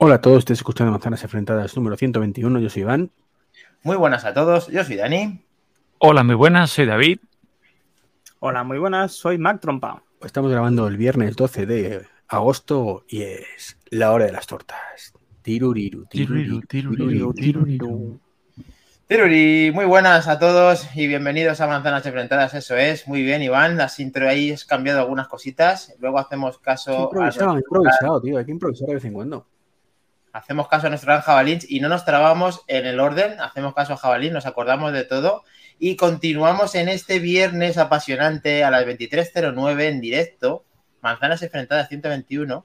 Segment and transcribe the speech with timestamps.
[0.00, 3.10] Hola a todos, estáis escuchando Manzanas Enfrentadas número 121, yo soy Iván.
[3.82, 5.44] Muy buenas a todos, yo soy Dani.
[5.98, 7.18] Hola, muy buenas, soy David.
[8.38, 10.04] Hola, muy buenas, soy Mac Trompa.
[10.22, 15.14] Estamos grabando el viernes 12 de agosto y es la hora de las tortas.
[15.42, 18.20] Tiruriru, tiruriru, tiruriru, tiruriru.
[19.08, 23.76] Tiruri, muy buenas a todos y bienvenidos a Manzanas Enfrentadas, eso es, muy bien Iván,
[23.76, 27.02] las intro ahí has cambiado algunas cositas, luego hacemos caso...
[27.02, 29.44] Improvisado, a improvisado, tío, hay que improvisar de vez en cuando.
[30.38, 33.94] Hacemos caso a nuestro gran jabalín y no nos trabamos en el orden, hacemos caso
[33.94, 35.44] a jabalín, nos acordamos de todo
[35.78, 40.64] y continuamos en este viernes apasionante a las 23.09 en directo,
[41.00, 42.64] Manzanas Enfrentadas 121,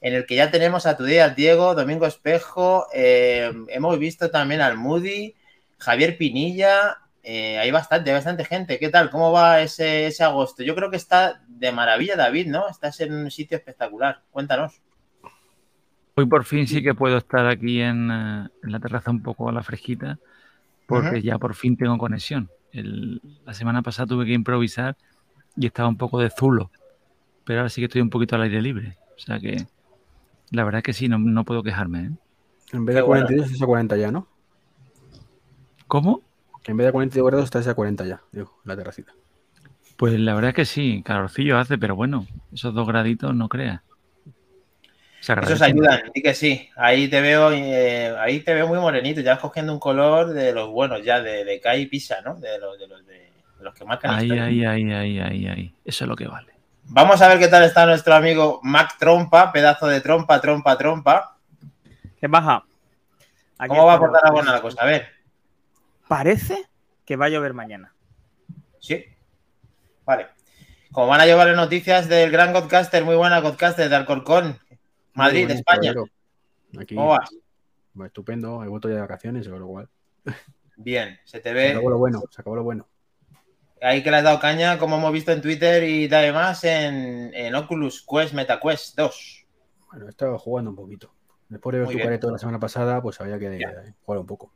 [0.00, 4.60] en el que ya tenemos a Tudía, al Diego, Domingo Espejo, eh, hemos visto también
[4.60, 5.34] al Moody,
[5.78, 8.78] Javier Pinilla, eh, hay bastante, hay bastante gente.
[8.78, 9.10] ¿Qué tal?
[9.10, 10.62] ¿Cómo va ese agosto?
[10.62, 12.68] Yo creo que está de maravilla, David, ¿no?
[12.68, 14.22] Estás en un sitio espectacular.
[14.30, 14.80] Cuéntanos.
[16.16, 19.48] Hoy por fin sí que puedo estar aquí en, eh, en la terraza un poco
[19.48, 20.18] a la fresquita,
[20.86, 22.50] porque ya por fin tengo conexión.
[22.72, 24.96] El- la semana pasada tuve que improvisar
[25.56, 26.70] y estaba un poco de zulo,
[27.44, 28.96] pero ahora sí que estoy un poquito al aire libre.
[29.16, 29.66] O sea que
[30.50, 32.00] la verdad es que sí, no, no puedo quejarme.
[32.00, 32.10] ¿eh?
[32.72, 33.26] En vez de Qué bueno.
[33.26, 34.26] 42 es a 40 ya, ¿no?
[35.86, 36.22] ¿Cómo?
[36.62, 39.12] Que en vez de 42 grados estás a 40 ya, digo, la terracita.
[39.96, 43.82] Pues la verdad es que sí, calorcillo hace, pero bueno, esos dos graditos no creas.
[45.20, 46.70] Se Esos ayudan, sí que sí.
[46.76, 50.70] Ahí te veo, eh, ahí te veo muy morenito, ya cogiendo un color de los
[50.70, 52.36] buenos, ya de, de Kai y Pisa, ¿no?
[52.36, 53.14] De los, de los, de,
[53.58, 55.74] de los que marcan Ahí, ahí, ahí, ahí, ahí, ahí.
[55.84, 56.48] Eso es lo que vale.
[56.84, 61.36] Vamos a ver qué tal está nuestro amigo Mac Trompa, pedazo de trompa, trompa, trompa.
[62.18, 62.64] ¿Qué baja?
[63.58, 64.82] Aquí ¿Cómo va a aportar buena la cosa?
[64.82, 65.06] A ver,
[66.08, 66.64] Parece
[67.04, 67.92] que va a llover mañana.
[68.80, 69.04] sí.
[70.06, 70.26] Vale.
[70.90, 74.58] Como van a llevar las noticias del gran Godcaster, muy buena Godcaster de Alcorcón,
[75.20, 75.94] Madrid, bueno, España.
[76.80, 77.30] Aquí, ¿Cómo vas?
[78.06, 79.88] estupendo, he vuelto ya de vacaciones, con lo cual.
[80.76, 81.70] Bien, se te Se ve.
[81.70, 82.86] acabó lo bueno, se acabó lo bueno.
[83.82, 87.54] Ahí que le has dado caña, como hemos visto en Twitter y además en, en
[87.54, 89.46] Oculus Quest MetaQuest 2.
[89.90, 91.12] Bueno, he estado jugando un poquito.
[91.48, 94.52] Después de ver tu careto la semana pasada, pues había que eh, jugar un poco.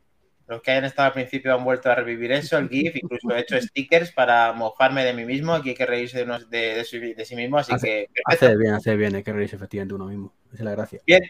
[0.47, 3.39] Los que hayan estado al principio han vuelto a revivir eso, el GIF, incluso he
[3.39, 5.53] hecho stickers para mofarme de mí mismo.
[5.53, 8.09] Aquí hay que reírse de, unos- de- de su- de sí mismo, así Hace- que
[8.13, 8.45] perfecto.
[8.45, 10.33] Hace bien, hace bien, hay que reírse efectivamente uno mismo.
[10.47, 10.99] Esa es la gracia.
[11.07, 11.21] Bien,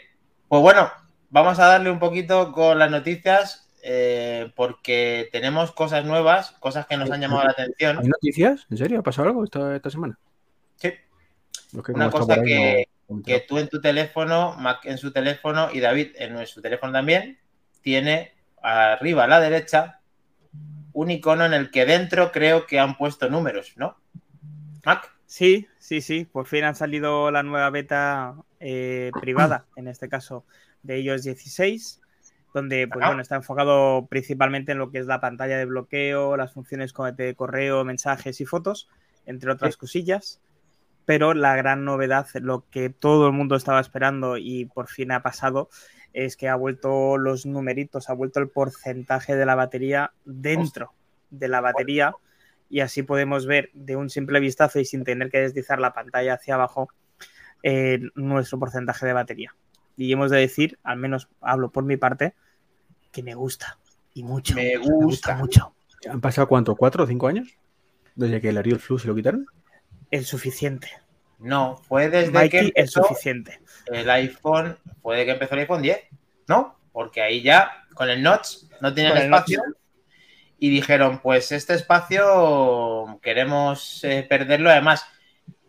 [0.49, 0.91] pues bueno,
[1.29, 6.97] vamos a darle un poquito con las noticias eh, porque tenemos cosas nuevas, cosas que
[6.97, 7.99] nos han llamado la atención.
[7.99, 8.65] ¿Hay noticias?
[8.69, 8.99] ¿En serio?
[8.99, 10.17] ¿Ha pasado algo esta, esta semana?
[10.77, 10.91] Sí,
[11.89, 16.15] Una cosa que- no- que tú en tu teléfono, Mac en su teléfono y David
[16.15, 17.39] en su teléfono también,
[17.81, 18.33] tiene
[18.65, 19.99] arriba a la derecha
[20.93, 23.97] un icono en el que dentro creo que han puesto números, ¿no?
[24.85, 26.25] Mac, Sí, sí, sí.
[26.25, 30.45] Por fin han salido la nueva beta eh, privada, en este caso
[30.83, 32.01] de iOS 16,
[32.53, 36.53] donde pues, bueno, está enfocado principalmente en lo que es la pantalla de bloqueo, las
[36.53, 38.87] funciones como de correo, mensajes y fotos,
[39.25, 40.41] entre otras cosillas.
[41.05, 45.21] Pero la gran novedad, lo que todo el mundo estaba esperando y por fin ha
[45.21, 45.69] pasado,
[46.15, 50.93] es que ha vuelto los numeritos, ha vuelto el porcentaje de la batería dentro
[51.29, 52.15] de la batería
[52.69, 56.35] y así podemos ver de un simple vistazo y sin tener que deslizar la pantalla
[56.35, 56.87] hacia abajo
[57.63, 59.55] eh, nuestro porcentaje de batería.
[59.97, 62.33] Y hemos de decir, al menos hablo por mi parte,
[63.11, 63.77] que me gusta
[64.13, 64.55] y mucho.
[64.55, 65.35] Me gusta.
[65.35, 65.75] mucho.
[66.09, 66.77] ¿Han pasado cuánto?
[66.77, 67.49] ¿Cuatro o cinco años?
[68.15, 69.45] Desde que el Ariel Flu se lo quitaron.
[70.11, 70.87] El suficiente.
[71.39, 73.59] No, fue desde que Mikey, empezó suficiente.
[73.87, 75.99] el iPhone, fue de que empezó el iPhone 10,
[76.47, 76.79] ¿no?
[76.91, 79.61] Porque ahí ya con el notch no tenían espacio
[80.57, 84.69] y dijeron, pues este espacio queremos eh, perderlo.
[84.69, 85.05] Además,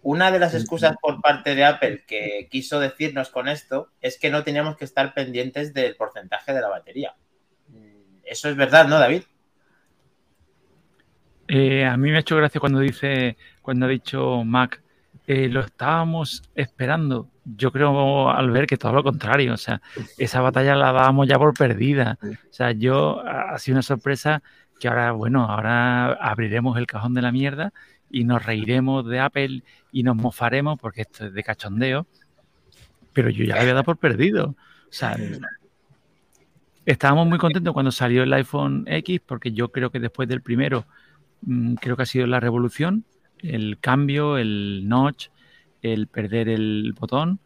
[0.02, 4.30] una de las excusas por parte de Apple que quiso decirnos con esto es que
[4.30, 7.14] no teníamos que estar pendientes del porcentaje de la batería.
[7.68, 9.24] Mm, Eso es verdad, ¿no, David?
[11.48, 14.82] Eh, a mí me ha hecho gracia cuando dice, cuando ha dicho Mac,
[15.26, 17.28] eh, lo estábamos esperando.
[17.44, 19.80] Yo creo al ver que todo lo contrario, o sea,
[20.18, 22.18] esa batalla la dábamos ya por perdida.
[22.22, 24.42] O sea, yo ha sido una sorpresa
[24.78, 27.72] que ahora, bueno, ahora abriremos el cajón de la mierda
[28.10, 32.06] y nos reiremos de Apple y nos mofaremos porque esto es de cachondeo.
[33.12, 34.54] Pero yo ya la había dado por perdido.
[34.88, 35.16] O sea,
[36.84, 40.86] estábamos muy contentos cuando salió el iPhone X porque yo creo que después del primero
[41.42, 43.04] mm, creo que ha sido la revolución,
[43.40, 45.28] el cambio, el notch,
[45.82, 47.40] el perder el botón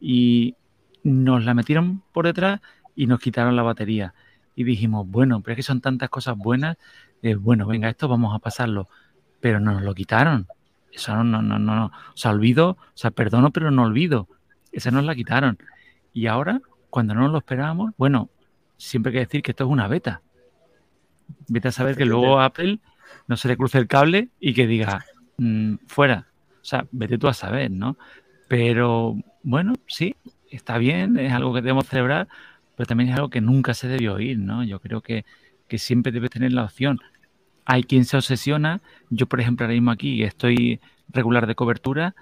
[0.00, 0.56] y
[1.02, 2.60] nos la metieron por detrás
[2.94, 4.14] y nos quitaron la batería.
[4.54, 6.76] Y dijimos, bueno, pero es que son tantas cosas buenas,
[7.22, 8.88] eh, bueno, venga, esto vamos a pasarlo.
[9.40, 10.46] Pero no nos lo quitaron.
[10.92, 11.86] Eso no, no, no, no.
[11.86, 14.28] O sea, olvido, o sea, perdono, pero no olvido.
[14.72, 15.58] Esa nos la quitaron.
[16.12, 16.60] Y ahora
[16.90, 18.28] cuando no lo esperábamos, bueno,
[18.76, 20.20] siempre hay que decir que esto es una beta.
[21.48, 22.80] Vete a saber que luego Apple
[23.26, 25.04] no se le cruce el cable y que diga,
[25.42, 26.28] mm, fuera.
[26.62, 27.96] O sea, vete tú a saber, ¿no?
[28.48, 30.16] Pero bueno, sí,
[30.50, 32.28] está bien, es algo que debemos celebrar,
[32.76, 34.64] pero también es algo que nunca se debió oír, ¿no?
[34.64, 35.24] Yo creo que,
[35.68, 37.00] que siempre debes tener la opción.
[37.64, 38.80] Hay quien se obsesiona,
[39.10, 42.14] yo por ejemplo ahora mismo aquí estoy regular de cobertura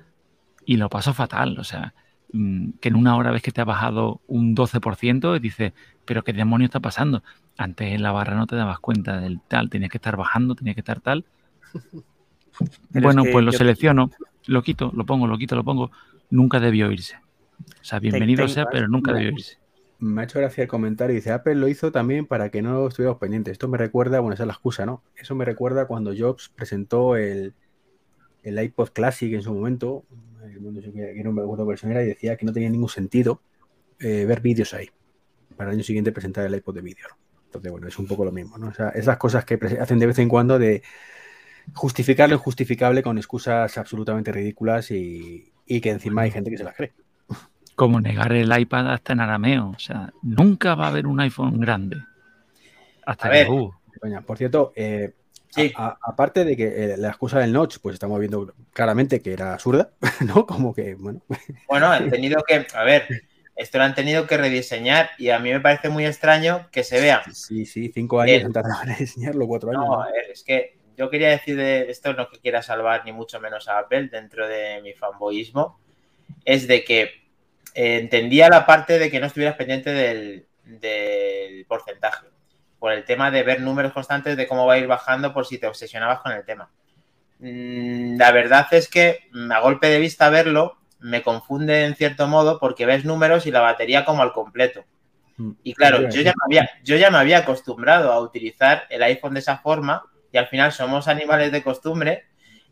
[0.67, 1.95] y lo paso fatal, o sea,
[2.33, 5.73] mm, que en una hora ves que te ha bajado un 12% y dices,
[6.05, 7.23] pero qué demonio está pasando.
[7.57, 10.75] Antes en la barra no te dabas cuenta del tal, tenías que estar bajando, tenías
[10.77, 11.25] que estar tal.
[12.91, 14.11] Bueno, pues lo selecciono,
[14.47, 15.91] lo quito, lo pongo, lo quito, lo pongo.
[16.31, 17.17] Nunca debió irse.
[17.17, 19.59] O sea, bienvenido sea, pero nunca debió irse.
[19.99, 21.15] Me ha hecho gracia el comentario.
[21.15, 23.53] Dice, Apple lo hizo también para que no estuviéramos pendientes.
[23.53, 25.03] Esto me recuerda, bueno, esa es la excusa, ¿no?
[25.17, 27.53] Eso me recuerda cuando Jobs presentó el,
[28.43, 30.05] el iPod Classic en su momento,
[30.95, 33.43] que no me acuerdo versión era, y decía que no tenía ningún sentido
[33.99, 34.89] eh, ver vídeos ahí.
[35.57, 37.07] Para el año siguiente presentar el iPod de vídeo.
[37.47, 38.69] Entonces, bueno, es un poco lo mismo, ¿no?
[38.69, 40.83] O sea, esas cosas que hacen de vez en cuando de
[41.75, 46.65] justificar lo injustificable con excusas absolutamente ridículas y, y que encima hay gente que se
[46.65, 46.93] las cree.
[47.75, 49.71] Como negar el iPad hasta en arameo.
[49.75, 51.97] O sea, nunca va a haber un iPhone grande.
[53.07, 53.47] Hasta A ver.
[53.47, 53.73] que uh,
[54.27, 55.15] Por cierto, eh,
[55.49, 55.73] Sí.
[55.77, 59.33] a- a- aparte de que eh, la excusa del notch, pues estamos viendo claramente que
[59.33, 59.91] era absurda,
[60.21, 60.47] ¿no?
[60.47, 61.23] Como que, bueno,
[61.69, 63.09] Bueno, han tenido que, a ver,
[63.57, 67.01] esto lo han tenido que rediseñar y a mí me parece muy extraño que se
[67.01, 67.23] vea.
[67.33, 68.47] sí, sí, cinco años Bien.
[68.47, 69.83] han tardado en diseñarlo, cuatro años.
[69.87, 70.03] No, ¿no?
[70.03, 73.41] a ver, es que yo quería decir de esto no que quiera salvar ni mucho
[73.41, 75.81] menos a Apple dentro de mi fanboyismo,
[76.45, 77.03] es de que
[77.75, 82.27] eh, entendía la parte de que no estuvieras pendiente del, del porcentaje,
[82.79, 85.57] por el tema de ver números constantes de cómo va a ir bajando por si
[85.57, 86.69] te obsesionabas con el tema.
[87.39, 92.27] Mm, La verdad es que mm, a golpe de vista verlo me confunde en cierto
[92.27, 94.85] modo porque ves números y la batería como al completo.
[95.39, 95.53] Mm.
[95.63, 99.33] Y claro, yo ya, me había, yo ya me había acostumbrado a utilizar el iPhone
[99.33, 102.25] de esa forma y al final somos animales de costumbre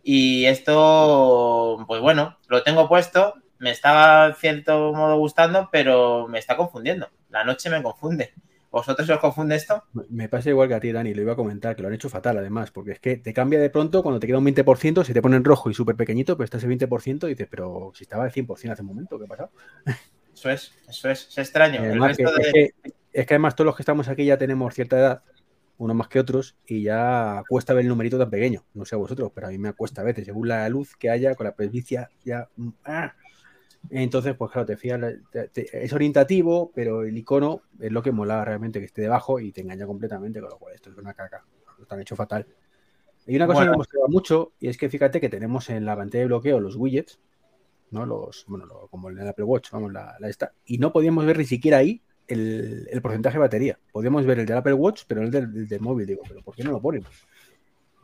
[0.02, 6.38] y esto, pues bueno, lo tengo puesto, me estaba en cierto modo gustando, pero me
[6.38, 7.08] está confundiendo.
[7.30, 8.32] La noche me confunde.
[8.70, 9.82] ¿Vosotros os confunde esto?
[10.10, 12.10] Me pasa igual que a ti, Dani, lo iba a comentar, que lo han hecho
[12.10, 15.14] fatal además, porque es que te cambia de pronto cuando te queda un 20%, se
[15.14, 18.04] te pone en rojo y súper pequeñito, pero está ese 20% y dices, pero si
[18.04, 19.50] estaba al 100% hace un momento, ¿qué ha pasado?
[20.34, 21.82] Eso es, eso es, es extraño.
[21.82, 22.70] El que- es, que,
[23.12, 25.22] es que además todos los que estamos aquí ya tenemos cierta edad,
[25.78, 28.64] unos más que otros, y ya cuesta ver el numerito tan pequeño.
[28.74, 31.08] No sé a vosotros, pero a mí me cuesta a veces, según la luz que
[31.08, 32.48] haya, con la presbicia, ya.
[32.56, 33.14] mm, ¡ah!
[33.90, 34.76] Entonces, pues claro, te
[35.48, 39.52] te- es orientativo, pero el icono es lo que mola realmente, que esté debajo y
[39.52, 41.44] te engaña completamente, con lo cual esto es una caca.
[41.76, 42.46] Lo están hecho fatal.
[43.26, 43.72] Hay una cosa Bueno.
[43.72, 46.60] que hemos creado mucho, y es que fíjate que tenemos en la pantalla de bloqueo
[46.60, 47.20] los widgets,
[47.90, 48.04] ¿no?
[48.04, 51.38] Los, bueno, lo- como el Apple Watch, vamos, la, la esta, y no podíamos ver
[51.38, 53.78] ni siquiera ahí el, el porcentaje de batería.
[53.92, 56.54] Podíamos ver el del Apple Watch, pero el del, del- del móvil, digo, pero ¿por
[56.54, 57.04] qué no lo ponen?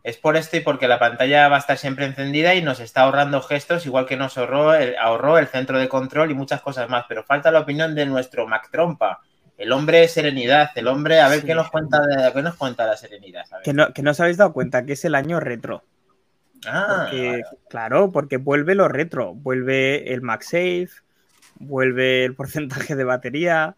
[0.02, 3.02] Es por esto y porque la pantalla va a estar siempre encendida y nos está
[3.02, 6.90] ahorrando gestos, igual que nos ahorró el, ahorró el centro de control y muchas cosas
[6.90, 7.06] más.
[7.08, 9.20] Pero falta la opinión de nuestro Mac Trompa,
[9.56, 11.46] el hombre de serenidad, el hombre, a ver Sí.
[11.46, 13.44] qué nos cuenta de, qué nos cuenta la serenidad.
[13.50, 13.64] A ver.
[13.64, 15.84] Que no, que no os habéis dado cuenta que es el año retro.
[16.66, 17.44] Ah, Porque, vale.
[17.68, 19.34] Claro, porque vuelve lo retro.
[19.34, 20.88] Vuelve el MagSafe,
[21.56, 23.76] vuelve el porcentaje de batería.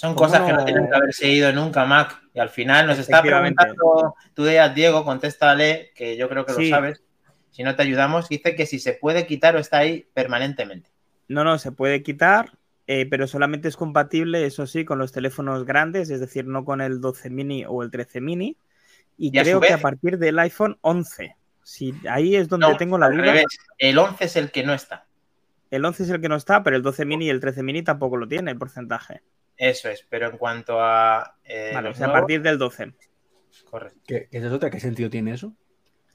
[0.00, 2.22] Son ¿cómo cosas que no tienen que haberse ido nunca, Mac.
[2.32, 6.70] Y al final nos está preguntando tú Diego, contéstale, que yo creo que Sí.
[6.70, 7.02] lo sabes.
[7.50, 10.88] Si no te ayudamos, dice que si se puede quitar o está ahí permanentemente.
[11.28, 12.52] No, no, se puede quitar,
[12.86, 16.80] eh, pero solamente es compatible, eso sí, con los teléfonos grandes, es decir, no con
[16.80, 18.56] el 12 mini o el 13 mini.
[19.18, 21.36] Y, creo que a partir del iPhone 11.
[21.62, 23.34] Si ahí es donde No, tengo la duda.
[23.76, 25.04] El 11 es el que no está.
[25.70, 27.82] El 11 es el que no está, pero el 12 mini y el 13 mini
[27.82, 29.20] tampoco lo tiene el porcentaje.
[29.60, 31.36] Eso es, pero en cuanto a.
[31.44, 32.94] eh, Vale, o sea, a partir del 12.
[33.70, 34.00] Correcto.
[34.06, 34.70] ¿Qué, qué esa es otra?
[34.70, 35.52] ¿Qué sentido tiene eso?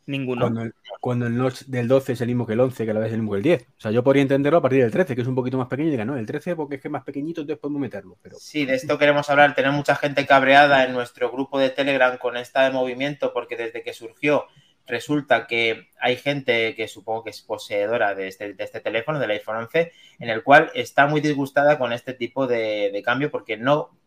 [0.07, 0.41] Ninguno.
[0.41, 2.93] Cuando el, cuando el notch del 12 es el mismo que el 11, que a
[2.95, 3.67] la vez es el mismo que el 10.
[3.69, 5.89] O sea, yo podría entenderlo a partir del 13, que es un poquito más pequeño,
[5.89, 8.17] y diga, no, el 13 porque es que es más pequeñito, entonces podemos meterlo.
[8.19, 9.53] Pero Sí, de esto queremos hablar.
[9.53, 13.83] Tenemos mucha gente cabreada en nuestro grupo de Telegram con esta de movimiento, porque desde
[13.83, 14.45] que surgió
[14.87, 19.57] resulta que hay gente que supongo que es poseedora de este, este teléfono, del iPhone
[19.57, 23.97] 11, en el cual está muy disgustada con este tipo de, de cambio porque no,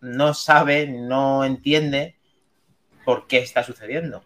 [0.00, 2.16] no sabe, no entiende
[3.04, 4.24] por qué está sucediendo.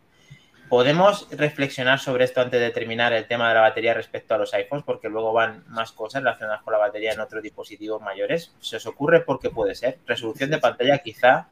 [0.70, 4.54] Podemos reflexionar sobre esto antes de terminar el tema de la batería respecto a los
[4.54, 8.54] iPhones, porque luego van más cosas relacionadas con la batería en otros dispositivos mayores.
[8.60, 9.98] ¿Se os ocurre por qué puede ser?
[10.06, 11.48] Resolución de pantalla quizá.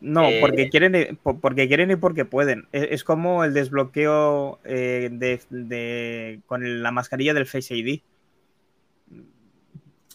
[0.00, 2.66] No, Eh, porque quieren, porque quieren y porque pueden.
[2.72, 8.02] Es, es como el desbloqueo eh, de, de- con la mascarilla del Face ID.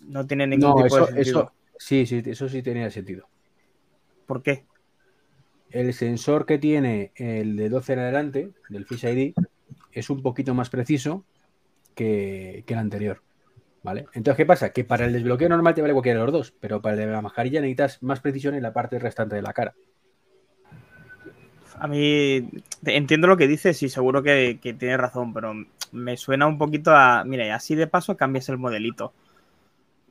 [0.07, 1.49] No tiene ningún No, tipo eso, de sentido.
[1.49, 3.29] eso, sí, sí, eso sí tenía sentido.
[4.25, 4.65] ¿Por qué?
[5.69, 9.35] El sensor que tiene el de 12 en adelante, del Face ID,
[9.91, 11.25] es un poquito más preciso
[11.95, 13.24] que, que el anterior.
[13.85, 14.07] ¿Vale?
[14.13, 14.71] Entonces, ¿qué pasa?
[14.73, 17.05] Que para el desbloqueo normal te vale cualquiera de los dos, pero para el de
[17.05, 19.75] la mascarilla necesitas más precisión en la parte restante de la cara.
[21.77, 22.49] A mí
[22.85, 25.53] entiendo lo que dices y seguro que, que tienes razón, pero
[25.91, 27.23] me suena un poquito a.
[27.25, 29.13] Mira, y así de paso cambias el modelito.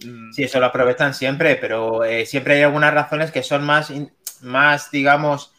[0.05, 3.93] Mm, Sí, eso lo aprovechan siempre, pero eh, siempre hay algunas razones que son más,
[4.43, 5.53] más digamos,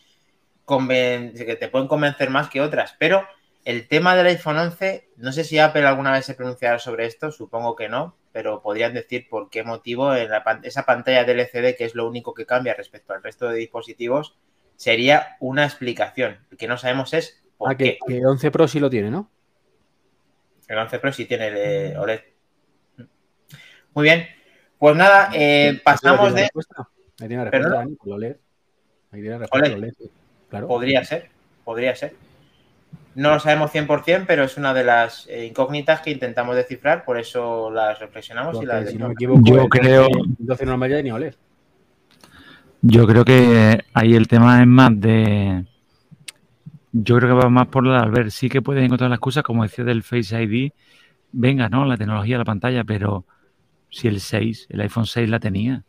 [0.68, 2.96] que te pueden convencer más que otras.
[3.00, 3.26] Pero
[3.66, 7.32] el tema del iPhone 11, no sé si Apple alguna vez se pronunciará sobre esto,
[7.32, 11.76] supongo que no, pero podrían decir por qué motivo en la esa pantalla del LCD,
[11.76, 14.38] que es lo único que cambia respecto al resto de dispositivos,
[14.76, 16.40] sería una explicación.
[16.50, 17.98] Lo que no sabemos es por Ah, qué.
[18.08, 19.30] que, que 11 Pro sí lo tiene, ¿no?
[20.68, 22.22] El 11 Pro sí tiene el eh, OLED.
[23.94, 24.28] Muy bien.
[24.78, 26.42] Pues nada, eh, pasamos de.
[26.42, 26.88] respuesta.
[27.20, 28.38] Ahí tiene la respuesta, Dani, lees.
[29.12, 29.94] Ahí tiene la respuesta, OLED.
[30.50, 30.68] Claro.
[30.68, 31.30] Podría ser,
[31.64, 32.14] podría ser.
[33.16, 37.18] No lo sabemos 100%, pero es una de las eh, incógnitas que intentamos descifrar, por
[37.18, 40.90] eso las reflexionamos y las si no me equivoco, Yo creo- 12 el 12 normal
[40.92, 41.34] ya ni OLED.
[42.82, 45.66] Yo creo que ahí el tema es más de.
[46.92, 48.32] Yo creo que va más por la al ver.
[48.32, 50.72] Sí que puedes encontrar la excusa, como decía del Face ID.
[51.32, 51.84] Venga, ¿no?
[51.86, 53.26] La tecnología, la pantalla, pero
[53.90, 55.84] si el 6, el iPhone 6 la tenía.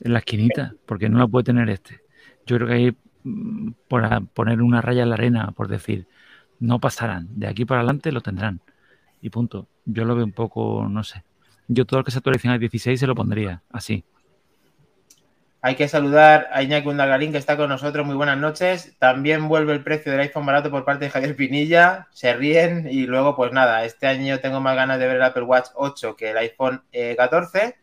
[0.00, 2.00] En la esquinita, porque no la puede tener este.
[2.46, 2.96] Yo creo que ahí,
[3.88, 6.06] por a- poner una raya en la arena, por decir,
[6.60, 7.28] no pasarán.
[7.30, 8.60] De aquí para adelante lo tendrán.
[9.20, 9.68] Y punto.
[9.84, 11.24] Yo lo veo un poco, no sé.
[11.68, 14.04] Yo todo el que se actualice al 16 se lo pondría así.
[15.64, 18.04] Hay que saludar a Iñaki Undalgarín, que está con nosotros.
[18.04, 18.96] Muy buenas noches.
[18.98, 22.08] También vuelve el precio del iPhone barato por parte de Javier Pinilla.
[22.10, 25.44] Se ríen y luego, pues nada, este año tengo más ganas de ver el Apple
[25.44, 27.76] Watch 8 que el iPhone eh, 14.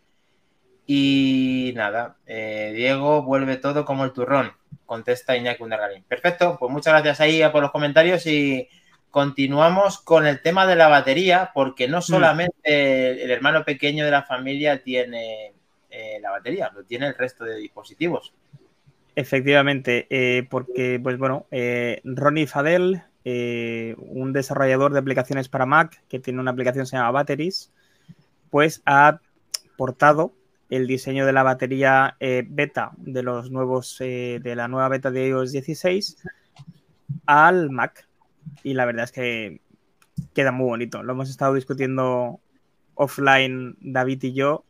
[0.85, 4.51] Y nada, eh, Diego vuelve todo como el turrón,
[4.89, 6.03] contesta Iñaki Undalgarín.
[6.03, 8.67] Perfecto, pues muchas gracias ahí por los comentarios y
[9.11, 14.23] continuamos con el tema de la batería, porque no solamente el hermano pequeño de la
[14.23, 15.53] familia tiene
[15.91, 18.33] eh, la batería, lo tiene el resto de dispositivos.
[19.15, 26.01] Efectivamente, eh, porque, pues bueno, eh, Ronnie Fadel, eh, un desarrollador de aplicaciones para Mac,
[26.09, 27.71] que tiene una aplicación que se llama Batteries,
[28.49, 29.19] pues ha
[29.77, 30.33] portado
[30.69, 35.11] el diseño de la batería eh, beta de los nuevos, eh, de la nueva beta
[35.11, 36.17] de iOS 16
[37.25, 38.07] al Mac.
[38.63, 39.61] Y la verdad es que
[40.33, 41.03] queda muy bonito.
[41.03, 42.41] Lo hemos estado discutiendo
[42.95, 44.65] offline David y yo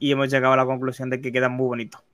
[0.00, 2.04] y hemos llegado a la conclusión de que queda muy bonito.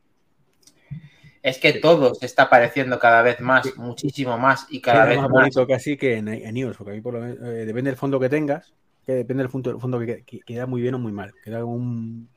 [1.43, 5.21] Es que todo se está pareciendo cada vez más, muchísimo más y cada Queda vez
[5.21, 5.51] más más.
[5.51, 7.97] bonito casi que en, en iOS, porque a mí por lo menos, eh, depende del
[7.99, 11.13] fondo que tengas, que depende del fondo, fondo que, que- queda muy bien o muy
[11.13, 11.33] mal.
[11.43, 12.29] Queda un-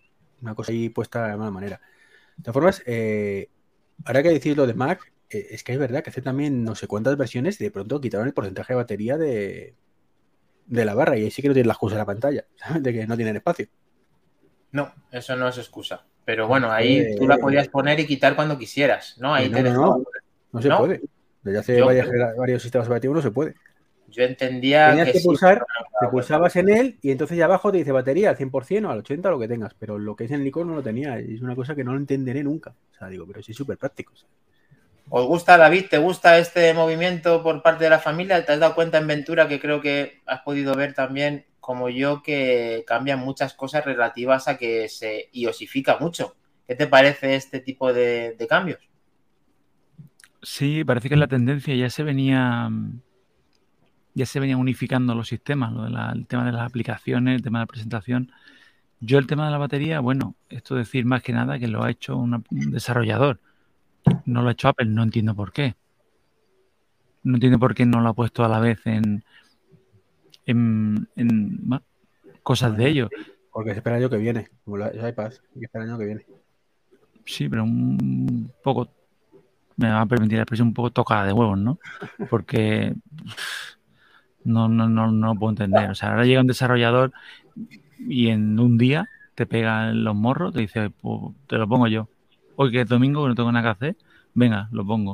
[0.41, 1.82] una cosa ahí puesta de mala manera.
[2.38, 3.50] De todas formas, eh,
[4.06, 6.75] ahora que decís lo de Mac, eh, es que es verdad que hace también no
[6.75, 9.75] sé cuántas versiones y de pronto quitaron el porcentaje de batería de,
[10.67, 12.84] de la barra y ahí sí que no tienen la excusa de la pantalla, ¿sabes?
[12.84, 13.67] De que no tienen espacio.
[14.72, 16.06] No, eso no es excusa.
[16.25, 19.34] Pero bueno, ahí Eh, tú la podías poner y quitar cuando quisieras, ¿no?
[19.34, 20.03] Ahí no, te no, no.
[20.51, 21.01] No se puede.
[21.41, 23.56] Desde hace varias varios sistemas operativos no se puede.
[24.10, 25.66] Yo entendía Tenías que, que pulsar,
[26.00, 29.04] Te pulsabas en él y entonces ya abajo te dice batería al 100% o al
[29.04, 31.20] 80% lo que tengas, pero lo que es en el icono no lo tenía.
[31.20, 32.74] Es una cosa que no lo entenderé nunca.
[32.92, 34.14] O sea, digo, pero sí es súper práctico.
[35.10, 35.86] ¿Os gusta, David?
[35.90, 38.46] ¿Te gusta este movimiento por parte de la familia?
[38.46, 42.22] ¿Te has dado cuenta en Ventura que creo que has podido ver también, como yo,
[42.22, 46.36] que cambian muchas cosas relativas a que se iosifica mucho?
[46.66, 48.80] ¿Qué te parece este tipo de, de cambios?
[50.42, 52.70] Sí, parece que la tendencia ya se venía
[54.17, 57.43] ya se venía unificando los sistemas, lo de la- el tema de las aplicaciones, el
[57.43, 58.31] tema de la presentación.
[59.00, 61.91] Yo el tema de la batería, bueno, esto decir más que nada que lo ha
[61.91, 63.39] hecho una- un desarrollador,
[64.25, 65.75] no lo ha hecho Apple, no entiendo por qué.
[67.21, 69.24] No entiendo por qué no lo ha puesto a la vez en,
[70.47, 71.81] en, en,
[72.41, 73.09] cosas de ellos.
[73.51, 76.05] Porque se espera el año que viene, como los iPads, que espera el año que
[76.05, 76.25] viene.
[77.24, 78.89] Sí, pero un poco,
[79.75, 81.77] me va a permitir la expresión, un poco tocada de huevos, ¿no?
[82.31, 82.95] Porque
[84.48, 85.89] no, no, no, no puedo entender.
[85.92, 87.12] O sea, ahora llega un desarrollador
[88.00, 91.88] y en un día te pega en los morros, te dice, pues te lo pongo
[91.88, 92.10] yo.
[92.56, 93.98] Hoy que es domingo, que no tengo nada que hacer,
[94.34, 95.13] venga, lo pongo.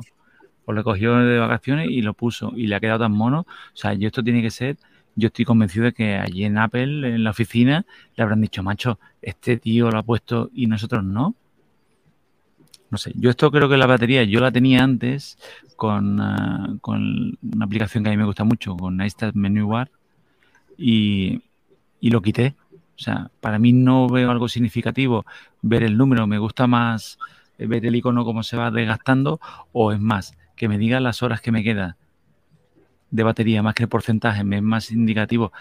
[0.64, 3.40] O le cogió de vacaciones y lo puso y le ha quedado tan mono.
[3.40, 4.78] O sea, yo esto tiene que ser,
[5.14, 7.84] yo estoy convencido de que allí en Apple, en la oficina,
[8.16, 11.34] le habrán dicho, macho, este tío lo ha puesto y nosotros no.
[12.90, 15.36] No sé, yo esto creo que la batería yo la tenía antes
[15.76, 19.90] con, ah, con una aplicación que a mí me gusta mucho, con iStat Menu Bar,
[20.76, 21.42] y,
[22.00, 22.54] y lo quité.
[22.96, 25.26] O sea, para mí no veo algo significativo
[25.62, 27.18] ver el número, me gusta más
[27.58, 29.40] ver el icono cómo se va desgastando
[29.72, 31.96] o es más, que me diga las horas que me queda
[33.10, 35.52] de batería más que el porcentaje, me es más indicativo,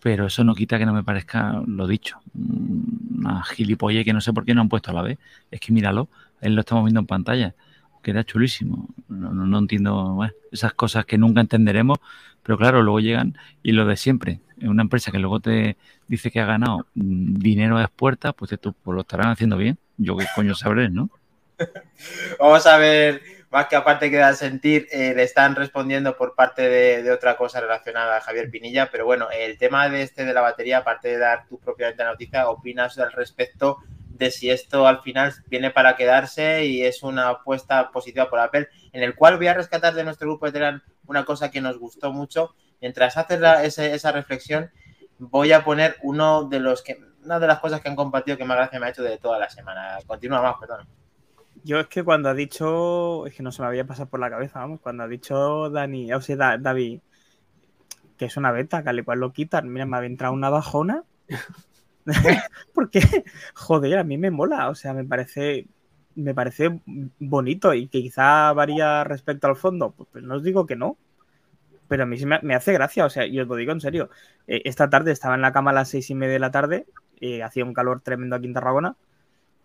[0.00, 2.18] pero eso no quita que no me parezca lo dicho.
[2.34, 5.18] Una gilipolle que no sé por qué no han puesto a la vez.
[5.50, 6.08] Es que míralo,
[6.40, 7.54] él lo estamos viendo en pantalla.
[8.02, 8.88] Queda chulísimo.
[9.08, 10.18] No, no, no entiendo
[10.52, 11.98] esas cosas que nunca entenderemos,
[12.42, 14.40] pero claro, luego llegan y lo de siempre.
[14.62, 15.76] Una empresa que luego te
[16.06, 19.78] dice que ha ganado mm, dinero a puertas, pues tú pues lo estarán haciendo bien.
[19.96, 21.10] Yo qué coño sabré, ¿no?
[22.38, 27.10] Vamos a ver, más que aparte queda sentir, eh, le están respondiendo por parte de,
[27.10, 30.78] otra cosa relacionada a Javier Pinilla, pero bueno, el tema de este de la batería,
[30.78, 33.78] aparte de dar tu propiamente noticia, ¿opinas al respecto
[34.18, 38.68] de si esto al final viene para quedarse y es una apuesta positiva por Apple,
[38.92, 41.78] en el cual voy a rescatar de nuestro grupo de Telegram una cosa que nos
[41.78, 42.54] gustó mucho.
[42.80, 44.70] Mientras haces la, ese, esa reflexión,
[45.18, 48.44] voy a poner uno de los que, una de las cosas que han compartido que
[48.44, 49.98] más gracia me ha hecho de toda la semana.
[50.06, 50.86] Continúa más, perdón.
[51.64, 54.30] Yo es que cuando ha dicho, es que no se me había pasado por la
[54.30, 57.00] cabeza, vamos, cuando ha dicho Dani, o sea, David,
[58.16, 61.04] que es una beta, que al igual lo quitan, mira, me ha entrado una bajona.
[62.74, 63.00] Porque,
[63.54, 65.66] joder, a mí me mola, o sea, me parece,
[66.14, 66.80] me parece
[67.18, 70.96] bonito y que quizá varía respecto al fondo, pues, pues no os digo que no,
[71.86, 73.80] pero a mí sí me, me, hace gracia, o sea, y os lo digo en
[73.80, 74.10] serio,
[74.46, 76.86] eh, esta tarde estaba en la cama a las seis y media de la tarde,
[77.20, 78.96] eh, hacía un calor tremendo aquí en Tarragona,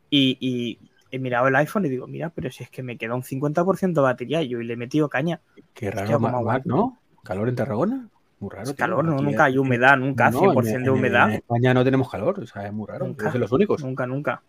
[0.09, 0.79] y, y,
[1.13, 3.93] he mirado el iPhone y digo, mira, pero si es que me queda un 50%
[3.93, 5.41] de batería y yo le he metido caña.
[5.75, 6.97] Qué raro, Mac, ¿no?
[7.23, 8.09] ¿Calor en Tarragona?
[8.43, 8.69] Muy raro.
[8.69, 11.29] Es calor, no, nunca hay humedad, nunca, no, 100% en, de humedad.
[11.29, 13.07] En España no tenemos calor, o sea, es muy raro.
[13.07, 13.81] Nunca, los únicos.
[13.81, 14.43] Nunca, nunca.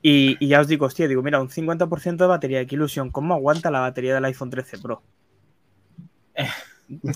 [0.00, 3.34] Y, y, ya os digo, hostia, digo, mira, un 50% de batería, qué ilusión, ¿cómo
[3.34, 5.02] aguanta la batería del iPhone 13 Pro?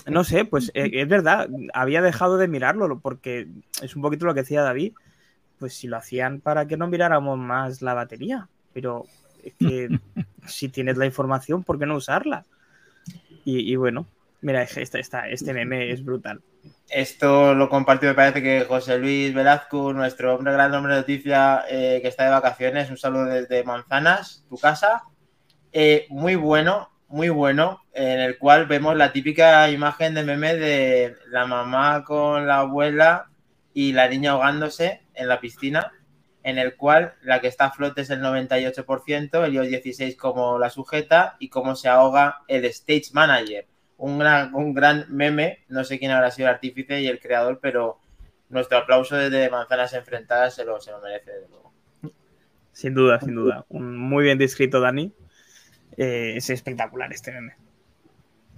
[0.05, 3.47] No sé, pues eh, es verdad, había dejado de mirarlo porque
[3.81, 4.93] es un poquito lo que decía David,
[5.57, 9.05] pues si lo hacían para que no miráramos más la batería, pero
[9.43, 9.89] es que
[10.45, 12.45] si tienes la información, ¿por qué no usarla?
[13.43, 14.05] Y, y bueno,
[14.43, 16.41] mira, esta, este meme es brutal.
[16.89, 21.65] Esto lo compartió, me parece que José Luis Velazco, nuestro hombre gran hombre de noticia
[21.69, 22.89] eh, que está de vacaciones.
[22.89, 25.03] Un saludo desde Manzanas, tu casa.
[25.71, 31.15] Eh, muy bueno, muy bueno, en el cual vemos la típica imagen de meme de
[31.29, 33.29] la mamá con la abuela
[33.73, 35.93] y la niña ahogándose en la piscina,
[36.43, 40.59] en el cual la que está a flote es el 98%, el iOS 16 como
[40.59, 43.65] la sujeta y cómo se ahoga el Stage Manager
[44.03, 45.59] un gran, un gran meme.
[45.69, 47.99] No sé quién habrá sido el artífice y el creador, pero
[48.49, 51.71] nuestro aplauso desde Manzanas Enfrentadas se lo, se lo merece, de luego.
[52.73, 53.65] Sin duda, sin duda.
[53.69, 55.13] Un muy bien descrito, Dani.
[55.95, 57.55] Eh, es espectacular este meme.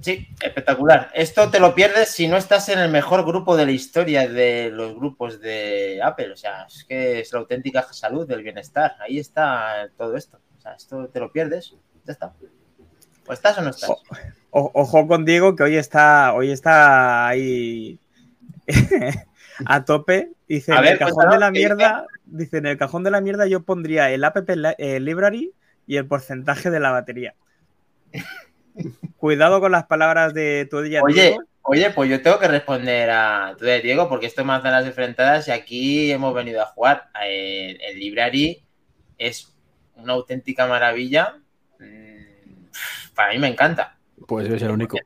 [0.01, 1.12] Sí, espectacular.
[1.13, 4.71] Esto te lo pierdes si no estás en el mejor grupo de la historia de
[4.71, 6.31] los grupos de Apple.
[6.31, 8.95] O sea, es que es la auténtica salud del bienestar.
[8.99, 10.39] Ahí está todo esto.
[10.58, 11.75] O sea, esto te lo pierdes.
[12.03, 12.34] Ya está.
[13.27, 13.89] ¿O estás o no estás?
[14.51, 17.99] O, ojo con Diego, que hoy está, hoy está ahí
[19.65, 20.31] a tope.
[20.47, 23.21] Dice, a en ver, el cajón de la mierda, dice, en el cajón de la
[23.21, 25.53] mierda yo pondría el app el library
[25.88, 27.35] y el porcentaje de la batería.
[29.17, 31.01] Cuidado con las palabras de tu día.
[31.03, 31.43] Oye, Diego.
[31.63, 34.71] oye, pues yo tengo que responder a tu de Diego, porque esto es más de
[34.71, 37.09] las enfrentadas y aquí hemos venido a jugar.
[37.23, 38.63] El, el library
[39.17, 39.55] es
[39.95, 41.39] una auténtica maravilla.
[41.79, 42.67] Mm,
[43.15, 43.95] Para mí me encanta.
[44.28, 44.97] Pues es el único.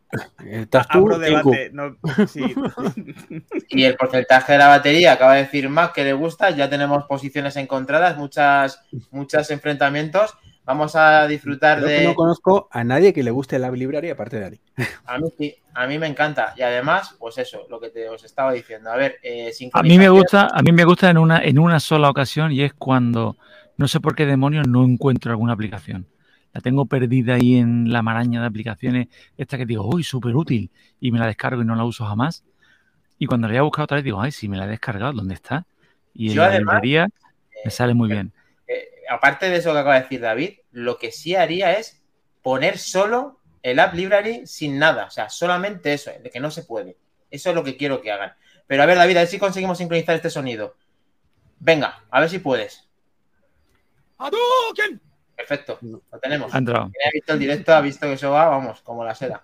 [0.46, 1.72] Estás tú, Abro debate.
[1.74, 2.44] No, sí.
[3.70, 6.52] y el porcentaje de la batería acaba de decir más que le gusta.
[6.52, 10.36] Ya tenemos posiciones encontradas, muchas, muchos enfrentamientos.
[10.64, 11.98] Vamos a disfrutar Creo de.
[11.98, 14.62] Que no conozco a nadie que le guste la Library aparte de Ari.
[15.06, 16.54] A mí sí, a mí me encanta.
[16.56, 18.92] Y además, pues eso, lo que te os estaba diciendo.
[18.92, 21.80] A ver, eh, a mí me gusta, a mí me gusta en una, en una
[21.80, 23.38] sola ocasión y es cuando
[23.78, 26.06] no sé por qué demonios no encuentro alguna aplicación
[26.54, 29.08] la tengo perdida ahí en la maraña de aplicaciones,
[29.38, 32.44] esta que digo, uy, súper útil, y me la descargo y no la uso jamás.
[33.18, 35.14] Y cuando la voy a buscar otra vez, digo, ay, sí, me la he descargado,
[35.14, 35.66] ¿dónde está?
[36.14, 37.10] Y en Yo la además, librería
[37.64, 38.32] me sale muy bien.
[38.68, 42.02] Eh, aparte de eso que acaba de decir David, lo que sí haría es
[42.42, 46.64] poner solo el App Library sin nada, o sea, solamente eso, de que no se
[46.64, 46.98] puede.
[47.30, 48.34] Eso es lo que quiero que hagan.
[48.68, 50.76] Pero a ver, David, a ver si conseguimos sincronizar este sonido.
[51.60, 52.88] Venga, a ver si puedes.
[54.18, 55.02] ¡Hadouken!
[55.40, 56.54] Perfecto, lo tenemos.
[56.54, 56.92] Ha entrado.
[56.92, 59.40] Quien ha visto el directo ha visto que eso va, vamos, como la seda.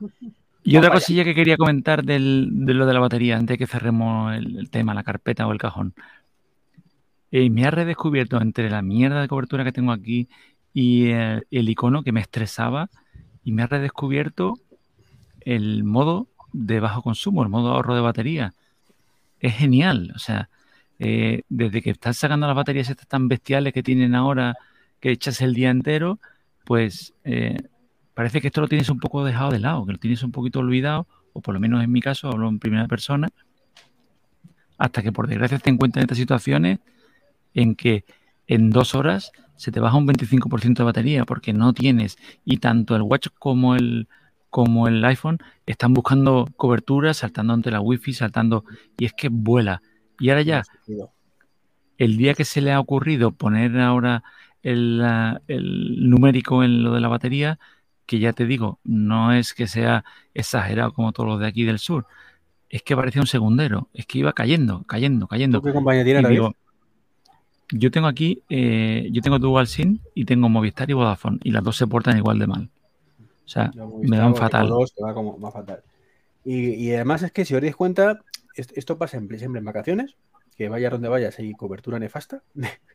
[0.61, 3.65] Y otra cosilla que quería comentar del, de lo de la batería, antes de que
[3.65, 5.93] cerremos el, el tema, la carpeta o el cajón.
[7.31, 10.27] Eh, me ha redescubierto entre la mierda de cobertura que tengo aquí
[10.73, 12.89] y el, el icono que me estresaba,
[13.45, 14.55] y me ha redescubierto
[15.41, 18.53] el modo de bajo consumo, el modo ahorro de batería.
[19.39, 20.49] Es genial, o sea,
[20.99, 24.57] eh, desde que están sacando las baterías estas tan bestiales que tienen ahora,
[24.99, 26.19] que echas el día entero,
[26.65, 27.57] pues eh,
[28.13, 30.59] parece que esto lo tienes un poco dejado de lado, que lo tienes un poquito
[30.59, 33.29] olvidado, o por lo menos en mi caso, hablo en primera persona,
[34.77, 36.79] hasta que por desgracia te encuentras en estas situaciones
[37.53, 38.05] en que
[38.47, 42.95] en dos horas se te baja un 25% de batería porque no tienes y tanto
[42.95, 44.07] el watch como el
[44.49, 48.63] como el iPhone están buscando cobertura, saltando ante la wifi, saltando
[48.97, 49.81] y es que vuela.
[50.17, 50.63] Y ahora ya,
[51.97, 54.23] el día que se le ha ocurrido poner ahora
[54.65, 54.99] el,
[55.47, 57.59] el numérico en lo de la batería,
[58.07, 61.77] que ya te digo, no es que sea exagerado como todos los de aquí del
[61.77, 62.07] sur,
[62.69, 65.61] es que parecía un segundero, es que iba cayendo, cayendo, cayendo.
[65.61, 66.55] ¿Qué compañía tiene digo,
[67.71, 71.63] yo tengo aquí, eh, yo tengo Dual SIM y tengo Movistar y Vodafone, y las
[71.63, 72.69] dos se portan igual de mal.
[73.45, 74.71] O sea, me dan fatal.
[74.71, 75.83] va como más fatal.
[76.43, 78.21] Y, y, además es que si os dais cuenta,
[78.55, 80.15] esto pasa en, siempre en vacaciones,
[80.57, 82.41] que vaya donde vayas hay cobertura nefasta.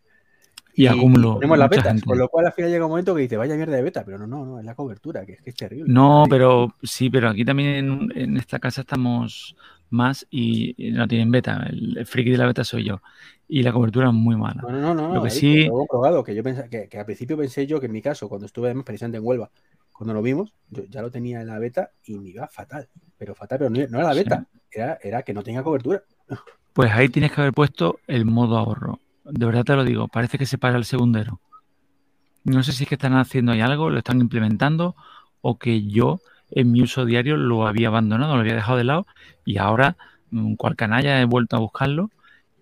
[0.75, 1.35] Y, acumulo.
[1.35, 3.77] Tenemos las betas, con lo cual al final llega un momento que dice, vaya mierda
[3.77, 5.93] de beta, pero no, no, no, es la cobertura, que es, que es terrible.
[5.93, 9.57] No, pero sí, pero aquí también en, esta casa estamos
[9.91, 11.67] más y no tienen beta.
[11.69, 13.01] El, friki de la beta soy yo.
[13.49, 14.63] Y la cobertura es muy mala.
[14.63, 15.65] No, no, no, lo que sí...
[15.65, 18.01] Lo he comprobado, que yo pensé, que, que, al principio pensé yo que en mi
[18.01, 19.51] caso, cuando estuve además precisamente en Huelva,
[19.93, 22.89] cuando lo vimos, yo ya lo tenía en la beta y me iba fatal.
[23.19, 24.79] Pero fatal, pero no, era la beta, sí.
[24.79, 26.03] era, era que no tenía cobertura.
[26.73, 30.39] Pues ahí tienes que haber puesto el modo ahorro de verdad te lo digo, parece
[30.39, 31.41] que se para el segundero.
[32.45, 34.97] No sé si es que están haciendo ahí algo, lo están implementando
[35.41, 39.07] o que yo en mi uso diario lo había abandonado, lo había dejado de lado
[39.45, 39.97] y ahora,
[40.31, 42.11] mm, cual canalla, he vuelto a buscarlo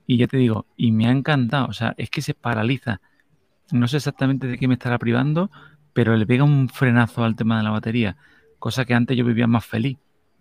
[0.06, 3.00] y ya te digo, y me ha encantado, o sea, es que se paraliza.
[3.72, 5.50] No sé exactamente de qué me estará privando,
[5.92, 8.16] pero le pega un frenazo al tema de la batería,
[8.58, 9.98] cosa que antes yo vivía más feliz.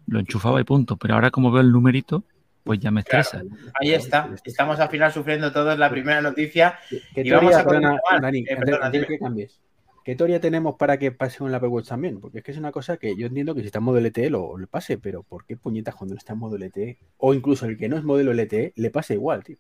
[0.08, 2.24] Lo enchufaba y punto, pero ahora como veo el numerito,
[2.68, 3.40] pues ya me estresa.
[3.40, 4.30] Claro, ahí está.
[4.44, 6.78] Estamos al final sufriendo todos la primera noticia.
[7.16, 9.60] ¿Qué, y vamos a perdona, Dani, eh, perdona, antes, que cambies.
[10.04, 12.20] ¿Qué teoría tenemos para que pase con la Apple Watch también?
[12.20, 14.30] Porque es que es una cosa que yo entiendo que si está en modo LTE
[14.30, 16.98] lo, lo pase, pero ¿por qué puñetas cuando no está en modo LTE?
[17.18, 19.58] O incluso el que no es modelo LTE le pasa igual, tío.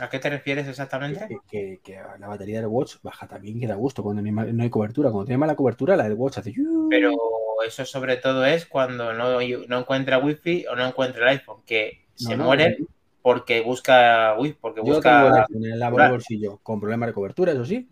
[0.00, 1.26] ¿A qué te refieres exactamente?
[1.28, 4.70] Que, que, que, la batería del Watch baja también, que da gusto cuando no hay,
[4.70, 5.10] cobertura.
[5.10, 6.54] Cuando tiene mala cobertura, la del Watch hace.
[6.88, 7.14] Pero
[7.66, 12.06] eso sobre todo es cuando no, no encuentra wifi o no encuentra el iPhone, que
[12.20, 12.86] no, se no, muere no.
[13.20, 15.24] porque busca wifi, porque Yo busca.
[15.24, 17.88] tengo el iPhone en el bolsillo con problemas de cobertura, eso sí.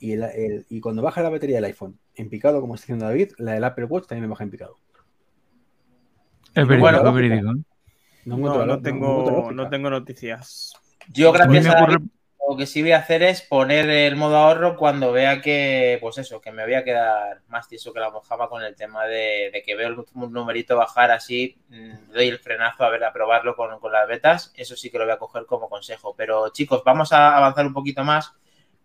[0.00, 3.04] Y, el, el, y cuando baja la batería del iPhone en picado, como está diciendo
[3.04, 4.78] David, la del Apple Watch también me baja en picado.
[6.54, 7.52] Es verídico, bueno, es verídico.
[8.24, 10.72] No, no, tengo, no tengo noticias.
[11.12, 12.06] Yo, gracias a, David,
[12.48, 16.16] lo que sí voy a hacer es poner el modo ahorro cuando vea que, pues
[16.16, 19.50] eso, que me voy a quedar más tieso que la mojama con el tema de,
[19.52, 23.54] de que veo el numerito bajar así, mm, doy el frenazo a ver, a probarlo
[23.54, 24.52] con, con, las betas.
[24.56, 26.14] Eso sí que lo voy a coger como consejo.
[26.16, 28.32] Pero chicos, vamos a avanzar un poquito más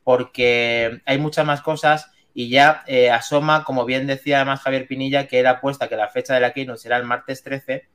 [0.03, 5.27] porque hay muchas más cosas y ya eh, asoma, como bien decía además Javier Pinilla,
[5.27, 7.87] que era apuesta que la fecha de la Keynote será el martes 13.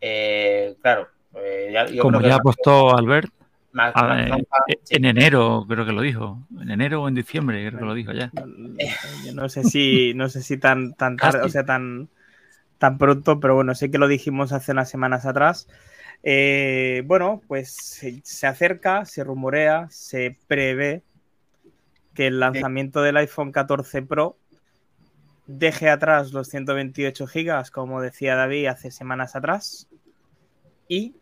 [0.00, 1.08] Eh, claro.
[1.34, 3.32] Eh, ya, como ya apostó Albert.
[3.74, 7.16] Más, ah, más, más, en, en enero creo que lo dijo, en enero o en
[7.16, 8.30] diciembre creo que lo dijo ya.
[9.26, 12.08] Yo no sé si, no sé si tan, tan tarde, o sea, tan,
[12.78, 15.66] tan pronto, pero bueno, sé que lo dijimos hace unas semanas atrás.
[16.22, 21.02] Eh, bueno, pues se, se, acerca, se rumorea, se prevé
[22.14, 24.36] que el lanzamiento del iPhone 14 Pro
[25.48, 29.88] deje atrás los 128 gigas, como decía David hace semanas atrás,
[30.86, 31.16] y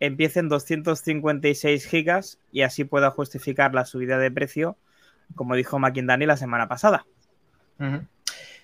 [0.00, 4.76] empiecen 256 gigas y así pueda justificar la subida de precio,
[5.36, 7.06] como dijo McIndani la semana pasada.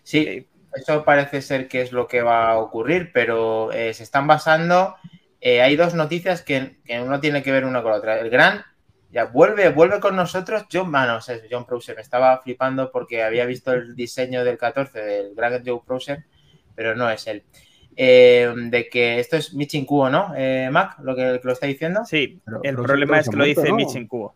[0.03, 4.27] Sí, eso parece ser que es lo que va a ocurrir, pero eh, se están
[4.27, 4.97] basando.
[5.41, 8.19] Eh, hay dos noticias que, que, uno tiene que ver una con la otra.
[8.19, 8.65] El gran
[9.11, 11.97] ya vuelve, vuelve con nosotros John Manos, es John Prouser.
[11.97, 16.25] Me estaba flipando porque había visto el diseño del 14 del gran Joe Prouser,
[16.75, 17.45] pero no es él
[17.97, 20.35] eh, de que esto es Michin Kuo, ¿no?
[20.37, 22.05] Eh, Mac, lo que, que, lo está diciendo.
[22.05, 23.77] Sí, pero, el pero problema es que lo dice ¿no?
[23.77, 24.35] Michin Kuo.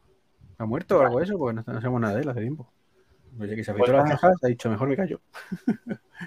[0.57, 1.39] ¿Ha muerto o algo de eso?
[1.39, 2.71] Porque no, no, sabemos nada de él hace tiempo.
[3.39, 5.21] Oye, que se afeitó pues, las cejas, ha dicho, mejor me callo.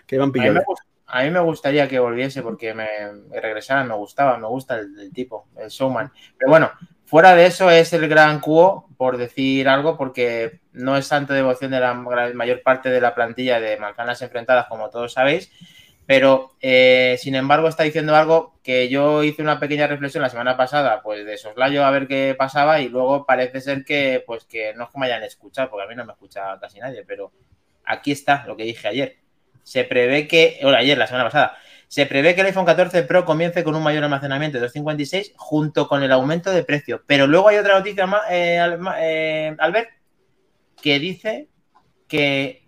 [0.08, 0.62] que iban pillando.
[1.08, 2.88] A, a mí me gustaría que volviese porque me,
[3.30, 6.12] me regresara, me gustaba, me gusta el, el, tipo, el showman.
[6.38, 6.72] Pero bueno,
[7.06, 11.72] fuera de eso es el gran Kuo, por decir algo, porque no es santo devoción
[11.72, 15.52] de la mayor parte de la plantilla de manzanas enfrentadas, como todos sabéis
[16.05, 20.57] pero, eh, sin embargo, está diciendo algo que yo hice una pequeña reflexión la semana
[20.57, 24.73] pasada, pues de soslayo a ver qué pasaba y luego parece ser que, pues que
[24.73, 27.31] no es que me hayan escuchado, porque a mí no me escucha casi nadie, pero
[27.85, 29.17] aquí está lo que dije ayer.
[29.63, 33.23] Se prevé que, o ayer, la semana pasada, Se prevé que el iPhone 14 Pro
[33.23, 37.03] comience con un mayor almacenamiento de 256 junto con el aumento de precio.
[37.05, 38.59] Pero luego hay otra noticia, eh,
[38.99, 39.89] eh, Albert,
[40.81, 41.49] que dice
[42.07, 42.62] que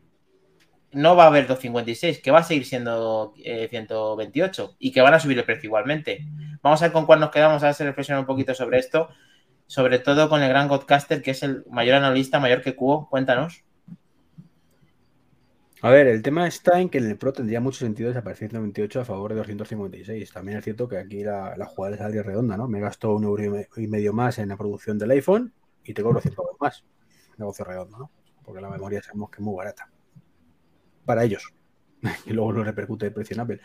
[0.95, 5.13] no va a haber 256, que va a seguir siendo 128 eh, y que van
[5.13, 6.25] a subir el precio igualmente.
[6.61, 9.09] Vamos a ver con cuál nos quedamos, a ver si reflexionar un poquito sobre esto,
[9.67, 13.09] sobre todo con el gran Godcaster, que es el mayor analista, mayor que Cuo.
[13.09, 13.65] Cuéntanos.
[15.81, 19.01] A ver, el tema está en que en el Pro tendría mucho sentido desaparecer 128
[19.01, 20.31] a favor de 256.
[20.31, 22.69] También es cierto que aquí la, jugada es algo redonda, ¿no?
[22.69, 25.53] Me gasto un euro y medio más en la producción del iPhone
[25.83, 26.85] y te cobro 100 euros más.
[27.37, 28.11] Negocio redondo, ¿no?
[28.43, 29.89] Porque la memoria sabemos que es muy barata.
[31.05, 31.53] Para ellos.
[32.25, 33.61] y luego no repercute el precio en Apple.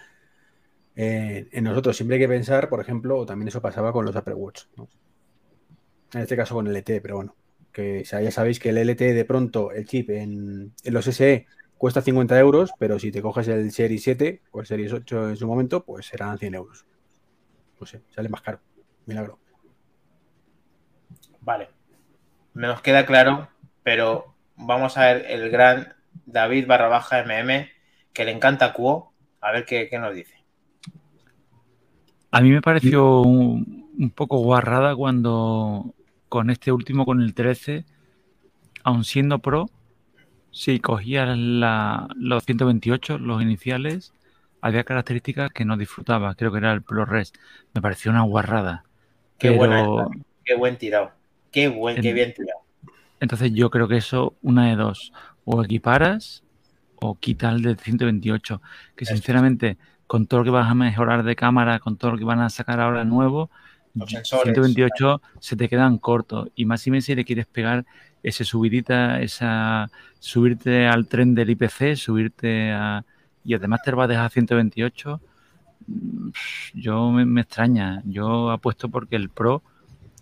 [0.97, 4.35] Eh, en nosotros siempre hay que pensar, por ejemplo, también eso pasaba con los Apple
[4.35, 4.89] Watch, ¿no?
[6.13, 7.37] En este caso con el LTE, pero bueno,
[7.73, 11.47] que ya sabéis que el LTE de pronto, el chip en, en los SE
[11.79, 15.37] cuesta 50 euros, pero si te coges el Series 7 o el Series 8 en
[15.37, 16.85] su momento, pues serán 100 euros.
[17.81, 18.61] No sé, sale más caro.
[19.07, 19.39] Milagro.
[21.41, 21.71] Vale.
[22.53, 23.49] Me nos queda claro,
[23.83, 25.95] pero vamos a ver el gran
[26.33, 27.69] David barra baja MM,
[28.13, 30.35] que le encanta Cuo, a ver qué, nos dice.
[32.31, 35.95] A mí me pareció un, poco guarrada cuando
[36.29, 37.85] con este último, con el 13,
[38.85, 39.69] aun siendo pro,
[40.53, 44.13] si cogías los 128, los iniciales,
[44.61, 46.35] había características que no disfrutaba.
[46.35, 47.33] Creo que era el ProRes.
[47.73, 48.85] Me pareció una guarrada.
[49.39, 49.49] Qué,
[50.45, 51.13] qué buen tirado.
[51.51, 52.61] Qué, buen, qué bien tirado.
[53.21, 55.13] Entonces yo creo que eso, una de dos.
[55.53, 56.43] O equiparas
[56.97, 58.61] o quita el de 128.
[58.95, 62.25] Que sinceramente, con todo lo que vas a mejorar de cámara, con todo lo que
[62.25, 63.51] van a sacar ahora nuevo,
[63.95, 66.49] 128 se te quedan cortos.
[66.55, 67.85] Y más y menos si le quieres pegar
[68.23, 73.05] ese subidita, esa subirte al tren del IPC, subirte a
[73.45, 75.21] y además te va a dejar 128,
[75.87, 76.31] mm,
[76.75, 78.03] yo me, extraña.
[78.05, 79.63] Yo apuesto porque el Pro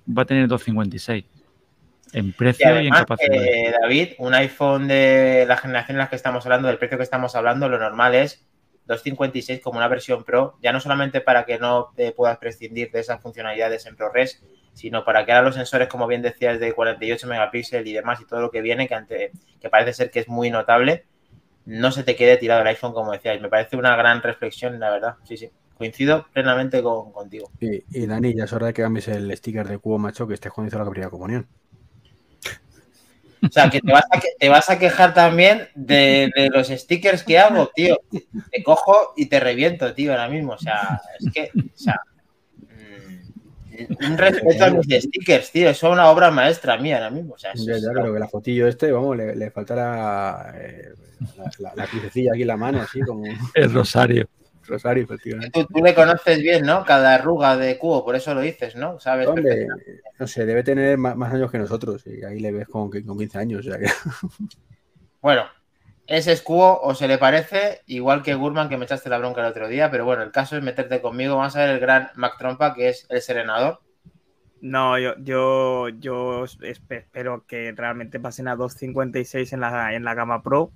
[0.08, 1.24] va a tener 256
[2.12, 3.42] en precio y, en capacidad.
[3.42, 7.04] Eh, David, un iPhone de la generación en la que estamos hablando, del precio que
[7.04, 8.46] estamos hablando, lo normal es
[8.86, 13.00] 256 como una versión Pro, ya no solamente para que no te puedas prescindir de
[13.00, 14.42] esas funcionalidades en ProRes,
[14.72, 18.26] sino para que ahora los sensores, como bien decías, de 48 megapíxeles y demás y
[18.26, 21.04] todo lo que viene, que, que parece ser que es muy notable,
[21.68, 23.40] no se te quede tirado el iPhone, como decías.
[23.42, 25.16] Me parece una gran reflexión, la verdad.
[25.24, 25.50] Sí, sí.
[25.76, 27.50] Coincido plenamente con, contigo.
[27.60, 30.50] Y, Dani, ya es hora de que cambies el sticker de cubo macho que esté
[30.50, 31.46] cuando hizo la primera comunión.
[33.42, 37.22] O sea, que te vas a, te vas a quejar también de, de, los stickers
[37.22, 37.98] que hago, tío.
[38.50, 40.52] Te cojo y te reviento, tío, ahora mismo.
[40.52, 42.00] O sea, es que, o sea,
[44.00, 45.70] un respeto a mis stickers, tío.
[45.70, 47.34] Eso es una obra maestra mía ahora mismo.
[47.34, 50.92] O sea, ya, ya, creo que la fotillo este, vamos, le, le faltará eh,
[51.58, 53.24] la, la, crucecilla aquí en la mano, así como.
[53.54, 54.28] El rosario.
[54.68, 55.50] Rosario, efectivamente.
[55.52, 56.84] Tú, tú, le conoces bien, ¿no?
[56.84, 59.00] Cada arruga de cubo, por eso lo dices, ¿no?
[59.00, 59.26] ¿Sabes?
[59.26, 59.66] Hombre,
[60.18, 63.18] no sé, debe tener más, más, años que nosotros y ahí le ves con, con
[63.18, 63.66] 15 años.
[63.66, 63.86] O sea que...
[65.20, 65.46] Bueno,
[66.06, 69.40] ese es cubo o se le parece, igual que Gurman, que me echaste la bronca
[69.40, 71.36] el otro día, pero bueno, el caso es meterte conmigo.
[71.36, 73.80] Vamos a ver el gran Mac Trompa, que es el serenador.
[74.60, 80.42] No, yo, yo, yo espero que realmente pasen a 256 en la, en la gama
[80.42, 80.72] Pro,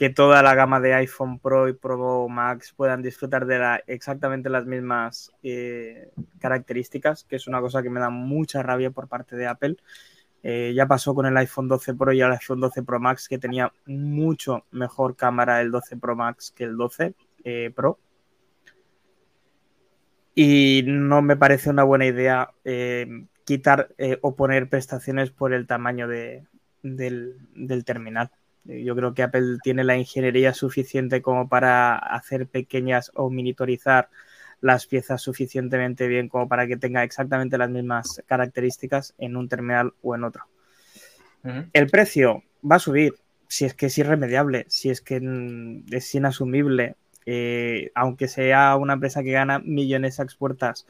[0.00, 4.64] que toda la gama de iPhone Pro y Pro Max puedan disfrutar de exactamente las
[4.64, 9.46] mismas eh, características, que es una cosa que me da mucha rabia por parte de
[9.46, 9.76] Apple.
[10.42, 13.36] Eh, ya pasó con el iPhone 12 Pro y el iPhone 12 Pro Max, que
[13.36, 17.98] tenía mucho mejor cámara el 12 Pro Max que el 12 eh, Pro.
[20.34, 22.54] Y no me parece una buena idea
[23.44, 23.90] quitar
[24.22, 26.46] o poner prestaciones por el tamaño de,
[26.82, 28.30] del, del terminal.
[28.64, 34.10] Yo creo que Apple tiene la ingeniería suficiente como para hacer pequeñas o monitorizar
[34.60, 39.94] las piezas suficientemente bien como para que tenga exactamente las mismas características en un terminal
[40.02, 40.44] o en otro.
[41.72, 43.14] El precio va a subir
[43.48, 45.20] si es que es irremediable, si es que
[45.90, 50.86] es inasumible, eh, aunque sea una empresa que gana millones a expuertas,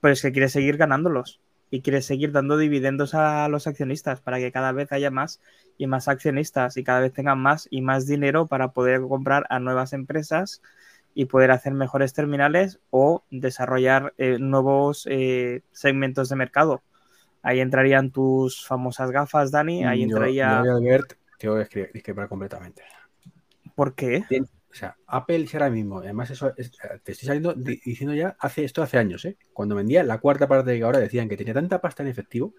[0.00, 4.52] pues que quiere seguir ganándolos y quiere seguir dando dividendos a los accionistas para que
[4.52, 5.40] cada vez haya más
[5.78, 9.58] y más accionistas y cada vez tengan más y más dinero para poder comprar a
[9.58, 10.62] nuevas empresas
[11.14, 16.82] y poder hacer mejores terminales o desarrollar eh, nuevos eh, segmentos de mercado.
[17.42, 19.84] Ahí entrarían tus famosas gafas, Dani.
[19.84, 20.62] Ahí entraría.
[20.64, 22.82] Yo, Albert, te voy a discrepar completamente.
[23.74, 24.24] ¿Por qué?
[24.76, 28.98] O sea, Apple ahora mismo, además eso te estoy saliendo diciendo ya hace esto hace
[28.98, 29.38] años, ¿eh?
[29.54, 32.52] Cuando vendía la cuarta parte de que ahora decían que tenía tanta pasta en efectivo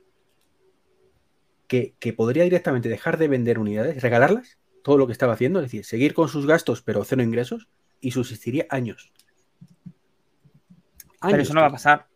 [1.67, 5.65] que, que podría directamente dejar de vender unidades, regalarlas, todo lo que estaba haciendo, es
[5.65, 7.69] decir, seguir con sus gastos pero cero ingresos
[8.01, 9.13] y subsistiría años.
[11.19, 11.33] años.
[11.33, 12.07] Pero eso no va a pasar.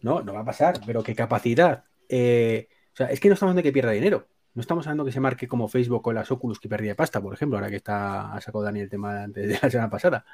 [0.00, 1.84] No, no va a pasar, pero qué capacidad.
[2.08, 4.26] Eh, o sea, es que no estamos de que pierda dinero.
[4.54, 7.32] No estamos hablando que se marque como Facebook con las Oculus que perdía pasta, por
[7.32, 10.24] ejemplo, ahora que está ha sacado Dani el tema de la semana pasada.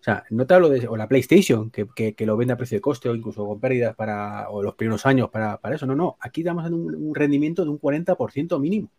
[0.00, 0.86] O sea, no te hablo de.
[0.86, 3.96] O la PlayStation, que, que, lo vende a precio de coste o incluso con pérdidas
[3.96, 4.48] para.
[4.50, 5.86] o los primeros años para, para eso.
[5.86, 6.16] No, no.
[6.20, 8.90] Aquí estamos en un, un, rendimiento de un 40% mínimo.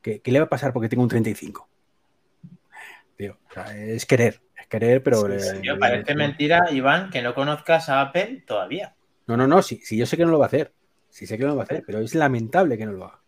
[0.00, 1.66] ¿Qué, ¿Qué, le va a pasar porque tengo un 35%?
[3.16, 4.40] Tío, o sea, es querer.
[4.56, 5.38] Es querer, pero.
[5.40, 8.94] Sí, parece mentira, Iván, que no conozcas a Apple todavía.
[9.26, 9.62] No, no, no.
[9.62, 10.72] Sí, sí, yo sé que no lo va a hacer.
[11.08, 13.21] Sí, sé que no lo va a hacer, pero es lamentable que no lo haga.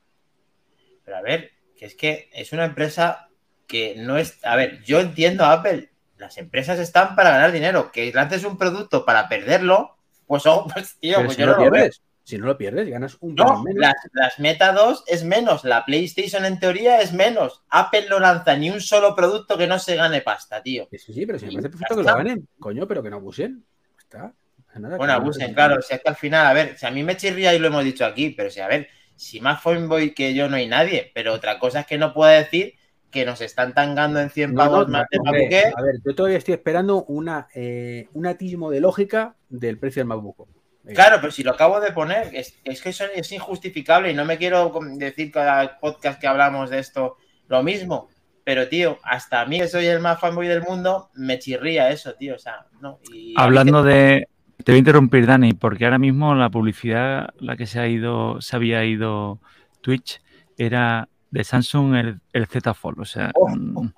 [1.04, 3.28] Pero a ver, que es que es una empresa
[3.66, 4.38] que no es.
[4.44, 7.90] A ver, yo entiendo a Apple las empresas están para ganar dinero.
[7.92, 11.52] Que lances un producto para perderlo, pues, oh, pues tío, Pero pues si yo no
[11.52, 11.72] lo lo veo.
[11.72, 13.80] pierdes, si no lo pierdes, ganas un No, menos.
[13.80, 17.62] las, las Meta 2 es menos, la PlayStation en teoría es menos.
[17.68, 20.88] Apple no lanza ni un solo producto que no se gane pasta, tío.
[20.90, 23.64] Sí, sí, pero si me parece perfecto que lo ganen, coño, pero que no abusen.
[23.98, 24.32] Está.
[24.76, 25.52] nada, Bueno, no abusen.
[25.52, 25.82] claro.
[25.82, 27.84] Si es que al final, a ver, si a mí me chirría y lo hemos
[27.84, 31.32] dicho aquí, pero si, a ver, si más fanboy que yo no hay nadie, pero
[31.32, 32.74] otra cosa es que no pueda decir
[33.10, 35.72] que nos están tangando en 100 No, pavos no, más de Mabuque.
[35.76, 40.08] a ver, yo todavía estoy esperando una, eh, un atismo de lógica del precio del
[40.08, 40.48] MacBook.
[40.94, 44.24] Claro, pero si lo acabo de poner, es, es que eso es injustificable y no
[44.24, 47.16] me quiero decir cada podcast que hablamos de esto
[47.48, 48.08] lo mismo.
[48.44, 52.14] Pero, tío, hasta a mí, que soy el más fanboy del mundo, me chirría eso,
[52.14, 52.34] tío.
[52.34, 52.98] O sea, no.
[53.10, 54.28] Y Hablando de.
[54.64, 58.40] Te voy a interrumpir, Dani, porque ahora mismo la publicidad, la que se ha ido,
[58.40, 59.38] se había ido
[59.82, 60.22] Twitch,
[60.56, 63.00] era de Samsung el, el Z Fold.
[63.00, 63.48] O sea, Oh.
[63.54, 63.92] mm,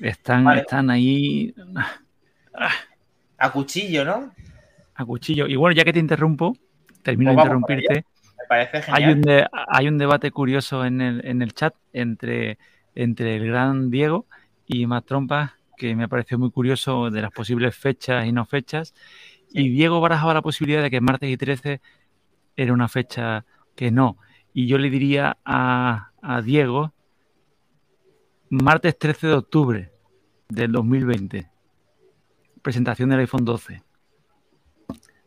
[0.00, 0.60] están, Vale.
[0.62, 1.54] están ahí
[3.38, 4.32] a cuchillo, ¿no?
[4.94, 5.46] a cuchillo.
[5.46, 6.56] Y bueno, ya que te interrumpo,
[7.02, 8.04] termino de Pues para interrumpirte.
[8.38, 12.58] Me parece Hay un, de- hay un debate curioso en el, en el chat entre,
[12.94, 14.26] entre el gran Diego
[14.66, 18.92] y Matt Trompas que me pareció muy curioso de las posibles fechas y no fechas.
[19.50, 21.80] Y Diego barajaba la posibilidad de que martes y 13
[22.54, 24.18] era una fecha que no.
[24.52, 26.92] Y yo le diría a, a Diego
[28.50, 29.92] martes 13 de octubre
[30.50, 31.48] del 2020.
[32.60, 33.82] Presentación del iPhone 12.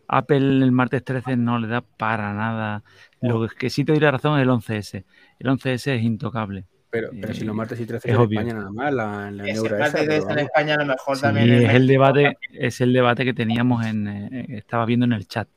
[0.08, 2.84] Apple el martes 13 no le da para nada.
[3.22, 5.04] Lo que sí te doy la razón es el 11S.
[5.40, 6.68] El 11S es intocable.
[6.94, 8.40] Pero, pero si los martes y 13 es en obvio.
[8.40, 10.40] España nada más, la, la Ese neura martes esa, de pero en.
[10.40, 13.86] España a lo mejor Sí, también en es el debate, es el debate que teníamos
[13.86, 15.48] en, eh, estaba viendo en el chat.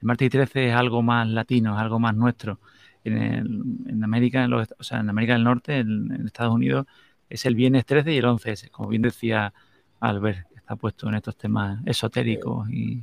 [0.00, 2.60] El martes y 13 es algo más latino, es algo más nuestro.
[3.04, 6.54] En, el- en América, en los, o sea, en América del Norte, en, en Estados
[6.54, 6.86] Unidos,
[7.28, 9.52] es el viernes 13 y el 11S, como bien decía
[10.00, 13.02] Albert, que está puesto en estos temas esotéricos y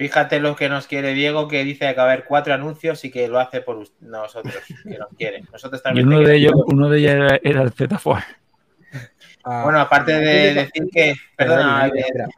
[0.00, 3.10] Fíjate lo que nos quiere Diego, que dice que va a haber cuatro anuncios y
[3.10, 5.42] que lo hace por nosotros, que nos quiere.
[5.52, 6.06] Nosotros Y también.
[6.08, 6.72] uno de ellos, queremos.
[6.72, 8.22] uno de ellos era, era el Z Fold.
[9.44, 11.14] Ah, Bueno, aparte de de- decir que.
[11.36, 12.28] Perdón, Perdona.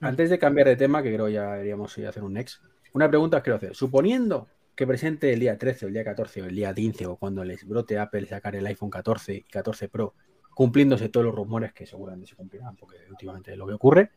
[0.00, 2.60] Antes de cambiar de tema, que creo ya deberíamos ir a hacer un next,
[2.94, 3.76] una pregunta os quiero hacer.
[3.76, 7.16] Suponiendo que presente el día 13 o el día 14 o el día 15 o
[7.16, 10.14] cuando les brote Apple sacar el iPhone 14 y 14 Pro,
[10.52, 14.10] cumpliéndose todos los rumores que seguramente se cumplirán, porque últimamente es lo que ocurre.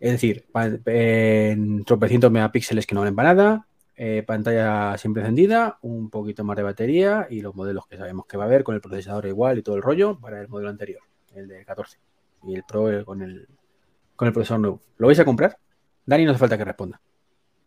[0.00, 0.46] Es decir,
[0.86, 6.56] en tropecientos megapíxeles que no valen para nada, eh, pantalla siempre encendida, un poquito más
[6.56, 9.58] de batería y los modelos que sabemos que va a haber con el procesador igual
[9.58, 11.02] y todo el rollo para el modelo anterior,
[11.34, 11.98] el de 14.
[12.44, 13.46] Y el Pro con el,
[14.16, 14.80] con el procesador nuevo.
[14.96, 15.58] ¿Lo vais a comprar?
[16.06, 16.98] Dani no hace falta que responda.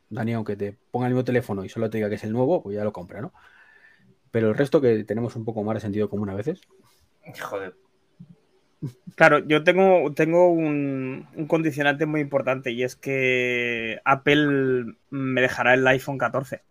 [0.10, 2.63] Dani, aunque te ponga el mismo teléfono y solo te diga que es el nuevo,
[2.63, 3.32] pues ya lo compra, ¿no?
[4.32, 6.62] Pero el resto que tenemos un poco más de sentido común a veces.
[7.39, 7.76] Joder.
[9.15, 15.74] Claro, yo tengo, tengo un, un condicionante muy importante y es que Apple me dejará
[15.76, 16.63] el iPhone 14.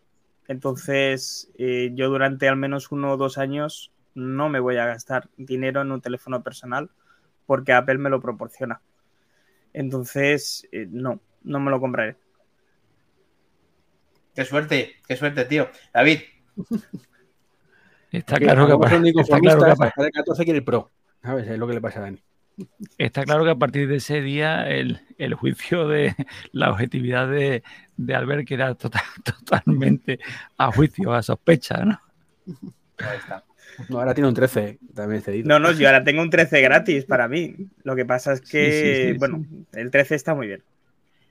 [0.48, 5.28] Entonces, eh, yo durante al menos uno o dos años no me voy a gastar
[5.36, 6.90] dinero en un teléfono personal
[7.46, 8.80] porque Apple me lo proporciona.
[9.72, 12.16] Entonces, eh, no, no me lo compraré.
[14.34, 15.68] Qué suerte, qué suerte, tío.
[15.94, 16.20] David,
[18.10, 20.44] Está claro que, hagamos a- un está claro que a inconformista, par- hasta el 14
[20.44, 20.90] quiere el Pro.
[21.22, 21.46] ¿Sabes?
[21.48, 22.18] Es lo que le pasa a Dani.
[22.98, 26.14] Está claro que a partir de ese día el, el juicio de
[26.52, 27.62] la objetividad de,
[27.96, 30.18] de Albert queda total- totalmente
[30.58, 32.00] a juicio, a sospecha, ¿no?
[32.98, 33.42] ahí está.
[33.88, 35.48] No, ahora tiene un 13 también cedido.
[35.48, 37.54] No, no, yo ahora tengo un 13 gratis para mí.
[37.84, 40.62] Lo que pasa es que, Sí, sí, sí, bueno, el 13 está muy bien.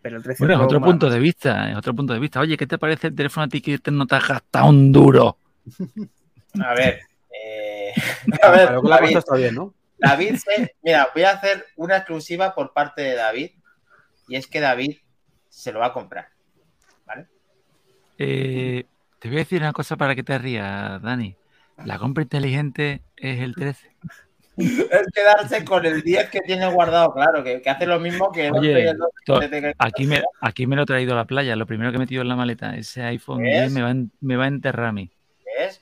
[0.02, 2.40] Pero el 13 Bueno, es otro punto de vista, es otro punto de vista.
[2.40, 4.92] Oye, ¿qué te parece el teléfono a ti que te- no te has gastado un
[4.92, 5.38] duro?
[6.60, 7.02] A ver.
[7.46, 7.92] eh,
[8.42, 9.76] a ver, que la cosa está bien, ¿no?
[10.02, 13.52] David se- Mira, voy a hacer una exclusiva por parte de David.
[14.28, 14.98] Y es que David
[15.50, 16.30] se lo va a comprar.
[17.06, 17.28] ¿Vale?
[18.18, 18.86] Eh,
[19.20, 21.36] te voy a decir una cosa para que te rías, Dani.
[21.86, 23.90] La compra inteligente es el 13.
[24.58, 28.48] es quedarse con el 10 que tiene guardado, claro, que, que hace lo mismo que
[28.48, 30.86] el Oye, 11 y el 12 to- desde que- Aquí me, aquí me lo he
[30.86, 32.76] traído a la playa, lo primero que he metido en la maleta.
[32.76, 33.62] Ese iPhone ¿Ves?
[33.62, 35.10] 10 me va, en- me va a enterrar a mí.
[35.58, 35.81] ¿Ves?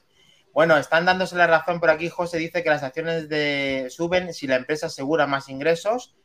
[0.60, 2.10] Bueno, están dándose la razón por aquí.
[2.10, 6.18] José dice que las acciones de suben si la empresa asegura más ingresos.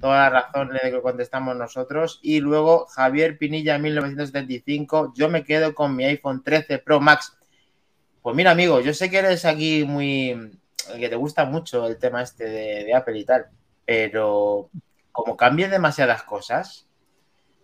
[0.00, 2.18] Toda la razón le contestamos nosotros.
[2.22, 5.12] Y luego Javier Pinilla, 1975.
[5.14, 7.36] Yo me quedo con mi iPhone 13 Pro Max.
[8.22, 10.58] Pues mira, amigo, yo sé que eres aquí muy.
[10.98, 13.48] que te gusta mucho el tema este de, de Apple y tal.
[13.84, 14.70] Pero
[15.12, 16.88] como cambien demasiadas cosas,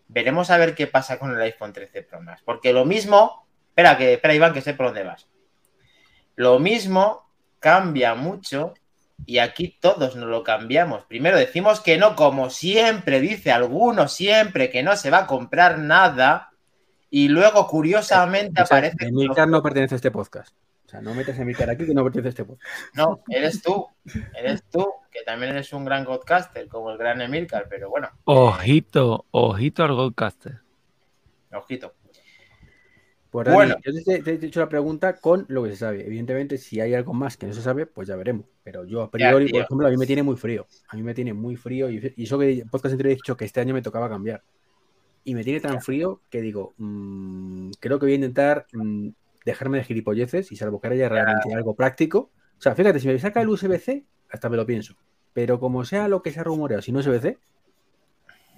[0.09, 2.43] veremos a ver qué pasa con el iPhone 13 Pro Max.
[2.45, 3.49] Porque lo mismo.
[3.71, 5.28] Espera, que, espera, Iván, que sé por dónde vas.
[6.39, 7.29] Lo mismo
[7.59, 8.73] cambia mucho
[9.27, 11.05] y aquí todos nos lo cambiamos.
[11.07, 15.79] Primero decimos que no, como siempre dice alguno, siempre que no se va a comprar
[15.81, 16.51] nada.
[17.11, 18.97] Y luego, curiosamente, O sea, aparece.
[18.99, 20.55] que Emilcar no pertenece a este podcast.
[20.87, 22.71] O sea, no metas a Emilcar aquí que no pertenece a este podcast.
[22.95, 23.89] No, eres tú.
[24.33, 29.27] Eres tú, que también eres un gran podcaster, como el gran Emilcar, pero bueno, Ojito,
[29.33, 30.61] ojito al Goldcaster.
[31.53, 31.95] ojito.
[33.45, 33.77] Pues Bueno.
[33.85, 36.07] yo te, te he hecho la pregunta con lo que se sabe.
[36.07, 38.47] Evidentemente, si hay algo más que no se sabe, pues ya veremos.
[38.63, 40.67] Pero yo, a priori, por ejemplo, a mí me tiene muy frío.
[40.89, 41.91] A mí me tiene muy frío.
[41.91, 44.43] Y, y eso que en podcast anterior he dicho que este año me tocaba cambiar.
[45.25, 49.09] Y me tiene tan frío que digo, mm, creo que voy a intentar mm,
[49.45, 52.31] dejarme de gilipolleces y salvo que haya realmente algo práctico.
[52.59, 54.97] O sea, fíjate, si me saca el USB-C, hasta me lo pienso.
[55.33, 57.39] Pero como sea lo que se ha rumoreado, si no es USB-C,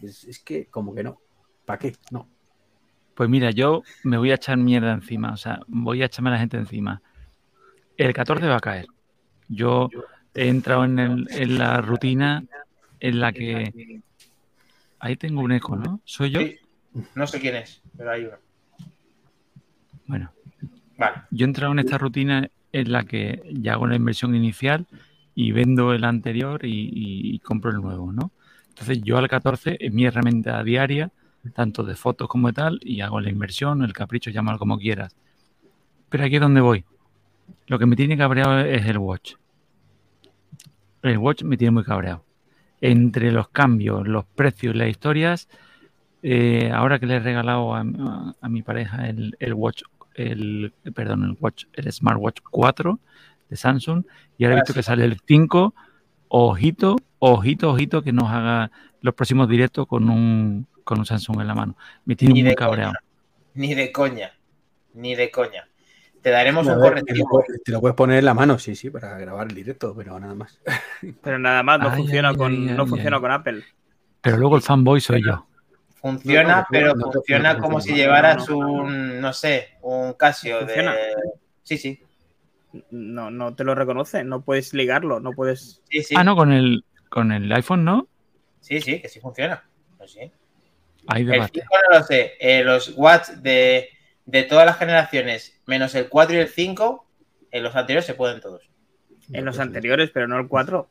[0.03, 1.21] es, es que como que no.
[1.65, 1.93] ¿Para qué?
[2.11, 2.29] No.
[3.21, 6.33] Pues mira, yo me voy a echar mierda encima, o sea, voy a echarme a
[6.33, 7.03] la gente encima.
[7.99, 8.87] El 14 va a caer.
[9.47, 9.91] Yo
[10.33, 12.43] he entrado en, el- en la rutina
[12.99, 14.01] en la que...
[15.01, 16.01] Ahí tengo un eco, ¿no?
[16.07, 16.41] ¿Soy yo?
[16.41, 16.57] Sí.
[17.15, 18.37] No sé quién es, pero hay uno.
[20.07, 20.33] Bueno,
[20.97, 21.17] Vale.
[21.31, 24.87] yo he entrado en esta rutina en la que ya hago la inversión inicial
[25.35, 28.33] y vendo el anterior y, y- y compro el nuevo, ¿no?
[28.71, 31.11] Entonces yo al 14 es mi herramienta diaria,
[31.55, 35.17] tanto de fotos como de tal, y hago la inversión, el capricho, llámalo como quieras.
[36.09, 36.85] Pero aquí es donde voy.
[37.67, 39.35] Lo que me tiene cabreado es el watch.
[41.03, 42.25] El watch me tiene muy cabreado.
[42.81, 45.49] Entre los cambios, los precios y las historias,
[46.23, 49.83] eh, ahora que le he regalado a, a- a mi pareja el, el watch,
[50.15, 52.99] el, perdón, el watch, el smartwatch 4
[53.49, 54.05] de Samsung,
[54.39, 55.75] y ahora he visto que sale el 5,
[56.29, 58.71] ojito, ojito, ojito, que nos haga
[59.01, 61.77] los próximos directos con un, con un Samsung en la mano.
[62.05, 62.93] Me tiene Ni muy cabreado.
[63.55, 64.33] Ni de coña.
[64.95, 65.69] Ni de coña.
[66.21, 67.29] Te daremos un ver, te, lo, correctivo.
[67.31, 70.19] puedes- te lo puedes poner en la mano, sí, sí, para grabar el directo, pero
[70.21, 70.61] nada más.
[71.23, 73.23] Pero nada más, no Ay, funciona, ay, con, ay, no ay, funciona ay.
[73.23, 73.65] con Apple.
[74.21, 75.47] Pero luego el fanboy soy yo.
[75.95, 78.73] Funciona, No, no, pero no, funciona como no, si no, llevaras no, no.
[78.83, 80.93] un, no sé, un Casio Funciona.
[80.95, 81.01] de.
[81.63, 82.03] Sí, sí.
[82.91, 85.83] No, no te lo reconoce, no puedes ligarlo, no puedes.
[85.91, 86.15] Sí, sí.
[86.17, 88.09] Ah, no, con el, con el iPhone no.
[88.61, 89.65] Sí, sí, que sí funciona.
[89.97, 90.31] Pues sí.
[91.07, 91.61] Hay El debate.
[91.61, 92.33] 5 no lo sé.
[92.41, 93.89] Eh, los watts de,
[94.27, 97.07] de todas las generaciones, menos el 4 y el 5,
[97.51, 98.69] en los anteriores se pueden todos.
[99.33, 100.89] En los anteriores, pero no el 4.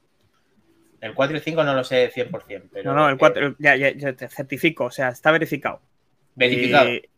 [1.01, 2.69] El 4 y el 5 no lo sé 100%.
[2.73, 5.81] Pero, No, no, el eh, 4, ya, ya, ya te certifico, o sea, está verificado.
[6.35, 6.89] verificado.
[6.89, 7.09] Eh,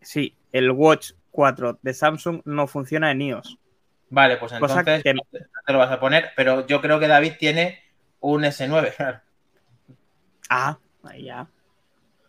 [0.00, 3.58] sí, el Watch 4 de Samsung no funciona en iOS.
[4.10, 5.22] vale, pues cosa entonces que- no
[5.66, 7.80] te lo vas a poner, pero yo creo que David tiene
[8.20, 8.92] un S9.
[8.96, 9.20] claro.
[10.48, 11.48] Ah, ahí ya.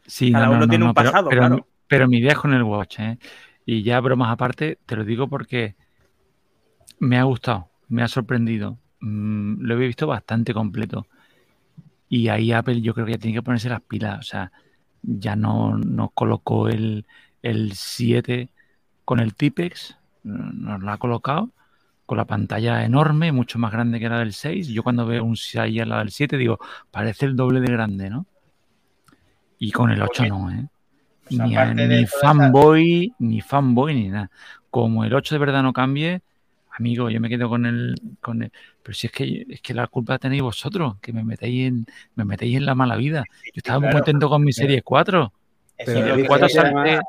[0.06, 1.68] Sí, Cada no, no, uno no, tiene un pero- pasado, pero, claro.
[1.88, 3.18] pero mi idea es con el watch, ¿eh?
[3.66, 5.76] Y ya bromas aparte, te lo digo porque
[7.00, 8.78] me ha gustado, me ha sorprendido.
[9.00, 11.08] Mm, lo he visto bastante completo.
[12.08, 14.20] Y ahí Apple yo creo que ya tiene que ponerse las pilas.
[14.20, 14.52] O sea,
[15.02, 17.06] ya no nos colocó el,
[17.42, 18.50] el 7
[19.04, 21.52] con el Tipex, nos lo ha colocado
[22.06, 24.68] con la pantalla enorme, mucho más grande que la del 6.
[24.68, 26.60] Yo cuando veo un 6 a la del 7 digo,
[26.92, 28.28] parece el doble de grande, ¿no?
[29.60, 30.68] Y con el 8 Porque, no, ¿eh?
[31.28, 31.56] pues, Ni,
[32.04, 34.30] esa- fanboy, ni fanboy, ni nada.
[34.70, 36.22] Como el 8 de verdad no cambie,
[36.78, 38.52] amigo, yo me quedo con el, con el.
[38.84, 41.86] Pero si es que es que la culpa la tenéis vosotros, que me metéis en,
[42.16, 43.24] me metéis en la mala vida.
[43.46, 44.04] Yo estaba muy claro.
[44.04, 45.32] contento con mi serie 4.
[45.78, 47.00] Eso Pero es lo el que 4 se llama- sale-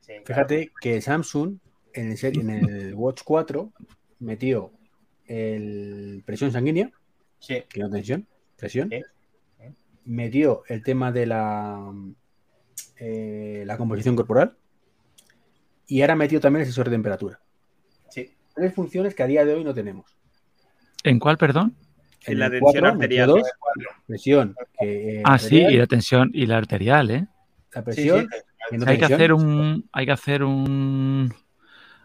[0.00, 0.24] Sí, claro.
[0.26, 1.56] Fíjate que Samsung
[1.94, 3.72] en el, en el Watch 4
[4.20, 4.70] metió
[5.26, 6.90] el presión sanguínea,
[7.40, 7.62] Sí.
[7.68, 8.26] que no tensión,
[8.56, 8.88] presión.
[8.90, 9.00] Sí.
[10.06, 11.92] Metió el tema de la,
[12.98, 14.56] eh, la composición corporal
[15.88, 17.40] y ahora metió también el sensor de temperatura.
[18.08, 18.32] Sí.
[18.54, 20.16] Tres funciones que a día de hoy no tenemos.
[21.04, 21.74] ¿En cuál, perdón?
[22.24, 23.28] En En la tensión 4 metió arterial.
[23.28, 23.42] dos,
[24.06, 24.56] presión.
[24.80, 27.26] que, eh, Ah, sí, y la tensión y la arterial, ¿eh?
[27.74, 28.28] la presión.
[28.30, 28.36] sí.
[28.74, 31.32] y no Hay que hacer un, hay que hacer un,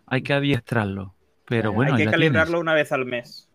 [0.06, 1.16] hay que adiestrarlo.
[1.46, 2.62] Pero bueno, Hay que calibrarlo tienes.
[2.62, 3.48] una vez al mes.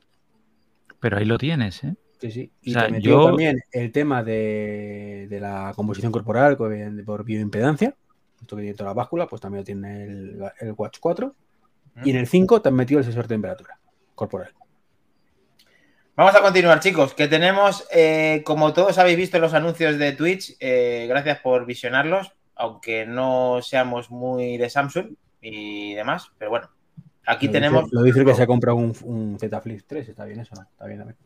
[1.01, 1.94] pero ahí lo tienes, ¿eh?
[2.21, 2.51] Sí, sí.
[2.62, 7.25] Y O sea, te metió yo- también el tema de, de la composición corporal por
[7.25, 7.95] bioimpedancia.
[8.41, 11.35] Esto que tiene toda la báscula, pues también lo tiene el, el Watch 4.
[12.05, 13.79] Y en el 5 te han metido el sensor de temperatura
[14.14, 14.53] corporal.
[16.14, 20.12] Vamos a continuar, chicos, que tenemos, eh, como todos habéis visto en los anuncios de
[20.12, 25.09] Twitch, eh, gracias por visionarlos, aunque no seamos muy de Samsung
[25.43, 26.71] y demás, pero bueno,
[27.27, 27.85] aquí Lo tenemos...
[27.85, 30.09] Dice, lo dice que se ha comprado un, un Z Flip 3.
[30.09, 30.62] Está bien eso, ¿no?
[30.62, 31.19] Está bien también.
[31.21, 31.26] ¿Y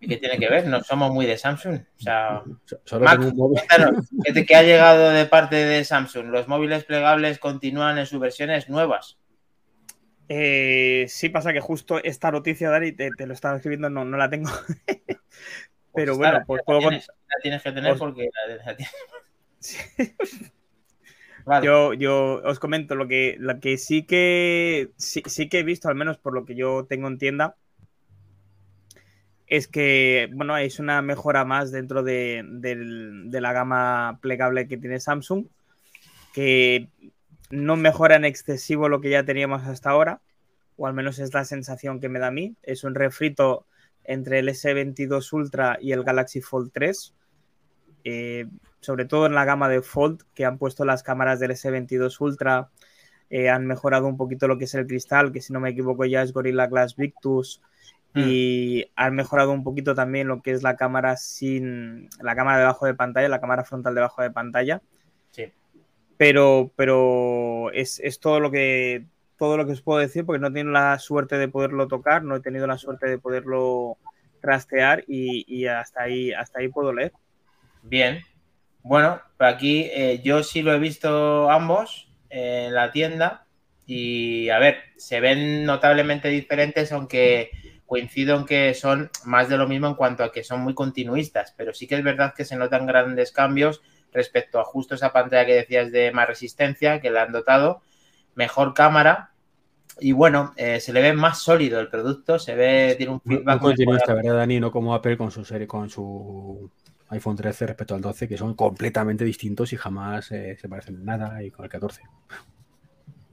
[0.00, 0.66] ¿Qué tiene que ver?
[0.66, 1.76] No somos muy de Samsung.
[1.98, 3.58] O sea, So- Solo Mac, tengo un móvil.
[3.68, 4.06] cuéntanos,
[4.48, 6.26] ¿qué, ha llegado de parte de Samsung?
[6.26, 9.18] ¿Los móviles plegables continúan en sus versiones nuevas?
[10.28, 14.16] Eh, sí pasa que justo esta noticia, Dani, te, te lo estaba escribiendo, no, no
[14.16, 14.50] la tengo.
[15.92, 18.56] Pero Pues bueno, esta, pues la puedo tienes, la tienes que tener os- porque la,
[18.64, 18.94] la tienes.
[19.58, 19.78] Sí.
[21.46, 21.66] Vale.
[21.66, 25.88] Yo, yo os comento lo que, lo que sí que sí, sí que he visto,
[25.88, 27.56] al menos por lo que yo tengo en tienda,
[29.50, 35.00] es que bueno, es una mejora más dentro de, de la gama plegable que tiene
[35.00, 35.46] Samsung,
[36.32, 36.88] que
[37.50, 40.22] no mejora en excesivo lo que ya teníamos hasta ahora,
[40.76, 42.54] o al menos es la sensación que me da a mí.
[42.62, 43.66] Es un refrito
[44.04, 47.14] entre el S22 Ultra y el Galaxy Fold 3.
[48.04, 48.46] Eh,
[48.80, 52.70] sobre todo en la gama de Fold, que han puesto las cámaras del S22 Ultra,
[53.28, 56.04] eh, han mejorado un poquito lo que es el cristal, que si no me equivoco
[56.04, 57.60] ya es Gorilla Glass Victus,
[58.14, 62.86] y han mejorado un poquito también lo que es la cámara sin la cámara debajo
[62.86, 64.82] de pantalla, la cámara frontal debajo de pantalla.
[65.30, 65.52] Sí.
[66.16, 69.04] Pero, pero es, es todo lo que
[69.38, 72.22] todo lo que os puedo decir, porque no he tenido la suerte de poderlo tocar,
[72.22, 73.96] no he tenido la suerte de poderlo
[74.40, 77.12] trastear y, y hasta ahí, hasta ahí puedo leer.
[77.82, 78.20] Bien.
[78.82, 83.46] Bueno, pues aquí eh, yo sí lo he visto ambos eh, en la tienda
[83.86, 87.50] y a ver, se ven notablemente diferentes, aunque
[87.90, 91.52] coincido en que son más de lo mismo en cuanto a que son muy continuistas,
[91.56, 93.82] pero sí que es verdad que se notan grandes cambios
[94.12, 97.82] respecto a justo esa pantalla que decías de más resistencia que le han dotado,
[98.36, 99.32] mejor cámara
[99.98, 103.38] y bueno, eh, se le ve más sólido el producto, se ve, tiene un Muy
[103.38, 104.60] feedback continuista, ¿verdad, Dani?
[104.60, 106.70] No como Apple con su serie, con su
[107.08, 111.04] iPhone 13 respecto al 12, que son completamente distintos y jamás eh, se parecen en
[111.06, 112.02] nada, y con el 14.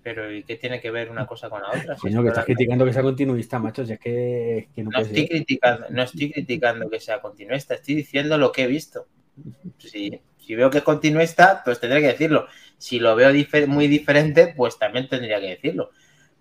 [0.08, 1.95] Pero ¿y qué tiene que ver una cosa con la otra?
[1.97, 4.99] Si Coño, que es estás criticando que sea continuista, macho, si es que, no, No
[4.99, 9.08] estoy, criticando, no estoy criticando que sea continuista, estoy diciendo lo que he visto.
[9.78, 12.47] Si, si veo que es continuista, pues tendré que decirlo.
[12.78, 15.89] Si lo veo difer- muy diferente, pues también tendría que decirlo.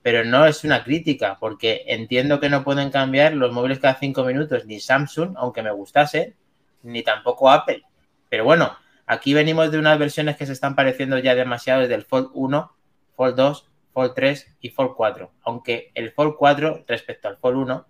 [0.03, 4.23] Pero no es una crítica, porque entiendo que no pueden cambiar los móviles cada cinco
[4.25, 6.37] minutos, ni Samsung, aunque me gustase,
[6.85, 7.83] ni tampoco Apple.
[8.29, 12.05] Pero bueno, aquí venimos de unas versiones que se están pareciendo ya demasiado desde el
[12.05, 12.76] Fold 1,
[13.17, 15.33] Fold 2, Fold 3 y Fold 4.
[15.43, 17.87] Aunque el Fold 4 respecto al Fold 1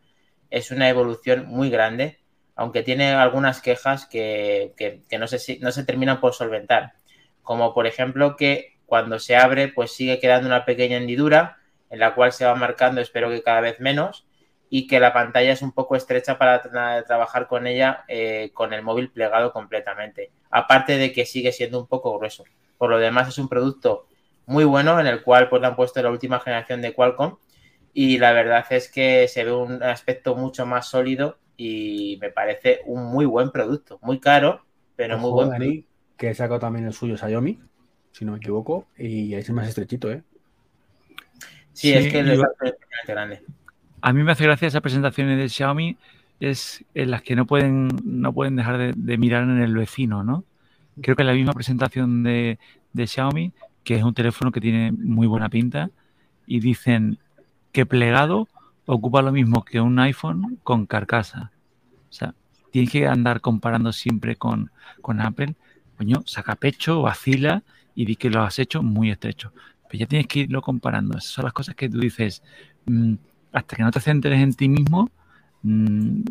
[0.51, 2.19] es una evolución muy grande,
[2.55, 6.95] aunque tiene algunas quejas que, que- que no, se, no se terminan por solventar.
[7.43, 11.59] Como por ejemplo que cuando se abre pues sigue quedando una pequeña hendidura
[11.91, 14.27] en la cual se va marcando, espero que cada vez menos,
[14.69, 18.73] y que la pantalla es un poco estrecha para tra- trabajar con ella eh, con
[18.73, 20.33] el móvil plegado completamente.
[20.51, 22.45] Aparte de que sigue siendo un poco grueso.
[22.77, 24.07] Por lo demás es un producto
[24.47, 27.37] muy bueno en el cual pues le han puesto la última generación de Qualcomm
[27.93, 32.81] y la verdad es que se ve un aspecto mucho más sólido y me parece
[32.87, 34.63] un muy buen producto, muy caro,
[34.97, 35.89] pero muy buen Dani, producto.
[36.17, 37.59] que he sacado también el suyo Xiaomi,
[38.13, 40.23] si no me equivoco, y ahí es más estrechito, ¿eh?
[41.73, 43.43] Sí, Sí, es que yo- es bastante grande.
[44.01, 45.97] A mí me hace gracia esas presentaciones de Xiaomi,
[46.41, 50.23] es en las que no pueden, no pueden dejar de, de mirar en el vecino,
[50.23, 50.45] ¿no?
[51.03, 52.59] Creo que la misma presentación de,
[52.93, 53.53] de Xiaomi,
[53.87, 55.91] que es un teléfono que tiene muy buena pinta,
[56.45, 57.19] y dicen
[57.71, 58.49] que plegado
[58.85, 61.53] ocupa lo mismo que un iPhone con carcasa.
[62.11, 62.35] O sea,
[62.73, 65.55] tienes que andar comparando siempre con, con Apple.
[65.97, 67.63] Coño, saca pecho, vacila
[67.95, 69.53] y di que lo has hecho muy estrecho.
[69.89, 71.17] Pero ya tienes que irlo comparando.
[71.17, 72.43] Esas son las cosas que tú dices.
[72.87, 73.15] mm,
[73.53, 75.11] hasta que no te centres en ti mismo,
[75.63, 76.23] mm,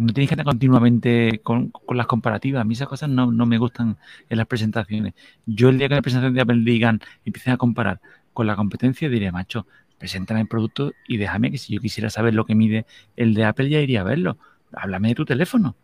[0.00, 2.60] no tienes que estar continuamente con, con las comparativas.
[2.62, 3.96] A mí esas cosas no, no me gustan
[4.28, 5.14] en las presentaciones.
[5.46, 8.00] Yo el día que la presentación de Apple digan, empiecen a comparar
[8.32, 9.66] con la competencia, diré, macho,
[9.98, 12.86] preséntame el producto y déjame que si yo quisiera saber lo que mide
[13.16, 14.38] el de Apple, ya iría a verlo.
[14.72, 15.74] Háblame de tu teléfono.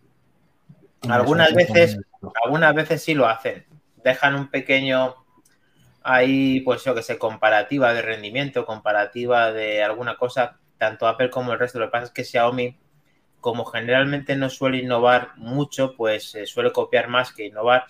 [1.09, 1.99] Algunas veces-
[2.45, 3.65] Algunas veces sí lo hacen.
[4.03, 5.15] Dejan un pequeño
[6.03, 11.53] ahí, pues yo que sé, comparativa de rendimiento, comparativa de alguna cosa, tanto Apple como
[11.53, 11.79] el resto.
[11.79, 12.77] Lo que pasa es que Xiaomi,
[13.41, 17.87] como generalmente no suele innovar mucho, pues eh, suele copiar más que innovar.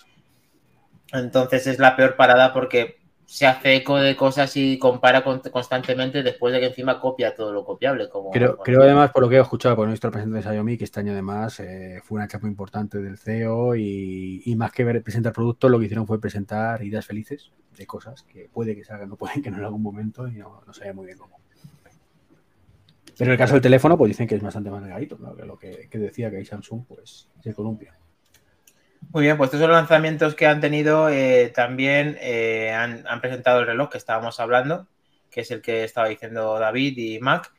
[1.13, 6.53] Entonces es la peor parada porque se hace eco de cosas y compara constantemente después
[6.53, 8.07] de que encima copia todo lo copiable.
[8.07, 10.85] Como, creo, creo además, por lo que he escuchado por nuestro presidente de Xiaomi, que
[10.85, 15.69] este año además eh, fue una chapa importante del CEO y, más que presentar productos,
[15.69, 19.41] lo que hicieron fue presentar ideas felices de cosas que puede que salgan, no pueden
[19.41, 21.36] que no en algún momento y no, no sabe muy bien cómo.
[23.17, 25.57] Pero en el caso del teléfono, pues dicen que es bastante más delgadito, que lo
[25.57, 27.97] que, decía que hay Samsung, pues se columpia.
[29.09, 31.09] Muy bien, pues estos son los lanzamientos que han tenido.
[31.09, 34.87] Eh, también eh, han, presentado el reloj que estábamos hablando,
[35.31, 37.51] que es el que estaba diciendo David y Mac.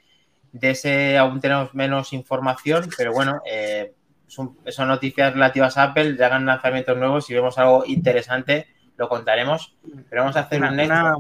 [0.53, 3.95] De ese aún tenemos menos información, pero bueno, eh,
[4.27, 4.57] son,
[4.87, 6.17] noticias relativas a Apple.
[6.17, 7.27] Ya hagan lanzamientos nuevos.
[7.27, 9.77] Si vemos algo interesante, lo contaremos.
[10.09, 11.15] Pero vamos a hacer un una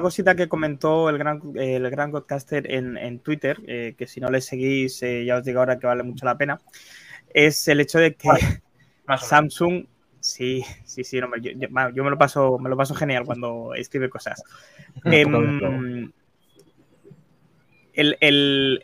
[0.00, 4.40] cosita que comentó el gran, el gran podcaster en, Twitter, eh, que si no le
[4.40, 6.60] seguís, eh, ya os digo ahora que vale mucho la pena,
[7.32, 8.28] es el hecho de que
[9.20, 9.86] Samsung,
[10.20, 14.42] sí, sí, sí, yo, me lo paso, me lo paso genial cuando escribe cosas.
[15.04, 16.12] Em,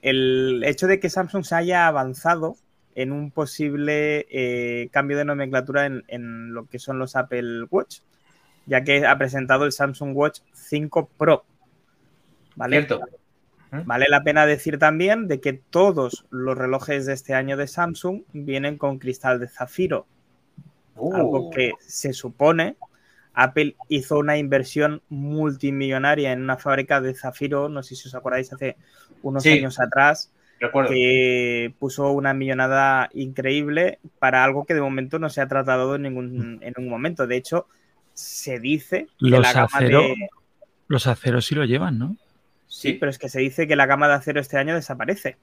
[0.03, 2.57] el, hecho de que Samsung se haya avanzado
[2.95, 8.01] en un posible eh, cambio de nomenclatura en, en, lo que son los Apple Watch
[8.69, 11.45] ya que ha presentado el Samsung Watch 5 Pro.
[12.55, 12.87] ¿Vale?
[13.71, 18.23] Vale la pena decir también de que todos los relojes de este año de Samsung
[18.33, 20.07] vienen con cristal de zafiro.
[20.97, 21.51] Algo uh.
[21.51, 22.77] que se supone
[23.39, 28.53] Apple hizo una inversión multimillonaria en una fábrica de zafiro, no sé si os acordáis,
[28.53, 28.77] hace
[29.23, 35.41] unos años atrás, que puso una millonada increíble para algo que de momento no se
[35.41, 37.29] ha tratado en ningún, en ningún momento.
[37.29, 37.69] De hecho,
[38.19, 39.69] se dice los la gama
[40.89, 42.17] Los aceros sí lo llevan, ¿no?
[42.67, 45.37] Sí, pero es que se dice que la gama de acero este año desaparece.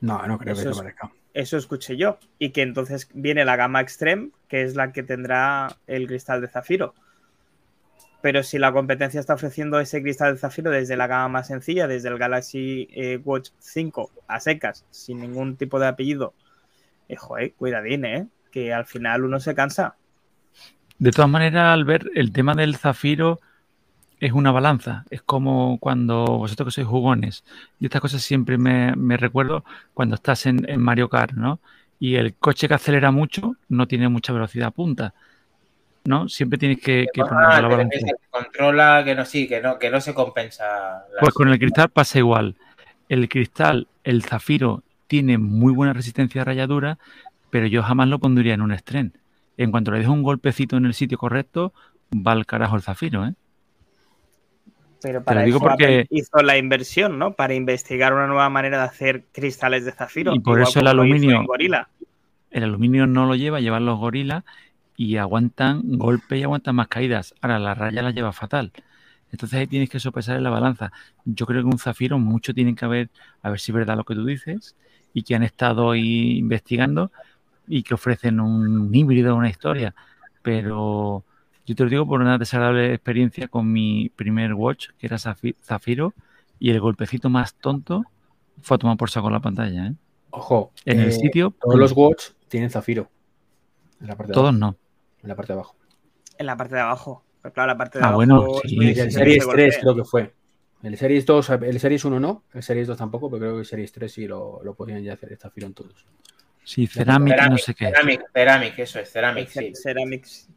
[0.00, 1.10] No, no creo que desaparezca.
[1.32, 2.18] Eso escuché yo.
[2.38, 6.48] Y que entonces viene la gama Extreme, que es la que tendrá el cristal de
[6.48, 6.94] zafiro.
[8.20, 11.88] Pero si la competencia está ofreciendo ese cristal de zafiro desde la gama más sencilla,
[11.88, 16.34] desde el Galaxy eh, Watch 5 a secas, sin ningún tipo de apellido,
[17.08, 18.28] eh, joder, cuidadín, ¿eh?
[18.50, 19.96] Que al final uno se cansa.
[21.02, 23.40] De todas maneras, al ver el tema del zafiro
[24.20, 25.04] es una balanza.
[25.10, 27.42] Es como cuando vosotros que sois jugones.
[27.80, 31.58] Y estas cosas siempre me, recuerdo cuando estás en, Mario Kart, ¿no?
[31.98, 35.12] Y el coche que acelera mucho no tiene mucha velocidad punta.
[36.04, 36.28] ¿no?
[36.28, 37.98] Siempre tienes que, poner la balanza.
[37.98, 41.04] Que controla, que no, sí, que no, que no se compensa.
[41.18, 42.54] Pues con el cristal pasa igual.
[43.08, 46.98] El cristal, el zafiro, tiene muy buena resistencia a rayadura,
[47.50, 49.14] pero yo jamás lo pondría en un estren
[49.56, 51.72] en cuanto le dejo un golpecito en el sitio correcto,
[52.14, 53.34] va al carajo el zafiro, ¿eh?
[55.02, 57.32] Pero para digo porque hizo la inversión, ¿no?
[57.32, 60.32] Para investigar una nueva manera de hacer cristales de zafiro.
[60.32, 61.44] Y por eso el aluminio.
[62.50, 64.44] El aluminio no lo lleva, llevan los gorilas
[64.96, 67.34] y aguantan golpes y aguantan más caídas.
[67.40, 68.72] Ahora la raya la lleva fatal.
[69.32, 70.92] Entonces ahí tienes que sopesar en la balanza.
[71.24, 73.08] Yo creo que un zafiro mucho tienen que haber,
[73.42, 74.76] a ver si es verdad lo que tú dices,
[75.14, 77.10] y que han estado ahí investigando
[77.66, 79.94] y que ofrecen un híbrido, una historia.
[80.42, 81.24] Pero
[81.64, 86.14] yo te lo digo por una desagradable experiencia con mi primer watch, que era Zafiro,
[86.58, 88.04] y el golpecito más tonto
[88.60, 89.86] fue a tomar por saco la pantalla.
[89.86, 89.94] ¿eh?
[90.30, 91.54] Ojo, en el eh, sitio.
[91.60, 93.10] Todos los watch tienen Zafiro.
[94.00, 94.76] En la parte todos no.
[95.22, 95.76] En la parte de abajo.
[96.38, 97.24] En la parte de abajo.
[97.40, 98.16] Pero claro, la parte de ah, abajo.
[98.16, 100.34] bueno, sí, el Series 3 creo que fue.
[100.82, 103.66] El Series 2, el Series 1 no, el Series 2 tampoco, pero creo que el
[103.66, 106.06] Series 3 sí lo, lo podían ya hacer Zafiro en todos.
[106.64, 107.90] Sí, cerámica, no sé qué.
[108.32, 109.72] Cerámica, eso es, cerámica, sí.
[109.74, 110.48] Ceramics.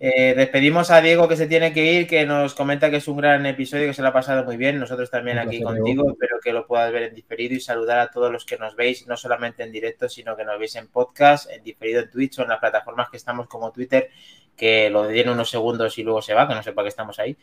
[0.00, 3.18] Eh, despedimos a Diego que se tiene que ir, que nos comenta que es un
[3.18, 4.78] gran episodio, que se lo ha pasado muy bien.
[4.78, 8.32] Nosotros también aquí contigo, espero que lo puedas ver en diferido y saludar a todos
[8.32, 11.62] los que nos veis, no solamente en directo, sino que nos veis en podcast, en
[11.62, 14.08] diferido en Twitch o en las plataformas que estamos como Twitter,
[14.56, 17.36] que lo den unos segundos y luego se va, que no sepa que estamos ahí.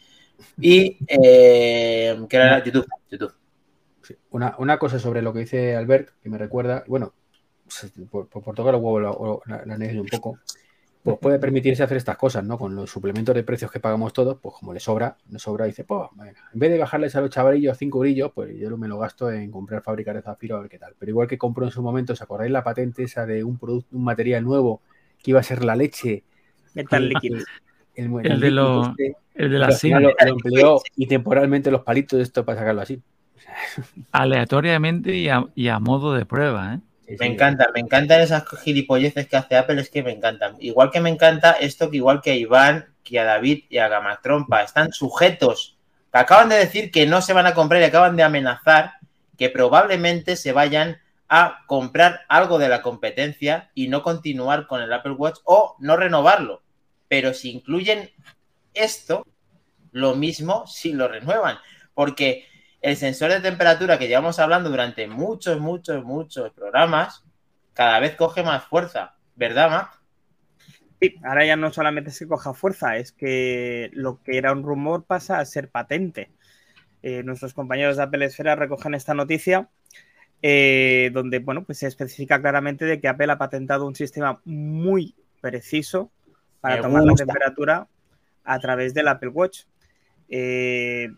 [0.59, 2.87] Y eh, que era YouTube.
[3.09, 3.33] YouTube.
[4.31, 7.13] Una, una cosa sobre lo que dice Albert, que me recuerda, bueno,
[8.09, 10.39] por, tocar los huevos la, la, un poco,
[11.05, 12.57] pues puede permitirse hacer estas cosas, ¿no?
[12.57, 15.83] Con los suplementos de precios que pagamos todos, pues como le sobra, le sobra, dice,
[15.83, 19.31] pues, en vez de bajarles a los chavalillos cinco brillos, pues yo me lo gasto
[19.31, 20.95] en comprar fábricas de zafiro a ver qué tal.
[20.97, 23.95] Pero igual que compró en su momento, ¿os acordáis la patente esa de un producto,
[23.95, 24.81] un material nuevo
[25.21, 26.23] que iba a ser la leche?
[26.73, 27.37] Metal líquido.
[27.93, 32.43] El, de, lo, este, el de la lo, empleó y temporalmente los palitos de esto
[32.43, 32.99] para sacarlo así.
[34.11, 36.79] Aleatoriamente y a, y a modo de prueba, ¿eh?
[37.07, 40.55] Me encanta, me encantan esas gilipolleces que hace Apple, es que me encantan.
[40.59, 43.87] Igual que me encanta esto, que igual que a Iván, que a David y a
[43.87, 45.77] Gamatrompa, están sujetos,
[46.11, 48.93] que acaban de decir que no se van a comprar y acaban de amenazar
[49.37, 54.93] que probablemente se vayan a comprar algo de la competencia y no continuar con el
[54.93, 56.61] Apple Watch o no renovarlo.
[57.07, 58.09] pero si incluyen
[58.73, 59.27] esto,
[59.91, 61.57] lo mismo si lo renuevan,
[61.93, 62.47] porque
[62.85, 67.25] el sensor de temperatura que llevamos hablando durante muchos, muchos, muchos programas,
[67.73, 69.99] cada vez coge más fuerza, ¿verdad, Mac?
[71.01, 75.03] Sí, ahora ya no solamente se coja fuerza, es que lo que era un rumor
[75.03, 76.29] pasa a ser patente.
[77.01, 79.67] Eh, nuestros compañeros de Apple Esfera recogen esta noticia
[80.43, 85.15] eh, donde bueno, pues se especifica claramente de que Apple ha patentado un sistema muy
[85.41, 86.11] preciso
[86.61, 87.87] para tomar la temperatura
[88.43, 89.63] a través del Apple Watch.
[90.29, 91.09] Eh,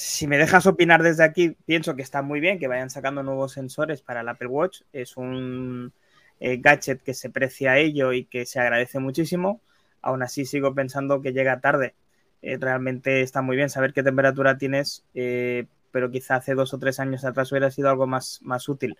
[0.00, 3.52] si me dejas opinar desde aquí, pienso que está muy bien que vayan sacando nuevos
[3.52, 4.80] sensores para el Apple Watch.
[4.92, 5.92] Es un
[6.40, 9.60] eh, gadget que se precia a ello y que se agradece muchísimo.
[10.00, 11.94] Aún así, sigo pensando que llega tarde.
[12.40, 16.78] Eh, realmente está muy bien saber qué temperatura tienes, eh, pero quizá hace dos o
[16.78, 18.96] tres años atrás hubiera sido algo más, más útil.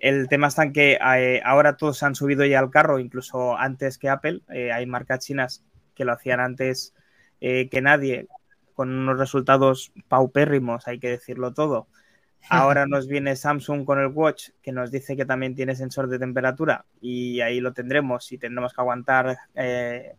[0.00, 0.98] El tema está en que
[1.44, 4.42] ahora todos han subido ya al carro, incluso antes que Apple.
[4.48, 5.64] hay marcas chinas
[5.94, 6.92] que lo hacían antes
[7.40, 8.26] que nadie,
[8.74, 11.86] con unos resultados paupérrimos, hay que decirlo todo.
[12.50, 16.18] Ahora nos viene Samsung con el Watch que nos dice que también tiene sensor de
[16.18, 20.14] temperatura y ahí lo tendremos y tendremos que aguantar eh,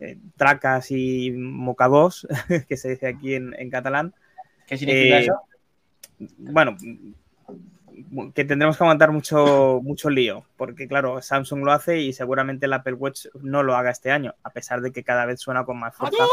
[0.00, 2.26] eh, tracas y mocados,
[2.68, 4.14] que se dice aquí en, catalán.
[4.66, 5.40] ¿Qué significa eh, eso?
[6.38, 6.76] Bueno,
[8.34, 12.72] que tendremos que aguantar mucho, mucho lío, porque claro, Samsung lo hace y seguramente el
[12.72, 15.78] Apple Watch no lo haga este año, a pesar de que cada vez suena con
[15.78, 16.24] más fuerza.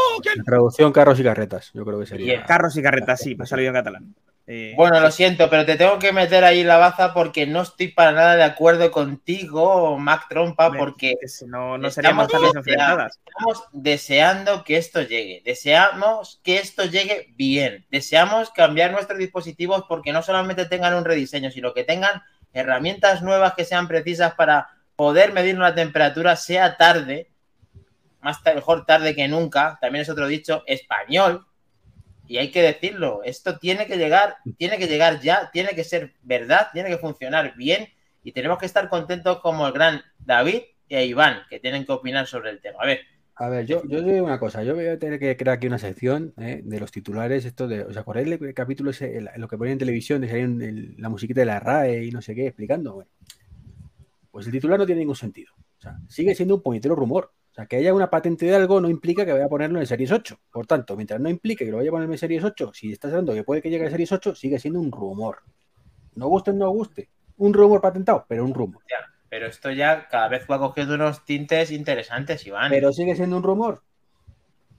[0.44, 2.44] traducción carros y carretas, yo creo que sería.
[2.44, 4.14] Carros y carretas, sí, me ha salido en catalán.
[4.48, 7.88] Eh, bueno, lo siento, pero te tengo que meter ahí la baza porque no estoy
[7.88, 11.14] para nada de acuerdo contigo, Mac Trompa, porque
[11.48, 13.18] no, no seríamos tan enfrentadas.
[13.26, 20.12] Estamos deseando que esto llegue, deseamos que esto llegue bien, deseamos cambiar nuestros dispositivos porque
[20.12, 22.22] no solamente tengan un rediseño, sino que tengan
[22.52, 27.30] herramientas nuevas que sean precisas para poder medir una temperatura, sea tarde,
[28.20, 31.46] más mejor tarde que nunca, también es otro dicho, español,
[32.28, 36.12] y hay que decirlo, esto tiene que llegar, tiene que llegar ya, tiene que ser
[36.22, 37.88] verdad, tiene que funcionar bien
[38.22, 42.26] y tenemos que estar contentos como el gran David e Iván, que tienen que opinar
[42.26, 42.78] sobre el tema.
[42.80, 43.00] A ver.
[43.38, 45.78] A ver, yo, yo digo una cosa, yo voy a tener que crear aquí una
[45.78, 49.74] sección eh, de los titulares, esto de, ¿os acordáis del capítulo ese, lo que ponía
[49.74, 53.04] en televisión, de salir la musiquita de la RAE y no sé qué, explicando?
[54.30, 55.52] Pues el titular no tiene ningún sentido.
[55.78, 57.30] O sea, sigue siendo un puñetero rumor.
[57.56, 59.86] O sea, que haya una patente de algo no implica que vaya a ponerlo en
[59.86, 60.38] Series 8.
[60.52, 63.12] Por tanto, mientras no implique que lo vaya a poner en Series 8, si estás
[63.12, 65.38] hablando que puede que llegue a Series 8, sigue siendo un rumor.
[66.16, 67.08] No guste o no guste.
[67.38, 68.82] Un rumor patentado, pero un rumor.
[69.30, 72.68] pero esto ya cada vez va cogiendo unos tintes interesantes, Iván.
[72.68, 73.82] Pero sigue siendo un rumor.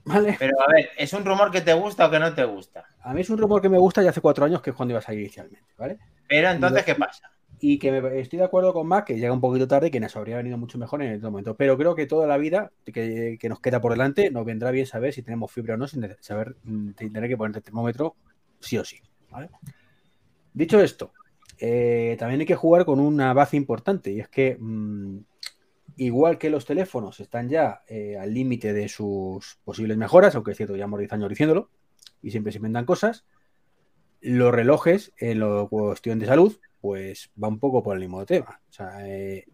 [0.05, 0.36] ¿Vale?
[0.38, 2.86] Pero a ver, ¿es un rumor que te gusta o que no te gusta?
[3.01, 4.91] A mí es un rumor que me gusta ya hace cuatro años, que es cuando
[4.91, 5.97] iba a salir inicialmente, ¿vale?
[6.28, 7.32] Pero entonces, ¿qué pasa?
[7.60, 10.16] Y que estoy de acuerdo con Mac, que llega un poquito tarde y que nos
[10.16, 11.55] habría venido mucho mejor en este momento.
[11.55, 15.14] Pero creo que toda la vida que, nos queda por delante nos vendrá bien saber
[15.14, 18.16] si tenemos fibra o no, sin saber mm, tener que poner el termómetro
[18.60, 18.97] sí o sí.
[20.53, 21.14] Dicho esto,
[21.60, 25.18] eh, también hay que jugar con una base importante y es que mm,
[25.97, 30.58] igual que los teléfonos están ya eh, al límite de sus posibles mejoras, aunque es
[30.58, 31.70] cierto, ya hemos 10 años diciéndolo,
[32.22, 33.26] y siempre se inventan cosas,
[34.22, 38.59] los relojes en la cuestión de salud pues va un poco por el mismo tema.
[38.69, 39.45] O sea, eh,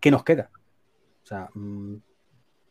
[0.00, 0.50] ¿qué nos queda?
[1.22, 1.96] O sea, mm,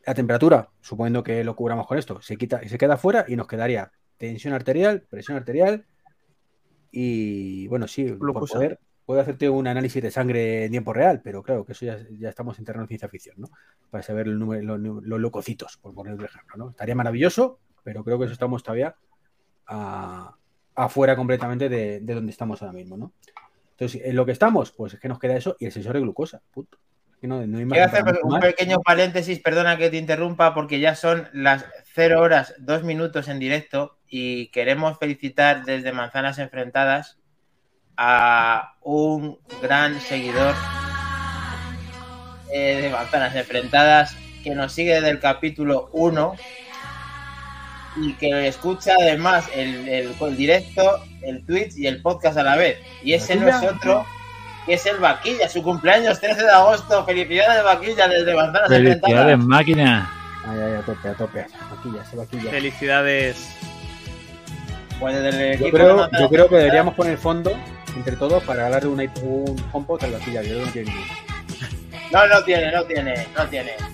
[0.06, 3.36] la temperatura, suponiendo que lo cubramos con esto, se quita y se queda fuera y
[3.36, 5.86] nos quedaría tensión arterial, presión arterial
[6.90, 11.42] y bueno, sí, por poder, puedo hacerte un análisis de sangre en tiempo real, pero
[11.42, 13.48] claro que eso ya, estamos en terreno de ciencia ficción, ¿no?
[13.90, 16.70] Para saber el número, los, los leucocitos, por poner un ejemplo, ¿no?
[16.70, 18.96] Estaría maravilloso, pero creo que eso estamos todavía
[20.74, 23.12] afuera completamente de, de, donde estamos ahora mismo, ¿no?
[23.78, 26.00] Entonces, en lo que estamos, pues es que nos queda eso y el sensor de
[26.00, 26.42] glucosa.
[26.50, 26.78] Puto.
[27.22, 31.64] No, Quiero hacer un pequeño paréntesis, perdona que te interrumpa, porque ya son las
[31.94, 37.18] 0 horas, 2 minutos en directo y queremos felicitar desde Manzanas Enfrentadas
[37.96, 40.54] a un gran seguidor
[42.52, 46.34] eh, de Manzanas Enfrentadas que nos sigue desde el capítulo 1
[48.00, 52.78] y que escucha además el, el, directo, el Twitch y el podcast a la vez.
[53.02, 54.04] Y ese no es otro,
[54.66, 57.04] que es el Vaquilla, su cumpleaños 13 de agosto.
[57.04, 60.12] Felicidades, Vaquilla, desde Manzanas Felicidades, máquina.
[60.46, 61.46] Ay, ay, a tope, a tope.
[61.70, 62.50] Vaquilla, ese Vaquilla.
[62.50, 63.50] Felicidades.
[65.00, 67.52] Pues yo, creo, yo creo que deberíamos poner fondo
[67.96, 70.42] entre todos para darle un, un HomePod al Vaquilla.
[70.42, 70.92] Yo no tiene
[72.12, 73.87] No, no tiene, no tiene, no tiene.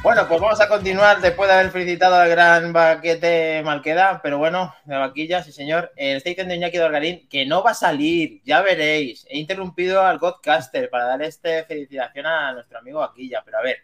[0.00, 4.72] Bueno, pues vamos a continuar después de haber felicitado al gran Baquete Malqueda, pero bueno,
[4.84, 5.92] de vaquilla, sí señor.
[5.96, 9.26] Eh, está diciendo Iñaki Dorgarín que no va a salir, ya veréis.
[9.28, 13.78] He interrumpido al Godcaster para dar esta felicitación a nuestro amigo Vaquilla, pero a ver,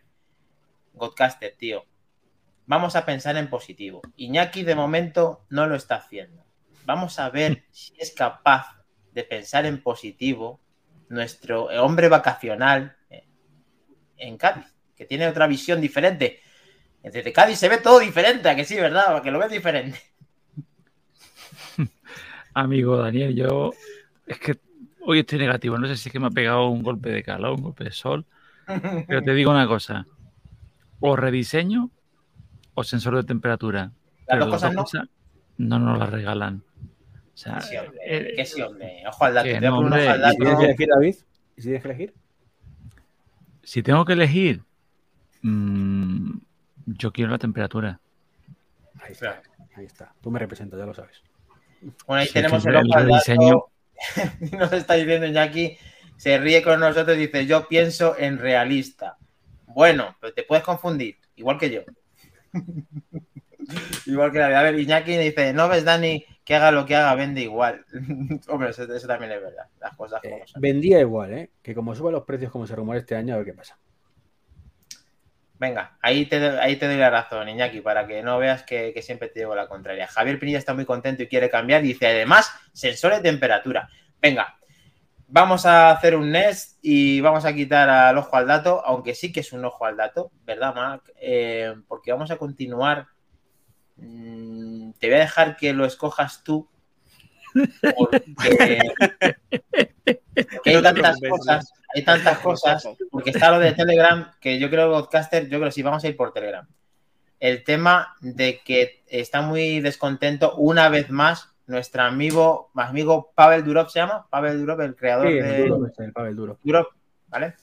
[0.93, 1.85] Godcaster, tío.
[2.67, 4.01] Vamos a pensar en positivo.
[4.17, 6.45] Iñaki de momento no lo está haciendo.
[6.85, 10.61] Vamos a ver si es capaz de pensar en positivo
[11.09, 13.27] nuestro hombre vacacional eh,
[14.17, 16.41] en Cádiz, que tiene otra visión diferente.
[17.03, 19.17] Desde Cádiz se ve todo diferente, ¿a que sí, ¿verdad?
[19.17, 19.99] ¿A que lo ves diferente?
[22.55, 23.73] Amigo Daniel, yo
[24.27, 24.59] es que
[25.01, 25.77] hoy estoy negativo.
[25.79, 27.93] No sé si es que me ha pegado un golpe de calor, un golpe de
[27.93, 28.25] sol.
[29.07, 30.07] Pero te digo una cosa.
[31.01, 31.91] O rediseño
[32.73, 33.93] o sensor de temperatura.
[34.27, 34.85] Las dos cosas no.
[35.59, 36.63] no nos las regalan.
[37.35, 39.03] O sea, Sí, hombre, eh, que sí, hombre.
[39.07, 39.47] Ojo al dato.
[39.47, 40.33] que te voy a no, poner un hombre, ojo al ¿Y dato.
[40.33, 41.15] si tienes que elegir, David?
[41.57, 42.15] ¿Y si tienes que elegir?
[43.65, 44.63] si tengo que elegir,
[45.49, 46.39] mm,
[46.87, 48.01] yo quiero la temperatura.
[49.01, 49.43] Ahí está.
[49.77, 50.13] Ahí está.
[50.21, 51.23] Tú me representas, ya lo sabes.
[52.07, 53.71] Bueno, ahí Sí, tenemos el el ojo al rediseño- dato.
[54.59, 55.77] Nos está diciendo Iñaki,
[56.17, 59.17] se ríe con nosotros y dice, yo pienso en realista.
[59.67, 61.83] Bueno, pero te puedes confundir, igual que yo.
[64.07, 64.55] igual que David.
[64.57, 67.85] A ver, Iñaki dice, no ves, Dani, que haga lo que haga, vende igual.
[68.49, 69.67] Hombre, eso, eso también es verdad.
[69.81, 70.61] Las cosas como Eh, son.
[70.63, 71.51] vendía igual, ¿eh?
[71.63, 73.77] Que como suban los precios como se rumora este año, a ver qué pasa.
[75.57, 79.03] Venga, ahí te, ahí te doy la razón, Iñaki, para que no veas que, que
[79.03, 80.09] siempre te digo la contraria.
[80.09, 81.83] Javier Pinilla está muy contento y quiere cambiar.
[81.83, 83.89] Dice, además, sensor de temperatura.
[84.21, 84.59] Venga,
[85.29, 89.33] vamos a hacer un Nest y vamos a quitar al ojo al dato, aunque sí
[89.33, 91.11] que es un ojo al dato, ¿verdad, Marc?
[91.17, 93.09] Eh, porque vamos a continuar.
[93.97, 96.69] Mm, te voy a dejar que lo escojas tú.
[97.97, 98.79] Porque,
[100.53, 104.91] porque hay tantas cosas, hay tantas cosas porque está lo de Telegram, que yo creo,
[104.91, 106.67] Podcaster, yo creo que sí, vamos a ir por Telegram.
[107.41, 113.89] El tema de que está muy descontento una vez más nuestro amigo, amigo Pavel Durov,
[113.91, 114.27] ¿se llama?
[114.29, 116.59] Pavel Durov, el creador Sí, de el duro, el Pavel duro.
[116.63, 116.87] Durov,
[117.29, 117.55] ¿vale?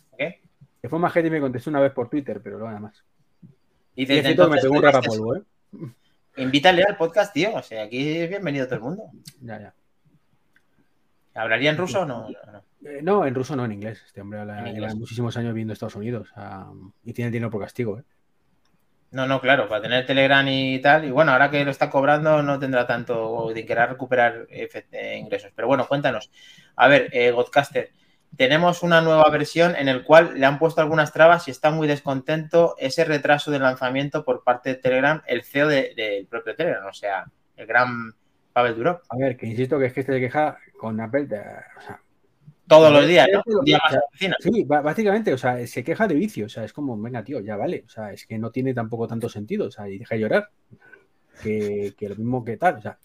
[0.82, 3.04] Que fue más gente y me contestó una vez por Twitter, pero nada más.
[3.96, 5.42] Y Y desde es cierto que me entonces, pegó un rapapolvo, ¿eh?
[6.38, 7.54] invítale al podcast, tío.
[7.54, 9.04] O sea, aquí es bienvenido todo el mundo.
[9.42, 9.74] Ya, ya.
[11.34, 12.28] ¿Hablaría en ruso o no?
[12.30, 12.64] No, no.
[12.90, 14.02] Eh, no, en ruso no, en inglés.
[14.06, 16.30] Este hombre habla- lleva muchísimos años viviendo en Estados Unidos
[17.04, 18.04] y tiene el dinero por castigo, ¿eh?
[19.12, 21.04] No, no, claro, para tener Telegram y tal.
[21.04, 25.52] Y bueno, ahora que lo está cobrando, no tendrá tanto de querer recuperar eh, ingresos.
[25.54, 26.32] Pero bueno, cuéntanos.
[26.78, 27.92] A ver, eh, Godcaster,
[28.38, 31.90] tenemos una nueva versión en el cual le han puesto algunas trabas y está muy
[31.90, 36.86] descontento ese retraso del lanzamiento por parte de Telegram, el CEO de- del propio Telegram,
[36.88, 37.26] o sea,
[37.58, 38.14] el gran
[38.54, 39.00] Pavel Durov.
[39.10, 41.26] A ver, que insisto que es que este se queja con Apple.
[41.28, 42.02] de- o sea,
[42.68, 43.42] Todos A ver, los días, ¿no?
[43.46, 44.36] lo día más la oficina.
[44.40, 46.46] sí, básicamente, o sea, se queja de vicio.
[46.46, 47.84] O sea, es como, venga, tío, ya vale.
[47.86, 49.68] O sea, es que no tiene tampoco tanto sentido.
[49.68, 50.50] O sea, y deja de llorar.
[51.44, 52.76] Que, que lo mismo que tal.
[52.76, 52.98] O sea,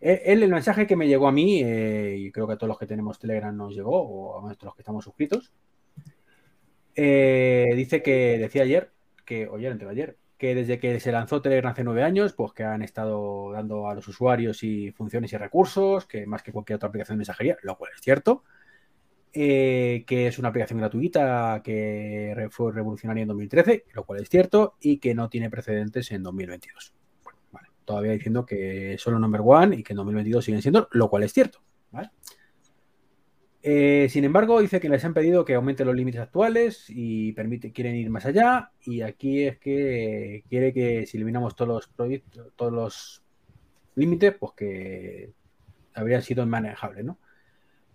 [0.00, 2.68] él, él, el mensaje que me llegó a mí, eh, y creo que a todos
[2.68, 5.52] los que tenemos Telegram nos llegó, o a nuestros que estamos suscritos,
[6.94, 8.90] eh, dice que decía ayer,
[9.24, 12.52] que, o ayer, entre ayer, que desde que se lanzó Telegram hace nueve años, pues
[12.52, 16.76] que han estado dando a los usuarios y funciones y recursos, que más que cualquier
[16.76, 18.44] otra aplicación de mensajería, lo cual es cierto,
[19.32, 24.76] eh, que es una aplicación gratuita que fue revolucionaria en 2013, lo cual es cierto,
[24.80, 26.94] y que no tiene precedentes en 2022.
[27.24, 31.10] Bueno, vale, todavía diciendo que solo number one y que en 2022 siguen siendo, lo
[31.10, 31.60] cual es cierto.
[33.62, 37.72] Eh, sin embargo, dice que les han pedido que aumente los límites actuales y permite,
[37.72, 38.70] quieren ir más allá.
[38.84, 43.22] Y aquí es que quiere que si eliminamos todos los proyectos, todos los
[43.96, 45.32] límites, pues que
[45.94, 47.18] habrían sido inmanejables, ¿no?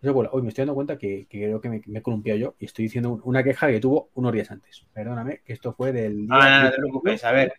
[0.01, 2.37] Eso, bueno, hoy me estoy dando cuenta que, que creo que me, me he columpiado
[2.37, 4.85] yo y estoy diciendo una queja que tuvo unos días antes.
[4.93, 6.27] Perdóname, que esto fue del.
[6.29, 7.23] Ah, no, no te preocupes.
[7.23, 7.53] A ver,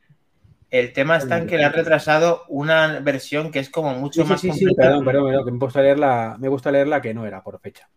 [0.81, 4.27] el tema está en que le han retrasado una versión que es como mucho Sí,
[4.27, 4.83] sí, más sí, sí, completa.
[4.83, 7.43] perdón, perdón, perdón, que me he puesto a leerla, me gusta leerla que no era
[7.43, 7.89] por fecha.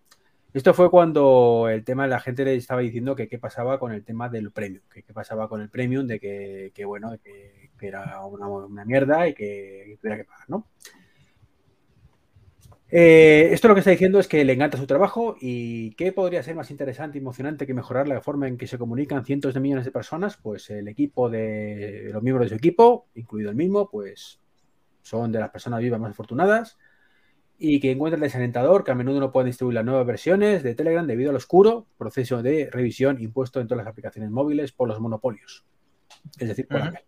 [0.54, 4.04] Esto fue cuando el tema, la gente le estaba diciendo que qué pasaba con el
[4.04, 7.88] tema del premium, que qué pasaba con el premium, de que, que bueno, que, que
[7.88, 10.68] era una, una mierda y que, que tuviera que pagar, ¿no?
[12.90, 16.42] Eh, esto lo que está diciendo es que le encanta su trabajo y qué podría
[16.42, 19.60] ser más interesante y emocionante que mejorar la forma en que se comunican cientos de
[19.60, 23.90] millones de personas, pues el equipo de los miembros de su equipo, incluido el mismo,
[23.90, 24.40] pues
[25.02, 26.78] son de las personas vivas más afortunadas
[27.60, 31.06] y que encuentra desalentador que a menudo no pueden distribuir las nuevas versiones de Telegram
[31.06, 35.66] debido al oscuro proceso de revisión impuesto en todas las aplicaciones móviles por los monopolios,
[36.40, 36.82] es decir, por.
[36.82, 37.06] Apple.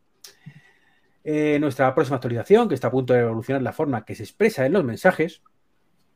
[1.23, 4.65] Eh, nuestra próxima actualización, que está a punto de revolucionar la forma que se expresa
[4.65, 5.43] en los mensajes,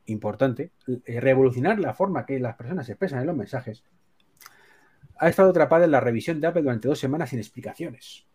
[0.05, 0.71] importante,
[1.05, 3.83] eh, revolucionar la forma que las personas expresan en los mensajes,
[5.17, 8.25] ha estado atrapada en la revisión de Apple durante dos semanas sin explicaciones.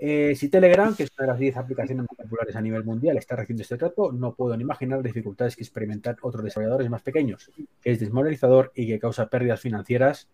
[0.00, 3.16] Eh, si Telegram, que es una de las 10 aplicaciones más populares a nivel mundial,
[3.16, 7.02] está recibiendo este trato, no puedo ni imaginar las dificultades que experimentan otros desarrolladores más
[7.02, 7.50] pequeños,
[7.80, 10.28] que es desmoralizador y que causa pérdidas financieras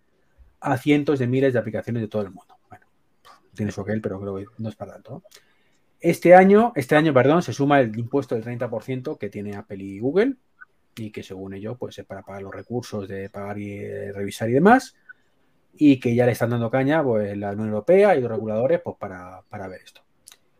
[0.60, 2.56] a cientos de miles de aplicaciones de todo el mundo.
[2.68, 2.86] Bueno,
[3.54, 5.22] tiene su aquel, pero creo que no es para tanto.
[6.04, 10.00] Este año, este año, perdón, se suma el impuesto del 30% que tiene Apple y
[10.00, 10.34] Google
[10.96, 14.50] y que según ello, pues es para pagar los recursos de pagar y eh, revisar
[14.50, 14.94] y demás
[15.72, 18.98] y que ya le están dando caña pues la Unión Europea y los reguladores pues
[18.98, 20.02] para, para ver esto.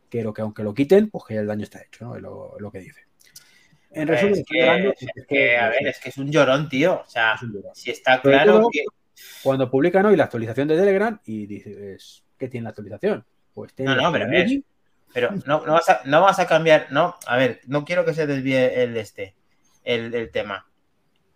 [0.09, 2.17] Que lo que aunque lo quiten, pues que ya el daño está hecho, ¿no?
[2.17, 3.03] Es lo, lo que dice.
[3.91, 7.03] En resumen, es que, es que, a ver, es que es un llorón, tío.
[7.03, 7.37] O sea,
[7.75, 8.83] si está claro todo, que.
[9.43, 13.27] Cuando publican hoy la actualización de Telegram y dices, ¿qué tiene la actualización?
[13.53, 14.49] Pues tiene No, no, pero ver,
[15.15, 18.13] pero no, no, vas a, no vas a cambiar, no, a ver, no quiero que
[18.13, 19.35] se desvíe el este,
[19.85, 20.67] el, el tema.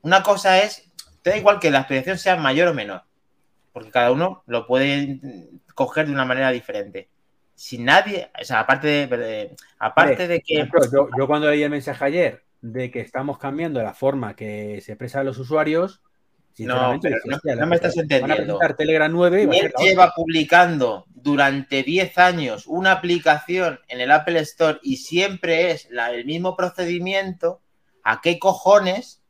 [0.02, 0.90] Una cosa es,
[1.22, 3.02] te da igual que la actualización sea mayor o menor,
[3.72, 5.20] porque cada uno lo puede
[5.74, 7.08] coger de una manera diferente.
[7.54, 10.68] Si nadie, o sea, aparte de, de- aparte de que.
[10.92, 14.92] Yo, yo cuando leí el mensaje ayer de que estamos cambiando la forma que se
[14.92, 16.02] expresan los usuarios,
[16.66, 17.16] pero
[17.54, 18.36] no- no me estás Van a entendiendo.
[18.58, 24.10] presentar Telegram 9 y va Él lleva publicando durante 10 años una aplicación en el
[24.10, 27.60] Apple Store y siempre es la- el mismo procedimiento.
[28.02, 29.22] ¿A qué cojones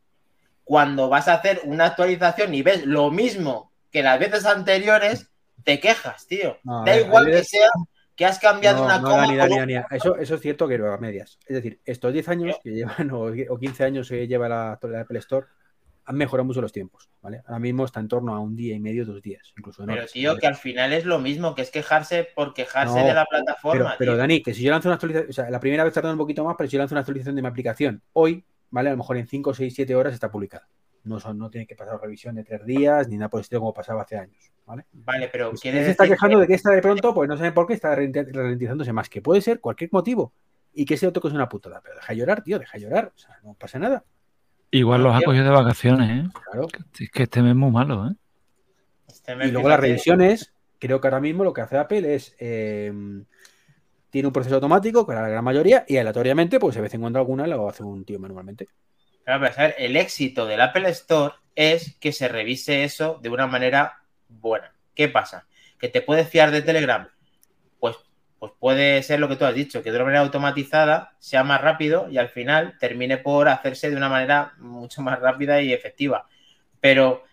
[0.64, 5.30] cuando vas a hacer una actualización y ves lo mismo que las veces anteriores,
[5.64, 6.58] te quejas, tío?
[6.62, 7.68] No, da ver, igual que sea
[8.14, 10.40] que has cambiado No, una no, coma Dani, por Dani, un- Dani, Eso, eso es
[10.40, 11.38] cierto que lo a medias.
[11.46, 15.00] Es decir, estos 10 años que llevan o, o 15 años que lleva la, la
[15.02, 15.46] Apple Store
[16.16, 17.42] mejorado mucho los tiempos, ¿vale?
[17.46, 20.12] Ahora mismo está en torno a un día y medio, dos días, incluso Pero horas,
[20.12, 23.26] tío, que al final es lo mismo, que es quejarse por quejarse No, de la
[23.26, 23.94] plataforma.
[23.98, 24.18] pero tío.
[24.18, 26.44] Dani, que si yo lanzo una actualización, o sea, la primera vez tardó un poquito
[26.44, 28.88] más, pero si yo lanzo una actualización de mi aplicación hoy, ¿vale?
[28.88, 30.68] A lo mejor en 5, 6, 7 horas está publicada.
[31.04, 33.60] No, son, no tiene que pasar revisión de 3 días ni nada por el estilo
[33.60, 34.84] como pasaba hace años, ¿vale?
[34.92, 37.54] Vale, pero Pues, se está quejando que- de que esta de pronto, pues no saben
[37.54, 40.32] por qué está ralenti- ralentizándose más, que puede ser cualquier motivo.
[40.74, 43.18] Y que ese otro que es una putada, pero deja llorar, tío, deja llorar, o
[43.18, 44.04] sea, no pasa nada.
[44.70, 46.30] Igual los ha cogido de vacaciones, ¿eh?
[46.50, 46.68] Claro.
[46.98, 48.14] Es que este mes es muy malo, ¿eh?
[49.08, 52.36] Este mes, Y luego las revisiones, creo que ahora mismo lo que hace Apple es
[52.38, 52.92] eh,
[54.10, 57.18] tiene un proceso automático, que la gran mayoría, y aleatoriamente, pues de vez en cuando
[57.18, 58.68] alguna lo hace un tío manualmente.
[59.24, 59.74] Claro, pero, ¿sabes?
[59.78, 64.72] el éxito del Apple Store es que se revise eso de una manera buena.
[64.94, 65.46] ¿Qué pasa?
[65.78, 67.08] ¿Que te puedes fiar de Telegram?
[68.38, 71.60] Pues, puede ser lo que tú has dicho, que de una manera automatizada sea más
[71.60, 76.26] rápido y al final termine por hacerse de una manera mucho más rápida y efectiva.
[76.80, 77.24] Pero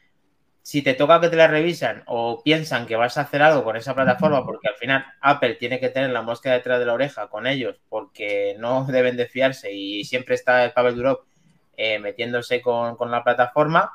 [0.64, 3.76] si te toca que te la revisan o piensan que vas a hacer algo con
[3.76, 7.28] esa plataforma, porque al final Apple tiene que tener la mosca detrás de la oreja
[7.28, 11.20] con ellos, porque no deben de fiarse y siempre está el Pavel Durov
[11.78, 13.92] eh, metiéndose con, con la plataforma,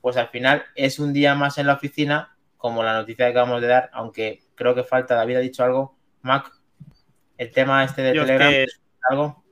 [0.00, 3.60] pues al final es un día más en la oficina, como la noticia que acabamos
[3.60, 5.95] de dar, aunque creo que falta, David ha dicho algo,
[6.26, 6.52] Mac,
[7.38, 8.66] el tema este de Yo es Telegram, que-
[9.08, 9.44] algo.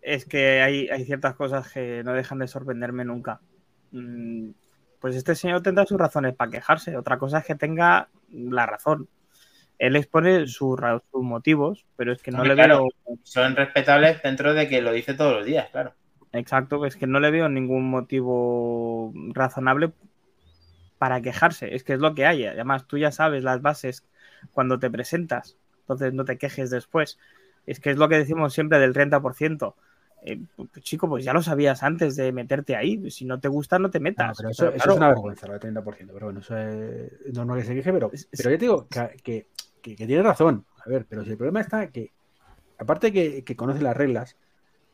[0.00, 3.40] es que hay, hay ciertas cosas que no dejan de sorprenderme nunca.
[3.92, 4.50] Mm,
[5.00, 6.96] Pues este señor tendrá sus razones para quejarse.
[6.96, 9.08] Otra cosa es que tenga la razón.
[9.78, 10.78] Él expone sus,
[11.12, 12.86] motivos, pero es que no le claro.
[13.04, 13.18] veo.
[13.24, 15.94] Son respetables dentro de que lo dice todos los días, claro.
[16.32, 19.90] Exacto, es que no le veo ningún motivo razonable
[20.98, 21.74] para quejarse.
[21.74, 22.46] Es que es lo que hay.
[22.46, 24.06] Además, tú ya sabes las bases
[24.52, 25.56] cuando te presentas.
[25.94, 27.18] Entonces no te quejes después.
[27.66, 29.76] Es que es lo que decimos siempre del 30%.
[30.24, 33.10] Eh, pues, chico, pues ya lo sabías antes de meterte ahí.
[33.10, 34.36] Si no te gusta, no te No, metas.
[34.36, 36.12] pero eso, Pero eso claro, es una vergüenza, lo del 30%.
[36.14, 39.46] Pero bueno, eso es normal que se queje, pero, pero yo te digo que, que,
[39.82, 40.64] que- que tiene razón.
[40.84, 42.12] A ver, pero si el problema está que,
[42.78, 44.36] aparte que, que conoce las reglas,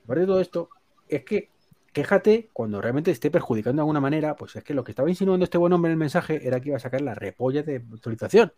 [0.05, 0.70] aparte de todo esto,
[1.09, 1.51] es que
[1.92, 5.44] quéjate cuando realmente esté perjudicando de alguna manera, pues es que lo que estaba insinuando
[5.44, 8.53] este buen hombre en el mensaje era que iba a sacar la repolla de actualización.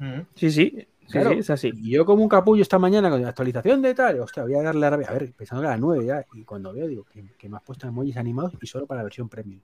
[0.00, 0.26] Mm.
[0.34, 1.30] Sí, sí, Claro.
[1.30, 1.70] sí, es así.
[1.74, 4.62] Y yo como un capullo esta mañana con la actualización de tal, hostia, voy a
[4.62, 7.32] darle a, a ver, pensando que a las 9 ya, y cuando veo digo que,
[7.38, 9.60] que me has puesto emojis animados y solo para la versión premium.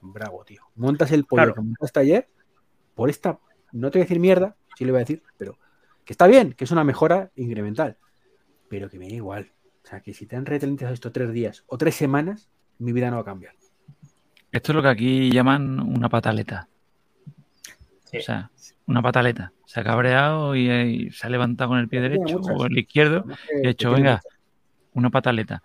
[0.00, 0.62] Bravo, tío.
[0.76, 1.54] Montas el pollo Claro.
[1.54, 2.28] que montaste ayer
[2.94, 3.38] por esta,
[3.72, 5.58] no te voy a decir mierda, sí le voy a decir, pero
[6.04, 7.98] que está bien, que es una mejora incremental,
[8.68, 9.52] pero que me da igual.
[9.84, 13.10] O sea, que si te han retrentado esto tres días o tres semanas, mi vida
[13.10, 13.54] no va a cambiar.
[14.52, 16.68] Esto es lo que aquí llaman una pataleta.
[18.04, 18.18] Sí.
[18.18, 18.50] O sea,
[18.86, 19.52] una pataleta.
[19.66, 22.56] Se ha cabreado y, y se ha levantado con el pie derecho muchas.
[22.58, 23.26] o el izquierdo
[23.62, 24.22] y ha hecho, venga,
[24.94, 25.62] una pataleta.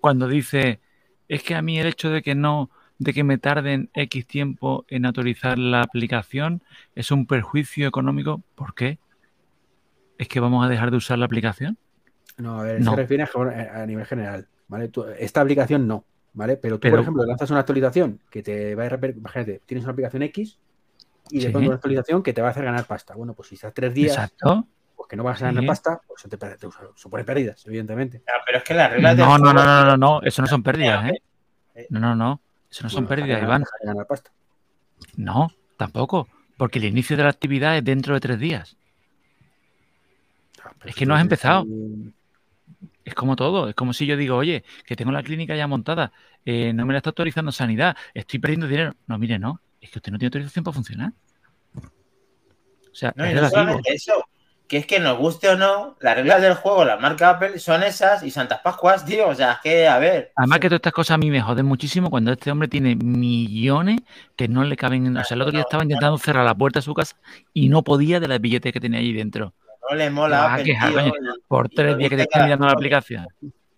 [0.00, 0.80] Cuando dice,
[1.28, 4.84] es que a mí el hecho de que no, de que me tarden X tiempo
[4.88, 6.62] en autorizar la aplicación
[6.94, 8.42] es un perjuicio económico.
[8.54, 8.98] ¿Por qué?
[10.16, 11.76] ¿Es que vamos a dejar de usar la aplicación?
[12.38, 12.92] No, a ver, No.
[12.92, 14.88] se refiere a, a nivel general, ¿vale?
[14.88, 16.56] Tú- esta aplicación no, ¿vale?
[16.56, 19.84] Pero tú, Pero- por ejemplo, lanzas una actualización que te va a reper- imagínate, tienes
[19.84, 20.58] una aplicación X
[21.32, 21.50] y de Sí.
[21.50, 23.14] pronto una actualización que te va a hacer ganar pasta.
[23.14, 24.66] Bueno, pues si estás tres días, Exacto.
[24.96, 25.66] pues que no vas a ganar Sí.
[25.66, 28.22] pasta, pues te, te supone pérdidas, evidentemente.
[28.28, 30.48] Ah, pero es que las reglas No, no, juego- no, no, no, no, eso no
[30.48, 31.22] son pérdidas, ¿eh?
[31.74, 33.64] Eh, No, no, no, eso no son pérdidas, de Iván.
[33.84, 34.30] ganar- de pasta.
[35.16, 38.76] No, tampoco, porque el inicio de la actividad es dentro de tres días.
[40.84, 41.64] Es que no has empezado.
[43.04, 46.12] Es como todo, es como si yo digo, oye, que tengo la clínica ya montada,
[46.44, 48.94] eh, no me la está autorizando sanidad, estoy perdiendo dinero.
[49.06, 51.12] No, mire, no, es que usted no tiene autorización para funcionar.
[51.74, 54.24] O sea, no, es no solamente eso,
[54.70, 57.82] que es que nos guste o no, las reglas del juego, la marca Apple son
[57.82, 59.28] esas y Santas Pascuas, tío.
[59.28, 60.30] O sea, es que, a ver.
[60.36, 64.00] Además que todas estas cosas a mí me joden muchísimo cuando este hombre tiene millones
[64.36, 65.16] que no le caben.
[65.16, 67.16] O sea, el otro día estaba intentando cerrar la puerta de su casa
[67.52, 69.54] y no podía de las billetes que tenía ahí dentro.
[69.90, 70.54] No le mola.
[70.54, 71.12] Apple, tío,
[71.48, 73.26] por tres días que te está mirando la aplicación.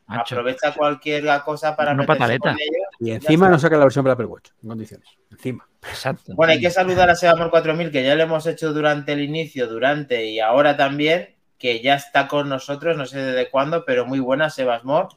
[0.07, 1.95] Aprovecha cualquier cosa para.
[1.95, 2.55] No pataleta.
[3.01, 5.09] Y encima no saca la versión para Apple Watch en condiciones.
[5.31, 5.67] Encima.
[5.83, 6.35] Exacto.
[6.35, 9.67] Bueno, hay que saludar a Sebamor 4000, que ya lo hemos hecho durante el inicio,
[9.67, 14.21] durante y ahora también, que ya está con nosotros, no sé desde cuándo, pero muy
[14.21, 15.09] buena, Sebasmor.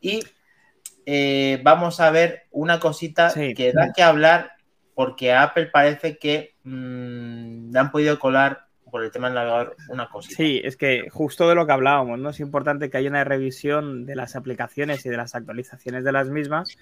[0.00, 0.22] Y
[1.04, 4.52] eh, vamos a ver una cosita que da que hablar,
[4.94, 9.76] porque a Apple parece que mmm, le han podido colar por el tema del navegador
[9.88, 10.36] una cosita.
[10.36, 12.30] Sí, es que justo de lo que hablábamos, ¿no?
[12.30, 16.28] Es importante que haya una revisión de las aplicaciones y de las actualizaciones de las
[16.28, 16.76] mismas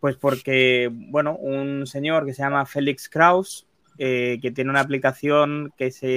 [0.00, 3.66] pues porque, bueno, un señor que se llama Félix Kraus,
[3.98, 6.08] eh, que tiene una aplicación que se,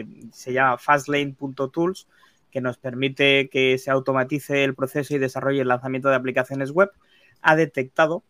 [0.00, 2.08] eh, se llama fastlane.tools,
[2.50, 6.90] que nos permite que se automatice el proceso y desarrolle el lanzamiento de aplicaciones web,
[7.42, 8.22] ha detectado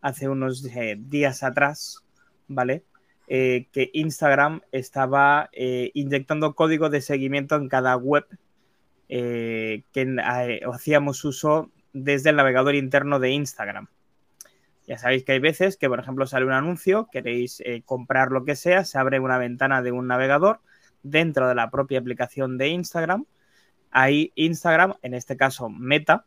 [0.00, 2.02] hace unos eh, días atrás,
[2.48, 2.84] ¿vale?
[3.28, 8.26] Eh, que Instagram estaba eh, inyectando código de seguimiento en cada web
[9.08, 9.84] que
[10.64, 13.88] hacíamos uso desde el navegador interno de Instagram.
[14.86, 18.44] Ya sabéis que hay veces que, por ejemplo, sale un anuncio, queréis eh, comprar lo
[18.44, 20.60] que sea, se abre una ventana de un navegador
[21.02, 23.26] dentro de la propia aplicación de Instagram.
[23.90, 26.26] Ahí Instagram, en este caso Meta,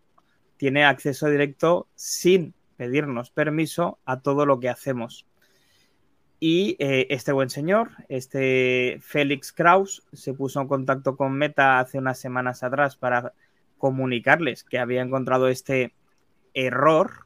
[0.57, 5.25] tiene acceso directo sin pedirnos permiso a todo lo que hacemos.
[6.39, 11.97] Y eh, este buen señor, este Félix Kraus, se puso en contacto con Meta hace
[11.97, 13.33] unas semanas atrás para
[13.77, 15.93] comunicarles que había encontrado este
[16.53, 17.25] error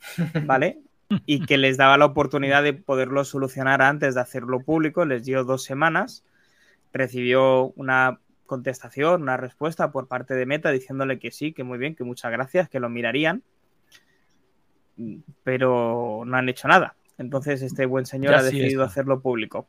[0.46, 0.78] ¿vale?
[1.24, 5.04] Y que les daba la oportunidad de poderlo solucionar antes de hacerlo público.
[5.04, 6.24] Les dio dos semanas.
[6.92, 11.94] Recibió una contestación, una respuesta por parte de Meta diciéndole que sí, que muy bien,
[11.94, 13.42] que muchas gracias, que lo mirarían.
[15.44, 16.94] Pero no han hecho nada.
[17.18, 19.66] Entonces este buen señor ya ha decidido hacerlo público.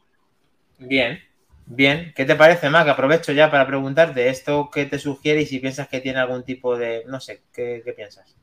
[0.78, 1.20] Bien,
[1.66, 2.14] bien.
[2.16, 2.88] ¿Qué te parece, Mac?
[2.88, 6.78] Aprovecho ya para preguntarte esto que te sugiere y si piensas que tiene algún tipo
[6.78, 7.04] de...
[7.08, 8.36] No sé, ¿qué, qué piensas?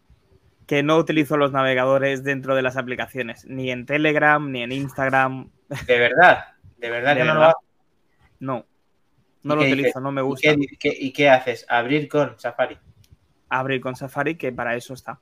[0.66, 5.50] que no utilizo los navegadores dentro de las aplicaciones, ni en Telegram, ni en Instagram.
[5.86, 6.44] ¿De verdad?
[6.76, 7.60] ¿De verdad que no lo hago?
[8.40, 8.66] No,
[9.42, 10.52] no lo utilizo, no me gusta.
[10.52, 11.64] ¿y qué, ¿Y qué haces?
[11.68, 12.76] ¿Abrir con Safari?
[13.48, 15.20] Abrir con Safari, que para eso está.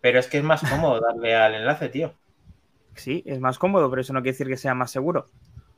[0.00, 2.14] Pero es que es más cómodo darle al enlace, tío.
[2.94, 5.26] Sí, es más cómodo, pero eso no quiere decir que sea más seguro.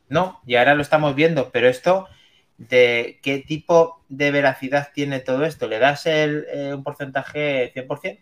[0.08, 2.08] No, y ahora lo estamos viendo, pero esto,
[2.58, 5.68] ¿de qué tipo de veracidad tiene todo esto?
[5.68, 8.20] ¿Le das el, eh, un porcentaje 100%?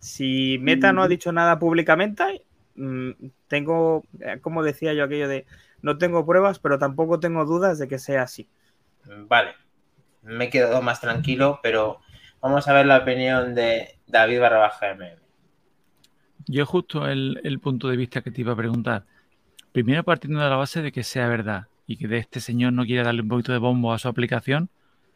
[0.00, 2.44] Si Meta no ha dicho nada públicamente,
[2.74, 3.10] mm,
[3.48, 5.46] tengo, eh, como decía yo aquello de,
[5.80, 8.48] no tengo pruebas, pero tampoco tengo dudas de que sea así.
[9.06, 9.54] Vale,
[10.22, 12.00] me he quedado más tranquilo, pero
[12.40, 15.23] vamos a ver la opinión de David barra MM.
[16.46, 19.04] Yo justo el, el punto de vista que te iba a preguntar.
[19.72, 22.84] Primero partiendo de la base de que sea verdad y que de este señor no
[22.84, 24.68] quiera darle un poquito de bombo a su aplicación,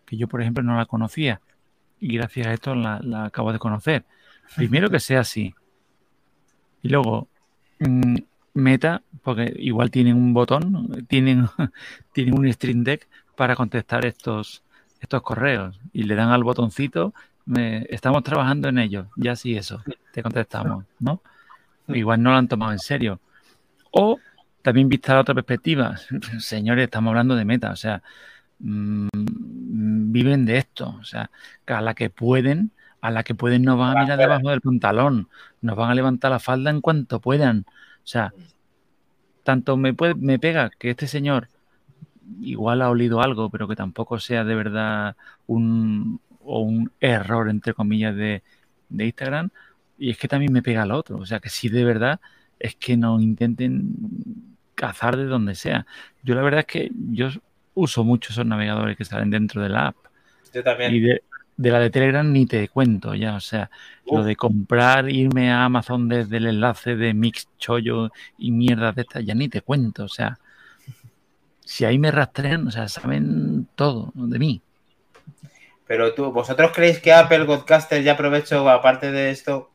[0.05, 1.41] que yo por ejemplo no la conocía
[2.01, 4.05] y gracias a esto la, acabo de conocer.
[4.57, 5.55] Primero que sea así.
[6.83, 7.29] Y luego,
[7.81, 8.17] mm,
[8.55, 11.47] Meta, porque igual tienen un botón, tienen,
[12.13, 14.63] tienen un Stream Deck para contestar estos,
[15.01, 17.15] estos correos y le dan al botoncito,
[17.89, 19.83] estamos trabajando en ello, ya sí eso,
[20.19, 21.23] te contestamos, ¿no?
[21.89, 23.21] Igual no lo han tomado en serio.
[23.91, 24.19] O
[24.63, 25.97] también vista la otra perspectiva,
[26.39, 28.03] señores, estamos hablando de meta, o sea,
[28.59, 29.09] mm,
[30.13, 31.31] viven de esto, o sea,
[31.67, 35.29] a la que pueden, a la que pueden nos van a mirar debajo del pantalón,
[35.61, 37.65] nos van a levantar la falda en cuanto puedan.
[37.69, 38.35] O sea,
[39.45, 41.49] tanto me, puede, me pega que este señor
[42.41, 45.17] igual ha olido algo, pero que tampoco sea de verdad
[45.47, 48.43] un, o un error, entre comillas, de,
[48.89, 49.51] de Instagram.
[49.99, 51.19] Y es que también me pega al otro.
[51.19, 52.21] O sea, que si de verdad
[52.59, 53.95] es que no intenten
[54.75, 55.87] cazar de donde sea.
[56.23, 57.29] Yo la verdad es que yo
[57.75, 59.97] uso mucho esos navegadores que salen dentro de la app.
[60.53, 60.95] Yo también.
[60.95, 61.23] Y de,
[61.59, 63.69] de la de Telegram ni te cuento ya, o sea,
[64.11, 69.03] lo de comprar, irme a Amazon desde el enlace de Mix Chollo y mierdas de
[69.03, 70.39] estas, ya ni te cuento, o sea,
[71.65, 74.63] si ahí me rastrean, o sea, saben todo de mí.
[75.87, 79.71] Pero tú, ¿vosotros creéis que Apple Godcaster, ya aprovecho, aparte de esto,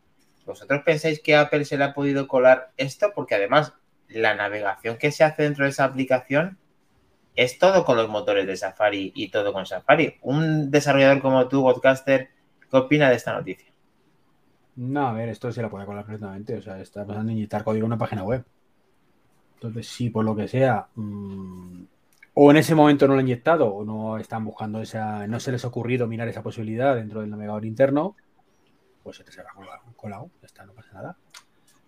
[0.45, 3.11] ¿vosotros pensáis que Apple se le ha podido colar esto?
[3.13, 3.73] Porque además,
[4.07, 6.57] la navegación que se hace dentro de esa aplicación
[7.35, 10.17] es todo con los motores de Safari y todo con Safari.
[10.21, 12.29] Un desarrollador como tú, Godcaster,
[12.69, 13.71] ¿qué opina de esta noticia?
[14.75, 16.57] No, a ver, esto se la puede colar perfectamente.
[16.57, 18.43] O sea, está pasando en inyectar código en una página web.
[19.55, 21.83] Entonces, si por lo que sea, mmm,
[22.35, 25.51] o en ese momento no lo han inyectado, o no están buscando esa, no se
[25.51, 28.15] les ha ocurrido mirar esa posibilidad dentro del navegador interno,
[29.03, 29.49] pues se te será
[30.03, 31.17] colado, ya está, no pasa nada.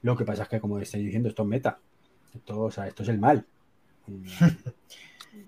[0.01, 1.77] Lo que pasa es que, como estoy diciendo, esto es meta.
[2.33, 3.45] Esto, o sea, esto es el mal.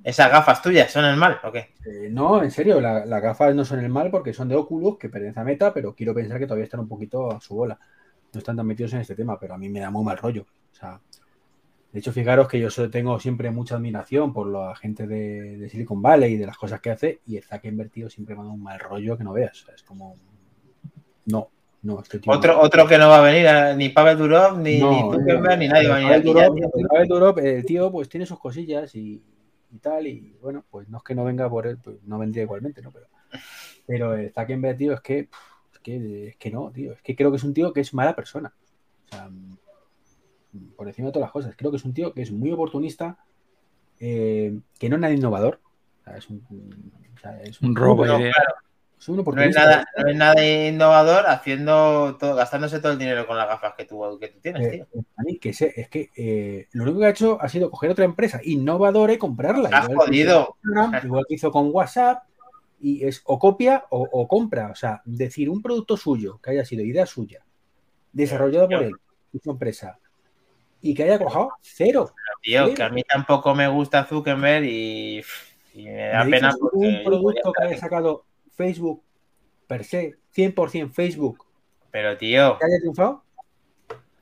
[0.03, 1.69] ¿Esas gafas tuyas son el mal o qué?
[1.85, 4.97] Eh, no, en serio, la, las gafas no son el mal porque son de Oculus,
[4.97, 7.79] que pertenece a Meta, pero quiero pensar que todavía están un poquito a su bola.
[8.33, 10.45] No están tan metidos en este tema, pero a mí me da muy mal rollo.
[10.71, 10.99] O sea,
[11.91, 16.01] de hecho, fijaros que yo tengo siempre mucha admiración por la gente de, de, Silicon
[16.01, 18.61] Valley y de las cosas que hace, y el Zack invertido siempre me da un
[18.61, 19.61] mal rollo que no veas.
[19.61, 20.15] O sea, es como.
[21.25, 21.49] No,
[21.83, 22.61] no, este tío otro, no.
[22.61, 25.59] otro que no va a venir, eh, ni Pavel Durov, ni, No, ni no, Zuckerberg,
[25.59, 26.29] ni nadie va a venir Pavel aquí.
[26.29, 26.87] Durov- ya, tío.
[26.87, 29.21] Pavel Durov, el tío, pues tiene sus cosillas y,
[29.71, 32.43] y tal, y bueno, pues no es que no venga por él, pues no vendría
[32.43, 32.91] igualmente, ¿no?
[32.91, 33.07] Pero,
[33.85, 35.19] pero el Zuckerberg, tío, es que,
[35.73, 37.93] es que, es que no, tío, es que creo que es un tío que es
[37.93, 38.53] mala persona.
[39.05, 39.57] O sea, mm,
[40.75, 43.17] por encima de todas las cosas, creo que es un tío que es muy oportunista,
[43.99, 45.59] eh, que no es nada innovador.
[46.01, 46.41] O sea, es un,
[47.15, 48.23] o sea, es Un robo claro,
[49.07, 53.37] un no es, nada, no es nada innovador haciendo todo, gastándose todo el dinero con
[53.37, 55.03] las gafas que tú, que tú tienes, Eh, tío.
[55.15, 57.91] a mí, que sé, es que eh, lo único que ha hecho ha sido coger
[57.91, 59.69] otra empresa innovadora y comprarla.
[59.69, 60.57] Está Igual que jodido.
[61.03, 62.23] igual que hizo con WhatsApp,
[62.81, 64.71] y es o copia o, o compra.
[64.71, 67.45] O sea, decir un producto suyo, que haya sido idea suya,
[68.11, 68.93] desarrollado por él
[69.31, 69.99] y su empresa,
[70.81, 72.13] y que haya cojado cero.
[72.41, 75.21] Tío, que a mí tampoco me gusta Zuckerberg y,
[75.73, 78.25] y me da Me pena porque un producto que haya sacado
[78.57, 79.03] Facebook
[79.67, 81.45] per se, 100% Facebook,
[81.91, 83.23] Pero tío, que haya triunfado.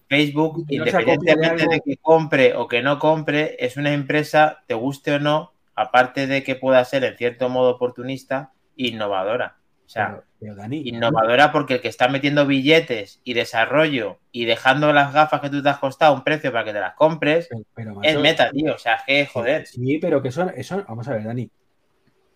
[0.08, 4.76] Facebook, no de independientemente de, que compre o que no compre, es una empresa, te
[4.76, 9.58] guste o no, aparte de que pueda ser en cierto modo oportunista, innovadora.
[9.86, 14.46] O sea, Pero, pero, Dani, innovadora porque el que está metiendo billetes y desarrollo y
[14.46, 17.50] dejando las gafas que tú te has costado un precio para que te las compres,
[17.74, 18.76] pero- es meta, tío.
[18.76, 19.66] O sea, es que, joder.
[19.68, 21.50] Sí, pero que eso, eso, vamos a ver, Dani.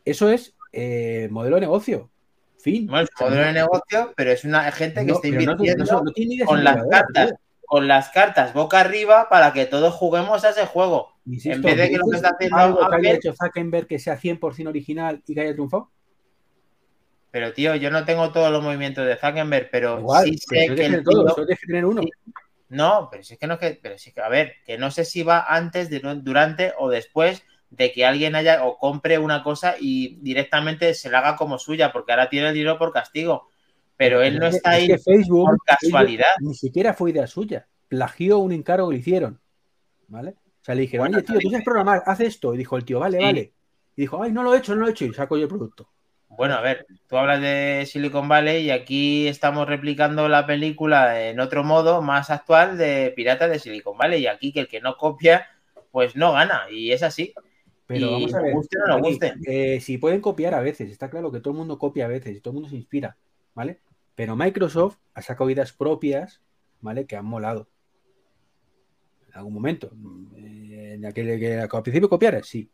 [0.06, 2.10] Eso es eh, modelo de negocio.
[2.60, 2.88] Fin.
[2.88, 6.12] Bueno, es modelo de negocio, pero es una gente que no, está invirtiendo no- no
[6.12, 7.34] tiene ideas con las cartas.
[7.66, 11.14] con las cartas boca arriba para que todos juguemos a ese juego.
[11.26, 13.88] Insisto, En vez de que lo que ¿dices está haciendo algo que haya hecho Zuckerberg
[13.88, 15.92] que sea 100% original y que haya triunfado?
[17.32, 20.74] Pero, tío, yo no tengo todos los movimientos de Zuckerberg, pero Igual, sí sé que
[20.76, 22.02] tienes el todo, tío- solo tienes que tener uno.
[22.02, 22.10] Sí.
[22.70, 24.78] No, pero si es que no es que, pero si es que, a ver, que
[24.78, 29.18] no sé si va antes, de- durante o después de que alguien haya o compre
[29.18, 32.92] una cosa y directamente se la haga como suya, porque ahora tiene el dinero por
[32.92, 33.48] castigo.
[33.96, 36.26] Pero él no está es ahí que Facebook, por casualidad.
[36.38, 37.68] Facebook ni siquiera fue idea suya.
[37.88, 39.40] Plagió un encargo que le hicieron.
[40.08, 40.30] ¿Vale?
[40.32, 42.54] O sea, le dijeron, Bueno, oye, tío, tú sabes programar, haz esto.
[42.54, 43.24] Y dijo el tío, vale, Sí.
[43.24, 43.54] vale.
[43.96, 45.06] Y dijo, ay, no lo he hecho, no lo he hecho.
[45.06, 45.90] Y sacó yo el producto.
[46.30, 51.40] Bueno, a ver, tú hablas de Silicon Valley y aquí estamos replicando la película en
[51.40, 54.22] otro modo más actual de Piratas de Silicon Valley.
[54.22, 55.48] Y aquí que el que no copia,
[55.92, 56.68] pues no gana.
[56.72, 57.34] Y es así.
[57.90, 59.10] Pero Y vamos a ver, guste o no nos Dani,
[59.40, 59.76] guste.
[59.76, 62.38] eh, si pueden copiar a veces, está claro que todo el mundo copia a veces
[62.38, 63.18] y todo el mundo se inspira,
[63.56, 63.80] ¿vale?
[64.14, 66.40] Pero Microsoft ha sacado ideas propias,
[66.82, 67.08] ¿vale?
[67.08, 67.68] Que han molado.
[69.28, 69.92] En algún momento.
[70.38, 72.70] Eh, En aquel que al principio copiara, sí.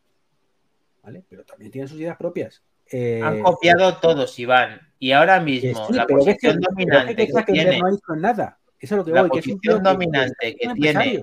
[1.02, 1.24] ¿Vale?
[1.30, 2.62] Pero también tienen sus ideas propias.
[2.90, 4.80] Eh, Han copiado todos, Iván.
[4.98, 8.16] Y ahora mismo sí, la es que- posición es dominante que tiene, no ha hecho
[8.20, 8.58] nada.
[8.78, 11.22] Eso es lo que la voy, que es un posición que- dominante que tiene.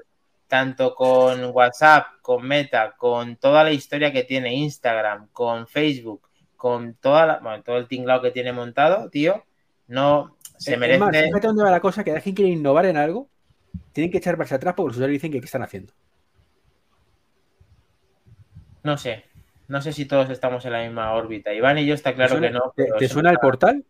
[0.54, 6.94] Tanto con WhatsApp, con Meta, con toda la historia que tiene Instagram, con Facebook, con
[6.94, 9.44] toda la, bueno, todo el tinglado que tiene montado, tío,
[9.88, 11.00] no se Es merece.
[11.00, 13.28] más, fíjate dónde va la cosa, que cada quien quiere innovar en algo,
[13.94, 15.92] tienen que echar marcha atrás porque los usuarios dicen que qué están haciendo.
[18.84, 19.26] No sé.
[19.68, 21.52] No sé si todos estamos en la misma órbita.
[21.52, 22.74] Iván y yo está claro ¿Te suena, que no.
[22.76, 23.84] ¿te- ¿te suena el portal?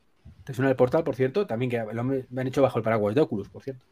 [0.45, 1.45] ¿Te suena el portal, por cierto?
[1.45, 3.83] También que lo han me han hecho bajo el paraguas de Oculus, por cierto.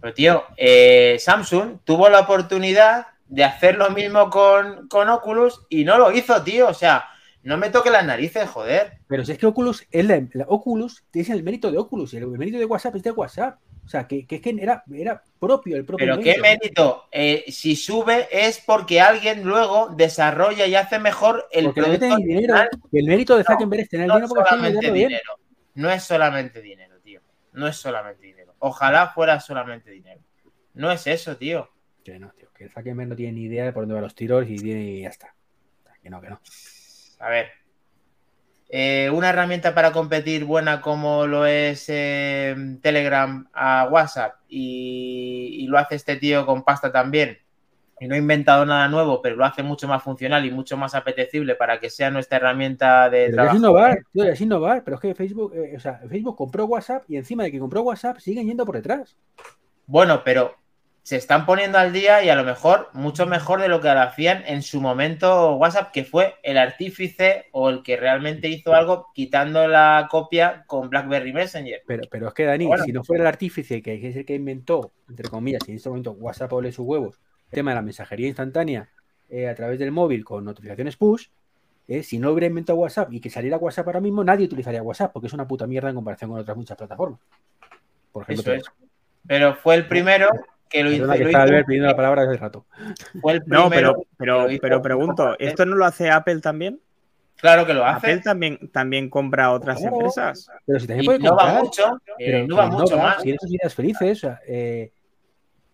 [0.00, 5.84] Pero, tío, eh, Samsung tuvo la oportunidad de hacer lo mismo con, con Oculus y
[5.84, 6.68] no lo hizo, tío.
[6.68, 7.08] O sea,
[7.42, 8.98] no me toque las narices, joder.
[9.06, 12.18] Pero si es que Oculus es la, la Oculus, es el mérito de Oculus y
[12.18, 13.58] el mérito de WhatsApp es de WhatsApp.
[13.84, 17.06] O sea, que, que es que era, era propio el propio Pero qué mérito.
[17.10, 22.06] Eh, si sube es porque alguien luego desarrolla y hace mejor el Porque le producto.
[22.06, 22.54] meten el dinero.
[22.92, 25.08] el mérito de No, Zuckerberg es tener el No dinero porque solamente vendiendo bien.
[25.08, 25.32] dinero.
[25.74, 27.20] No es solamente dinero, tío.
[27.52, 28.49] No es solamente dinero.
[28.60, 30.20] Ojalá fuera solamente dinero.
[30.74, 31.68] No es eso, tío.
[32.04, 34.46] Que no, tío, que Zuckerberg no tiene ni idea de por dónde van los tiros
[34.48, 35.34] y, tiene- y ya está.
[36.02, 36.40] Que no, que no.
[37.18, 37.48] A ver.
[38.72, 45.66] Eh, una herramienta para competir buena como lo es eh, Telegram a WhatsApp y, y
[45.66, 47.38] lo hace este tío con pasta también.
[48.00, 50.94] Y no ha inventado nada nuevo, pero lo hace mucho más funcional y mucho más
[50.94, 53.54] apetecible para que sea nuestra herramienta de Pero trabajo.
[53.56, 57.04] es innovar, tío, es innovar, pero es que Facebook, eh, o sea, Facebook compró WhatsApp
[57.08, 59.16] y encima de que compró WhatsApp siguen yendo por detrás.
[59.86, 60.54] Bueno, pero
[61.02, 64.00] se están poniendo al día y a lo mejor mucho mejor de lo que lo
[64.00, 69.08] hacían en su momento WhatsApp, que fue el artífice o el que realmente hizo algo
[69.14, 71.82] quitando la copia con BlackBerry Messenger.
[71.86, 72.84] Pero, pero es que Dani, Bueno.
[72.84, 75.88] si no fuera el artífice que es el que inventó, entre comillas, y en este
[75.88, 77.18] momento WhatsApp ole sus huevos,
[77.50, 78.88] tema de la mensajería instantánea
[79.28, 81.26] eh, a través del móvil con notificaciones push,
[81.88, 85.12] eh, si no hubiera inventado WhatsApp y que saliera WhatsApp ahora mismo, nadie utilizaría WhatsApp
[85.12, 87.18] porque es una puta mierda en comparación con otras muchas plataformas.
[88.12, 88.72] Por ejemplo, Eso es.
[89.26, 90.30] Pero fue el primero
[90.68, 91.10] que lo hizo.
[91.12, 92.64] Que lo hizo- pidiendo la palabra hace rato.
[93.20, 95.36] fue el No, primero pero, pero, pero un pregunto.
[95.38, 96.80] ¿esto no lo hace Apple también?
[97.36, 98.06] Claro que lo hace.
[98.06, 99.96] Apple también, también compra otras Claro.
[99.96, 100.48] empresas.
[100.66, 103.02] Pero si también Y puede no va mucho, eh, pero, no va pero mucho va,
[103.02, 103.16] más.
[103.22, 104.92] Sus ideas felices, o sea, eh,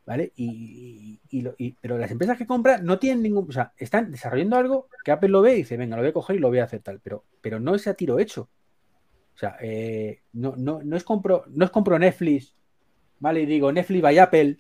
[0.07, 0.33] ¿vale?
[0.37, 3.73] Y, y- y lo- y- pero las empresas que compran no tienen ningún, o sea,
[3.77, 6.39] están desarrollando algo que Apple lo ve y dice, venga, lo voy a coger y
[6.39, 8.49] lo voy a hacer tal, pero, pero no es a tiro hecho.
[9.35, 12.55] O sea, eh, no, no, no es compro, no es compro Netflix,
[13.19, 13.43] ¿vale?
[13.43, 14.57] Y digo Netflix by Apple,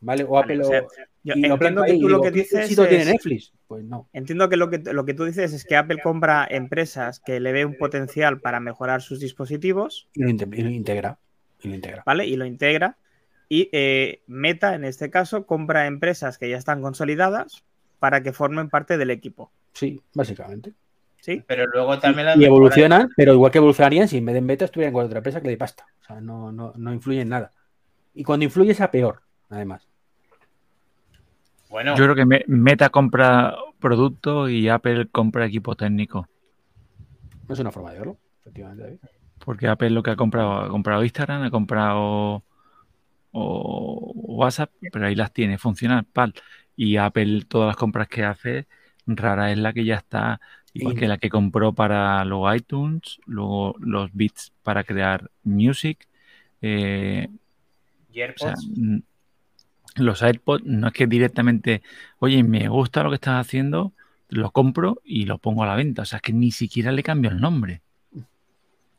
[0.00, 0.24] ¿vale?
[0.28, 0.82] O Apple O sea,
[1.24, 3.52] yo y lo entiendo planto que tú lo que ¿qué dices tiene es- Netflix?
[3.66, 4.08] Pues no.
[4.12, 7.52] Entiendo que lo que lo que tú dices es que Apple compra empresas que le
[7.52, 11.18] ve un potencial para mejorar sus dispositivos, lo, y lo integra.
[11.62, 12.02] Y lo integra.
[12.04, 12.26] ¿vale?
[12.26, 12.98] Y lo integra.
[13.48, 17.62] Y eh, Meta, en este caso, compra empresas que ya están consolidadas
[17.98, 19.50] para que formen parte del equipo.
[19.72, 20.72] Sí, básicamente.
[21.20, 21.42] ¿Sí?
[21.46, 24.38] Pero luego también las y mejoras- evolucionan, pero igual que evolucionarían si en vez de
[24.40, 25.86] en beta estuvieran con otra empresa que le dé pasta.
[26.02, 27.50] O sea, no, no, no influye en nada.
[28.14, 29.88] Y cuando influye es a peor, además.
[31.70, 36.28] Bueno, Yo creo que Me- Meta compra productos y Apple compra equipo técnico.
[37.48, 38.82] No es una forma de verlo, efectivamente.
[38.84, 38.98] David.
[39.44, 42.42] Porque Apple lo que ha comprado, ha comprado Instagram, ha comprado
[43.34, 46.34] o WhatsApp, pero ahí las tiene, funciona pal.
[46.76, 48.68] Y Apple, todas las compras que hace,
[49.06, 50.40] rara es la que ya está,
[50.74, 51.00] igual Sí.
[51.00, 56.08] que la que compró para luego iTunes, luego los bits para crear music.
[56.62, 57.28] eh,
[58.12, 58.98] y o sea, AirPods, mm,
[59.96, 61.82] los AirPods no es que directamente,
[62.18, 63.92] oye, me gusta lo que estás haciendo,
[64.28, 66.02] lo compro y lo pongo a la venta.
[66.02, 67.82] O sea, es que ni siquiera le cambio el nombre.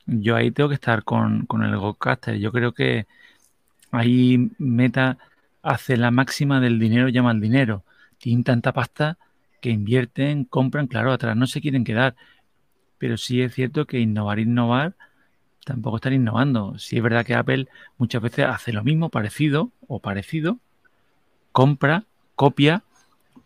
[0.08, 2.38] Yo ahí tengo que estar con, con el Gocaster.
[2.38, 3.08] Yo creo que
[3.98, 5.18] ahí Meta
[5.62, 7.84] hace la máxima del dinero llama al dinero.
[8.18, 9.18] Tienen tanta pasta
[9.62, 12.16] que invierten, compran, claro, atrás no se quieren quedar.
[12.98, 14.96] Pero sí es cierto que innovar, innovar,
[15.66, 16.78] tampoco están innovando.
[16.78, 17.68] Sí es verdad que Apple
[17.98, 20.60] muchas veces hace lo mismo, parecido o parecido,
[21.52, 22.06] compra,
[22.36, 22.84] copia,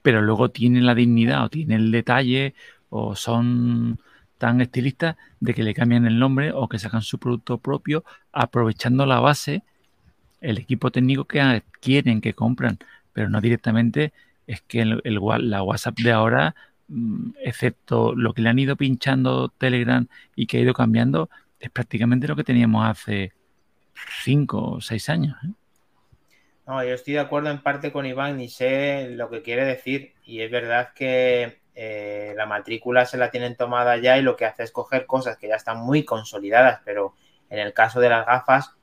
[0.01, 2.53] pero luego tiene la dignidad o tiene el detalle
[2.89, 3.99] o son
[4.38, 9.05] tan estilistas de que le cambian el nombre o que sacan su producto propio aprovechando
[9.05, 9.63] la base,
[10.41, 12.80] el equipo técnico que adquieren, que compran,
[13.14, 14.14] pero no directamente
[14.48, 16.56] es que el, la WhatsApp de ahora,
[16.88, 21.30] mm, excepto lo que le han ido pinchando Telegram y que ha ido cambiando,
[21.60, 23.34] es prácticamente lo que teníamos hace
[24.24, 25.36] cinco o seis años.
[25.44, 25.52] ¿eh?
[26.66, 30.14] No, yo estoy de acuerdo en parte con Iván y sé lo que quiere decir.
[30.24, 34.45] Y es verdad que eh, la matrícula se la tienen tomada ya y lo que
[34.45, 36.82] hace es coger cosas que ya están muy consolidadas.
[36.86, 37.16] Pero
[37.49, 38.78] en el caso de las gafas,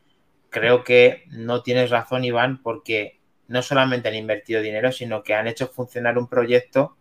[0.50, 5.46] creo que no tienes razón, Iván, porque no solamente han invertido dinero, sino que han
[5.46, 6.96] hecho funcionar un proyecto,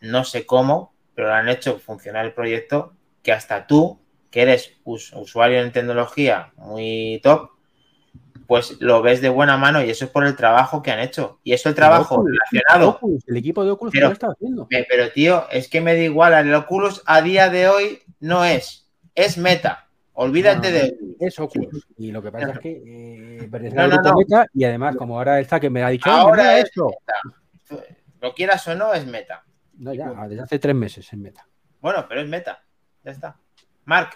[0.00, 3.98] no sé cómo, pero han hecho funcionar el proyecto que hasta tú,
[4.30, 7.50] que eres us- usuario en tecnología muy top,
[8.46, 11.40] pues lo ves de buena mano y eso es por el trabajo que han hecho.
[11.42, 12.90] Y eso el trabajo Oculus, relacionado.
[12.90, 14.68] Oculus, el equipo de Oculus Pero- lo está haciendo.
[14.70, 18.88] Pero tío, es que me da igual, el Oculus a día de hoy no es,
[19.16, 19.85] es meta.
[20.16, 20.98] Olvídate No, de...
[21.20, 21.86] Es Oculus.
[21.98, 24.16] Y lo que pasa es que eh, pertenece No, al no, grupo no.
[24.18, 26.90] Meta y además, como ahora el Zaque me ha dicho, "Oye, Ahora mira es esto.
[27.68, 27.84] meta.
[28.20, 29.44] Lo quieras o no, es meta.
[29.78, 31.46] No, ya, desde hace tres meses en Meta.
[31.80, 32.64] Bueno, pero es meta.
[33.04, 33.36] Ya está.
[33.84, 34.10] Mark.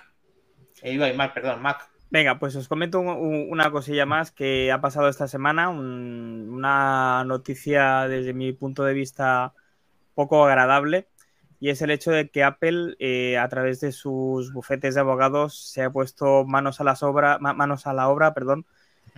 [0.83, 1.87] Eh, Ibai, Mark, perdón, Mac.
[2.11, 6.49] Venga, pues os comento un- un- una cosilla más que ha pasado esta semana, un-
[6.51, 9.53] una noticia desde mi punto de vista
[10.15, 11.09] poco agradable,
[11.61, 15.71] y es el hecho de que Apple, eh, a través de sus bufetes de abogados,
[15.71, 18.65] se ha puesto manos a, las obra, ma- manos a la obra perdón,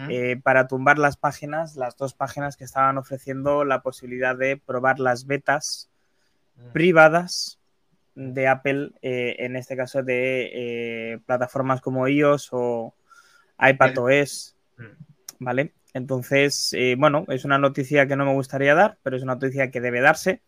[0.09, 4.99] eh, para tumbar las páginas, las dos páginas que estaban ofreciendo la posibilidad de probar
[4.99, 5.89] las betas
[6.73, 7.59] privadas
[8.15, 12.95] de Apple, eh, en este caso de plataformas como iOS o
[13.59, 14.57] iPadOS.
[15.39, 15.73] ¿vale?
[15.95, 19.81] Entonces, bueno, es una noticia que no me gustaría dar, pero es una noticia que
[19.81, 20.41] debe darse,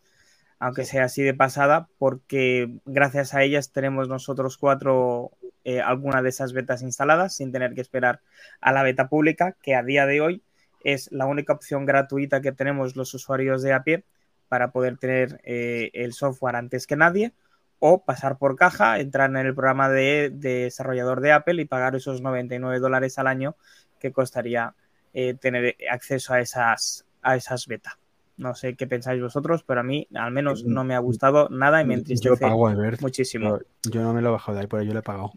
[0.59, 5.31] aunque sea así de pasada, porque gracias a ellas tenemos nosotros cuatro
[5.63, 8.21] eh, alguna de esas betas instaladas sin tener que esperar
[8.61, 10.43] a la beta pública, que a día de hoy
[10.83, 14.05] es la única opción gratuita que tenemos los usuarios de a pie
[14.47, 17.33] para poder tener eh, el software antes que nadie
[17.79, 22.21] o pasar por caja, entrar en el programa de, desarrollador de Apple y pagar esos
[22.21, 23.57] 99 dólares al año
[23.99, 24.75] que costaría
[25.13, 27.97] eh, tener acceso a esas, a esas beta.
[28.37, 31.81] No sé qué pensáis vosotros, pero a mí al menos no me ha gustado nada
[31.81, 33.01] y me entristece yo pago, Albert.
[33.01, 33.59] muchísimo.
[33.83, 35.31] Yo, yo, no me lo he bajado de ahí, pero yo le he pagado.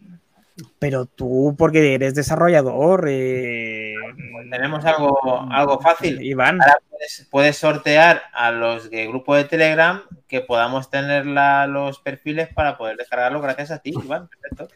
[0.79, 3.93] Pero tú, porque eres desarrollador, eh...
[4.31, 5.17] pues tenemos algo,
[5.49, 6.21] algo fácil.
[6.21, 6.61] Iván.
[6.61, 11.99] Ahora puedes, puedes, sortear a los de grupo de Telegram que podamos tener la, los
[11.99, 14.29] perfiles para poder descargarlo gracias a ti, Iván.
[14.29, 14.67] Perfecto.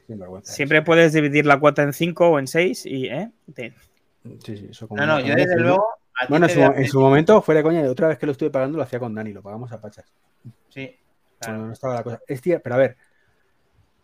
[0.43, 3.31] Siempre puedes dividir la cuota en 5 o en 6 y, ¿eh?
[3.53, 3.73] Te...
[4.43, 5.85] Sí, sí, eso como no, no, yo desde luego.
[6.29, 8.77] Bueno, en su, en su, momento, fuera de coña, otra vez que lo estuve pagando
[8.77, 10.05] lo hacía con Dani, lo pagamos a Pachas.
[10.69, 10.95] Sí.
[11.39, 11.53] Claro.
[11.53, 12.21] Bueno, no estaba la cosa.
[12.27, 12.97] Pero a ver.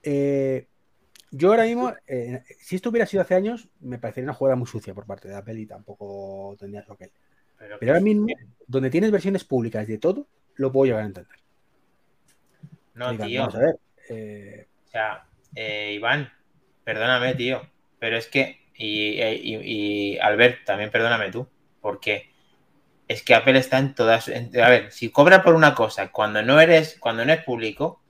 [0.02, 0.68] Eh,
[1.32, 4.68] yo ahora mismo, eh, si esto hubiera sido hace años, me parecería una jugada muy
[4.68, 7.12] sucia por parte de Apple y tampoco tendrías lo que él.
[7.58, 8.28] Pero, pero ahora mismo,
[8.66, 11.38] donde tienes versiones públicas de todo, lo puedo llegar a entender.
[12.96, 13.40] No, Digan, tío.
[13.42, 13.80] Vamos a ver.
[14.10, 14.68] Eh...
[14.88, 15.28] O sea,
[15.92, 16.32] Iván,
[16.84, 17.62] perdóname, tío.
[18.00, 19.56] Pero es que, y, y,
[20.14, 21.48] y, Albert, también perdóname tú,
[21.82, 22.30] porque
[23.08, 24.28] es que Apple está en todas.
[24.28, 28.02] En, a ver, si cobra por una cosa cuando no eres, cuando no es público,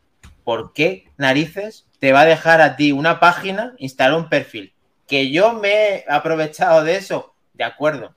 [0.44, 4.74] ¿por qué narices te va a dejar a ti una página, instalar un perfil?
[5.08, 8.14] Que yo me he aprovechado de eso, de acuerdo.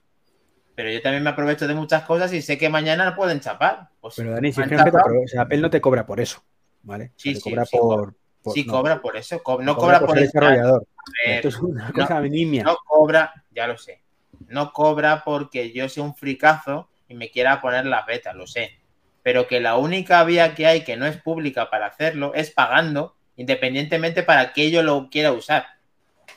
[0.74, 3.90] Pero yo también me aprovecho de muchas cosas y sé que mañana pueden chapar.
[4.00, 6.42] Pues pero Dani, si es que o sea, Apple no te cobra por eso,
[6.82, 7.12] ¿vale?
[7.16, 9.42] Sí, cobra sí, por, por, sí, no, cobra por eso.
[9.42, 10.86] Co no cobra, cobra por, por el desarrollador.
[11.24, 12.64] Ver, Esto es una cosa no, nimia.
[12.64, 14.02] No cobra, ya lo sé.
[14.48, 18.78] No cobra porque yo sea un fricazo y me quiera poner las betas, lo sé.
[19.22, 23.16] Pero que la única vía que hay que no es pública para hacerlo es pagando,
[23.36, 25.66] independientemente para que yo lo quiera usar.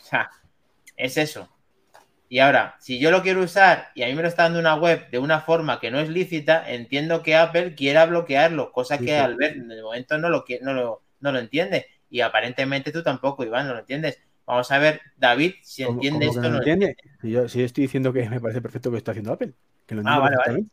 [0.01, 0.29] O sea,
[0.95, 1.49] es eso.
[2.27, 4.75] Y ahora, si yo lo quiero usar y a mí me lo está dando una
[4.75, 9.05] web de una forma que no es lícita, entiendo que Apple quiera bloquearlo, cosa que
[9.05, 9.15] sí, sí.
[9.15, 11.87] al ver en el momento no lo, no, lo, no lo entiende.
[12.09, 14.19] Y aparentemente tú tampoco, Iván, no lo entiendes.
[14.45, 16.41] Vamos a ver, David, si entiende esto.
[16.41, 16.95] no lo entiende.
[17.21, 19.53] Si yo, si yo estoy diciendo que me parece perfecto que está haciendo Apple.
[19.85, 20.65] Que lo ah, vale, vale.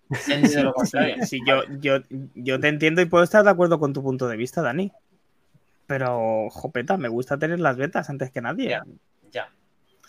[0.63, 1.17] Lo contrario.
[1.27, 1.99] Sí, yo, yo,
[2.35, 4.93] yo te entiendo y puedo estar de acuerdo con tu punto de vista, Dani.
[5.87, 8.71] Pero, jopeta, me gusta tener las betas antes que nadie.
[8.71, 8.85] Ya,
[9.31, 9.53] ya.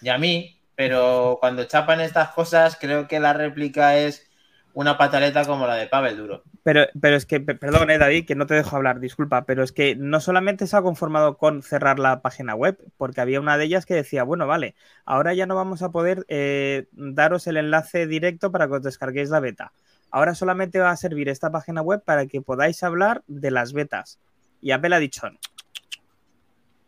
[0.01, 4.29] Y a mí, pero cuando chapan estas cosas, creo que la réplica es
[4.73, 6.43] una pataleta como la de Pavel Duro.
[6.63, 9.71] Pero, pero es que, perdón, eh, David, que no te dejo hablar, disculpa, pero es
[9.71, 13.65] que no solamente se ha conformado con cerrar la página web, porque había una de
[13.65, 14.75] ellas que decía, bueno, vale,
[15.05, 19.29] ahora ya no vamos a poder eh, daros el enlace directo para que os descarguéis
[19.29, 19.73] la beta.
[20.09, 24.19] Ahora solamente va a servir esta página web para que podáis hablar de las betas.
[24.61, 25.27] Y Apple ha dicho,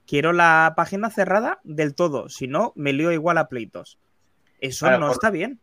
[0.07, 3.99] quiero la página cerrada del todo, si no, me lío igual a pleitos.
[4.59, 5.15] Eso claro, no por...
[5.15, 5.59] está bien.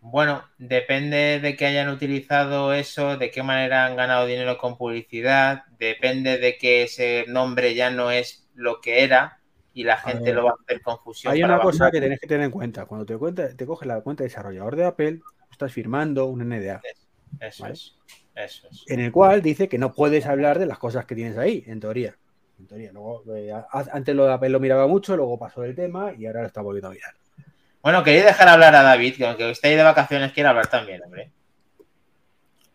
[0.00, 5.64] Bueno, depende de que hayan utilizado eso, de qué manera han ganado dinero con publicidad,
[5.78, 9.40] depende de que ese nombre ya no es lo que era
[9.72, 11.32] y la gente lo va a hacer confusión.
[11.32, 12.86] Hay una cosa que tenés que tener en cuenta.
[12.86, 15.20] Cuando te, cuenta, te coges la cuenta de desarrollador de Apple,
[15.50, 16.80] estás firmando un NDA.
[17.40, 17.74] Eso ¿vale?
[17.74, 17.96] es.
[18.34, 18.84] Eso es.
[18.88, 21.80] En el cual dice que no puedes hablar de las cosas que tienes ahí, en
[21.80, 22.16] teoría.
[22.58, 22.92] En teoría.
[22.92, 26.42] Luego, eh, antes lo de Apple lo miraba mucho, luego pasó del tema y ahora
[26.42, 27.14] lo está volviendo a mirar.
[27.82, 31.30] Bueno, queréis dejar hablar a David, que aunque estéis de vacaciones, quiere hablar también, hombre.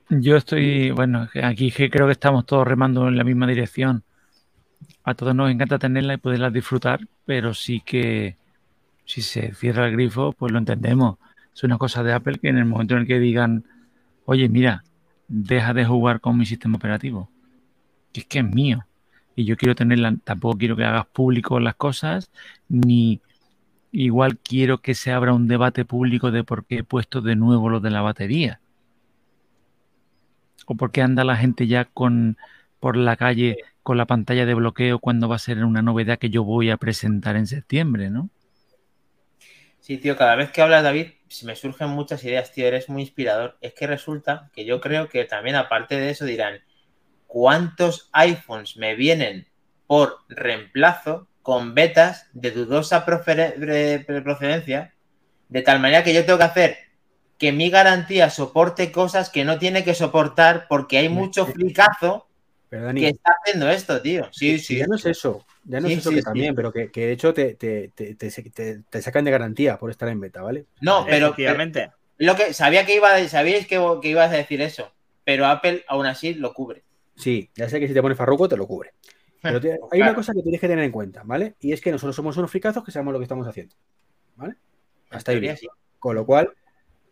[0.09, 4.03] Yo estoy, bueno, aquí creo que estamos todos remando en la misma dirección.
[5.03, 8.37] A todos nos encanta tenerla y poderla disfrutar, pero sí que
[9.05, 11.17] si se cierra el grifo, pues lo entendemos.
[11.53, 13.65] Es una cosa de Apple que en el momento en el que digan,
[14.25, 14.83] oye, mira,
[15.27, 17.29] deja de jugar con mi sistema operativo,
[18.11, 18.85] que es que es mío.
[19.35, 22.29] Y yo quiero tenerla, tampoco quiero que hagas público las cosas,
[22.69, 23.21] ni
[23.93, 27.69] igual quiero que se abra un debate público de por qué he puesto de nuevo
[27.69, 28.59] lo de la batería.
[30.65, 32.37] O por qué anda la gente ya con
[32.79, 36.29] por la calle con la pantalla de bloqueo cuando va a ser una novedad que
[36.29, 38.29] yo voy a presentar en septiembre, ¿no?
[39.79, 41.07] Sí, tío, cada vez que hablas, David,
[41.43, 43.57] me surgen muchas ideas, tío, eres muy inspirador.
[43.59, 46.61] Es que resulta que yo creo que también, aparte de eso, dirán,
[47.27, 49.47] ¿cuántos iPhones me vienen
[49.85, 54.93] por reemplazo con betas de dudosa procedencia,
[55.49, 56.77] de tal manera que yo tengo que hacer
[57.37, 62.27] que mi garantía soporte cosas que no tiene que soportar porque hay mucho fricazo
[62.73, 64.27] pero Dani, que está haciendo esto, tío.
[64.31, 64.77] Sí, sí.
[64.77, 66.25] Ya no es eso, ya no sí, es eso sí, que sí.
[66.25, 70.09] también, pero que, que, de hecho te, te, te, te, sacan de garantía por estar
[70.09, 70.65] en beta, ¿vale?
[70.81, 71.55] No, pero, pero
[72.17, 74.91] lo que sabía que iba, sabíais que, que ibas a decir eso,
[75.23, 76.81] pero Apple aún así lo cubre.
[77.15, 78.93] Sí, ya sé que si te pones farruco te lo cubre.
[79.43, 80.11] Pero te, hay claro.
[80.11, 81.55] una cosa que tienes que tener en cuenta, ¿vale?
[81.59, 83.75] Y es que nosotros somos unos fricazos que sabemos lo que estamos haciendo,
[84.35, 84.55] ¿vale?
[85.11, 85.57] Hasta ahí bien.
[85.57, 85.67] Sí.
[85.99, 86.51] Con lo cual,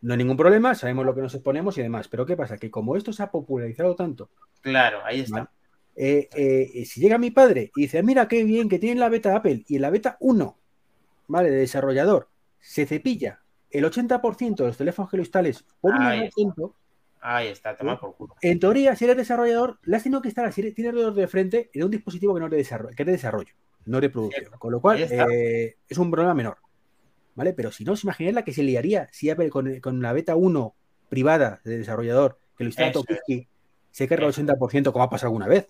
[0.02, 2.08] no hay ningún problema, sabemos lo que nos exponemos y demás.
[2.08, 2.58] Pero ¿qué pasa?
[2.58, 4.30] Que como esto se ha popularizado tanto.
[4.62, 5.52] Claro, ahí está.
[5.96, 9.36] Eh, eh, si llega mi padre y dice, mira qué bien que tiene la beta
[9.36, 10.58] Apple y en la beta 1,
[11.28, 11.52] ¿vale?
[11.52, 12.30] De desarrollador,
[12.60, 16.76] se cepilla el 80% de los teléfonos que lo instales por un momento,
[17.22, 18.36] Ahí está, toma por culo.
[18.42, 21.28] en teoría, si eres desarrollador, le has tenido que instalar, si eres- tienes alrededor de
[21.28, 23.54] frente, en un dispositivo que no es de desarrollo, que es de desarrollo,
[23.86, 24.46] no de producción.
[24.58, 26.58] Con lo cual, eh, es un problema menor.
[27.36, 27.54] ¿Vale?
[27.54, 30.36] Pero si no, os imagináis la que se liaría si Apple con, con la beta
[30.36, 30.76] 1
[31.10, 32.92] privada de desarrollador, que lo instala.
[33.08, 33.48] Whisky,
[33.92, 34.42] se carga el Eso.
[34.42, 35.68] 80%, como ha pasado alguna vez.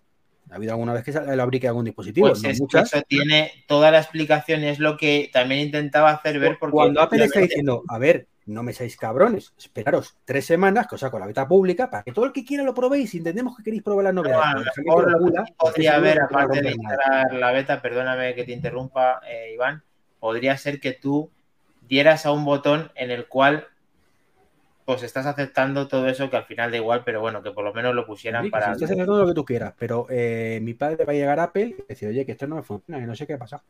[0.49, 3.01] Ha habido alguna vez que se lo abrique algún dispositivo, Pues no es que eso
[3.07, 7.39] tiene toda la explicación es lo que también intentaba hacer ver porque Cuando Apple está
[7.41, 11.47] diciendo, a ver, no me seáis cabrones, esperaros tres semanas que os saco la beta
[11.47, 14.45] pública para que todo el que quiera lo probéis entendemos que queréis probar las novedades.
[14.45, 16.61] a lo Pero dejadme mejor que lo lo que pula, sí podría seguro haber, aparte
[16.61, 19.83] de instalar la beta, perdóname que te interrumpa, eh, Iván,
[20.19, 21.29] podría ser que tú
[21.87, 23.67] dieras a un botón en el cual
[24.85, 27.73] pues estás aceptando todo eso que al final da igual, pero bueno, que por lo
[27.73, 28.67] menos lo pusieran Sí, para...
[28.67, 31.43] si estás haciendo lo que tú quieras, pero eh, mi padre va a llegar a
[31.43, 33.63] Apple y decir, oye, que esto no me funciona, que no sé qué ha pasado.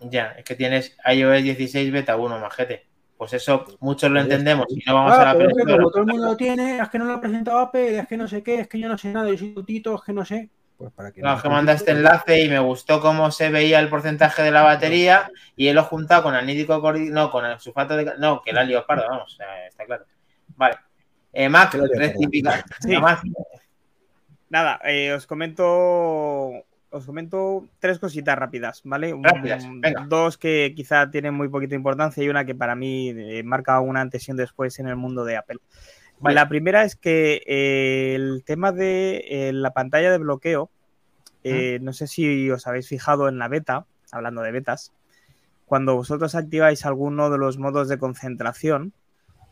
[0.00, 2.86] Ya, es que tienes iOS 16 beta 1, majete.
[3.16, 5.60] Pues eso muchos lo entendemos y no vamos Ah, a la pero Apple es que
[5.62, 5.76] Store.
[5.78, 8.16] como todo el mundo lo tiene, es que no lo ha presentado Apple, es que
[8.16, 10.24] no sé qué, es que yo no sé nada, yo soy tutito, es que no
[10.24, 10.50] sé.
[10.76, 13.78] Pues para que No, es que manda este enlace y me gustó cómo se veía
[13.78, 17.96] el porcentaje de la batería y él lo juntado con anídico no, con el sulfato
[17.96, 18.12] de...
[18.18, 19.38] No, que la leopardo, vamos,
[19.68, 20.04] está claro.
[20.56, 20.76] Vale.
[21.32, 22.64] Eh, Mac, rectificar.
[22.80, 22.96] Sí.
[24.50, 26.64] Nada, eh, os comento.
[26.94, 29.12] Os comento tres cositas rápidas, ¿vale?
[29.20, 29.66] Rápidas.
[30.08, 34.00] Dos que quizá tienen muy poquita importancia y una que para mí eh, marca una
[34.00, 35.58] antes y un después en el mundo de Apple.
[36.20, 36.36] Vale.
[36.36, 40.70] La primera es que eh, el tema de eh, la pantalla de bloqueo,
[41.42, 44.92] eh, no sé si os habéis fijado en la beta, hablando de betas,
[45.66, 48.92] cuando vosotros activáis alguno de los modos de concentración,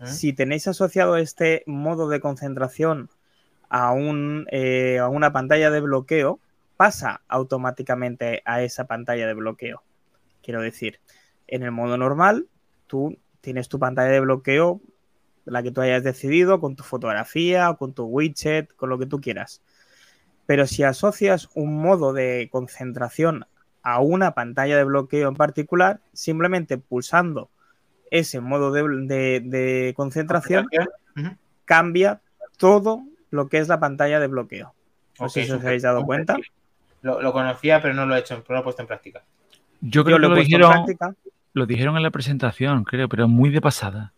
[0.04, 3.08] si tenéis asociado este modo de concentración
[3.68, 6.40] a, un, a una pantalla de bloqueo,
[6.82, 9.84] pasa automáticamente a esa pantalla de bloqueo.
[10.42, 10.98] Quiero decir,
[11.46, 12.48] en el modo normal,
[12.88, 14.80] tú tienes tu pantalla de bloqueo,
[15.44, 19.20] la que tú hayas decidido, con tu fotografía, con tu widget, con lo que tú
[19.20, 19.62] quieras.
[20.46, 23.46] Pero si asocias un modo de concentración
[23.84, 27.48] a una pantalla de bloqueo en particular, simplemente pulsando
[28.10, 30.66] ese modo de, de- de concentración,
[31.64, 32.22] cambia
[32.56, 34.74] todo lo que es la pantalla de bloqueo.
[35.20, 36.38] No sé Ok, si os habéis dado cuenta.
[37.02, 39.24] Lo, lo conocía, pero no lo he hecho, no lo he puesto en práctica.
[39.80, 41.14] Yo Yo creo que lo he lo dijeron, práctica.
[41.54, 44.14] lo dijeron en la presentación, creo, pero muy de pasada.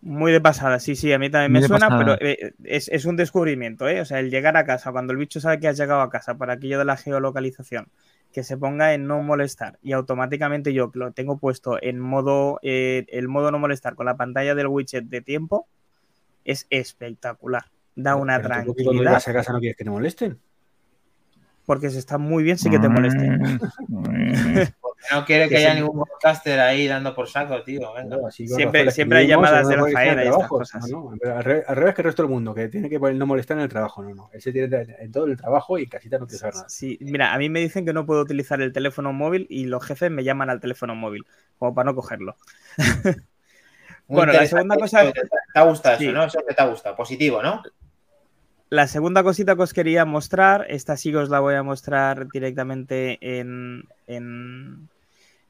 [0.00, 1.98] Muy de pasada, sí, sí, a mí también Muy me suena, pasada.
[1.98, 4.00] pero eh, es, es un descubrimiento, ¿eh?
[4.00, 6.36] O sea, el llegar a casa, cuando el bicho sabe que has llegado a casa
[6.38, 7.88] para aquello de la geolocalización,
[8.32, 12.60] que se ponga en no molestar y automáticamente yo que lo tengo puesto en modo,
[12.62, 15.66] eh, el modo no molestar con la pantalla del widget de tiempo,
[16.44, 17.64] es espectacular.
[17.96, 19.90] Da una Pero tú, ¿por qué Cuando tranquilidad llegas a casa no quieres que te
[19.90, 20.38] molesten.
[21.68, 23.28] Porque se está muy bien sin que te moleste.
[25.12, 25.80] No quiere que Que haya sí.
[25.80, 27.94] ningún podcaster ahí dando por saco, tío.
[27.94, 28.16] Venga.
[28.32, 30.48] Siempre- siempre hay llamadas de en Rafael y estas trabajo.
[30.58, 30.90] cosas.
[30.90, 33.14] No, no, al, revés, al revés que el resto del mundo, que tiene que poner
[33.14, 34.02] no molestar en el trabajo.
[34.02, 34.30] No, no.
[34.32, 36.68] Él se tiene en todo el trabajo y casita no quiere saber nada.
[36.68, 39.84] Sí, mira, a mí me dicen que no puedo utilizar el teléfono móvil y los
[39.84, 41.24] jefes me llaman al teléfono móvil,
[41.58, 42.36] como para no cogerlo.
[44.08, 46.04] Muy Bueno, la segunda cosa- Te, te ha gustado Sí.
[46.06, 46.24] eso, ¿no?
[46.24, 46.96] Eso que te ha gustado.
[46.96, 47.62] Positivo, ¿no?
[48.70, 52.28] La segunda cosita que os quería mostrar, esta sí que os la voy a mostrar
[52.28, 54.88] directamente en, en,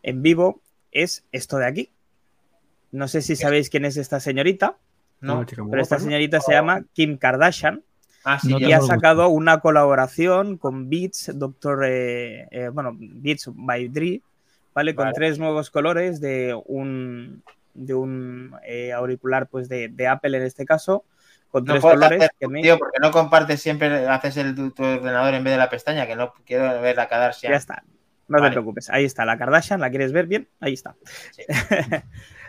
[0.02, 0.60] en vivo,
[0.92, 1.90] es esto de aquí.
[2.92, 4.76] No sé si sabéis quién es esta señorita,
[5.20, 5.44] No.
[5.44, 7.82] Pero esta señorita se llama Kim Kardashian
[8.24, 12.94] Ah, sí, No ya y ha sacado una colaboración con Beats, Doctor, eh, eh, bueno,
[12.98, 14.20] Beats by Dre,
[14.74, 14.94] ¿vale?
[14.94, 15.14] Con Vale.
[15.14, 17.42] tres nuevos colores de un,
[17.74, 21.04] de un eh, auricular, pues de, de Apple en este caso,
[21.50, 22.28] con No tres colores.
[22.38, 25.70] que tío, porque no compartes siempre, haces el, tu, tu ordenador en vez de la
[25.70, 27.52] pestaña, que no quiero ver la Kardashian.
[27.52, 27.82] Ya está.
[28.28, 28.50] No Vale.
[28.50, 28.90] te preocupes.
[28.90, 29.80] Ahí está la Kardashian.
[29.80, 30.48] ¿La quieres ver bien?
[30.60, 30.96] Ahí está.
[31.32, 31.42] Sí.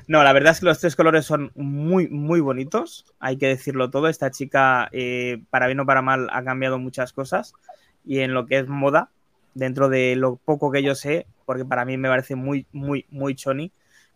[0.07, 3.05] no, la verdad es que los tres colores son muy, muy bonitos.
[3.19, 4.09] Hay que decirlo todo.
[4.09, 7.53] Esta chica, eh, para bien o para mal, ha cambiado muchas cosas.
[8.05, 9.11] Y en lo que es moda,
[9.53, 13.35] dentro de lo poco que yo sé, porque para mí me parece muy, muy, muy
[13.35, 13.71] choni.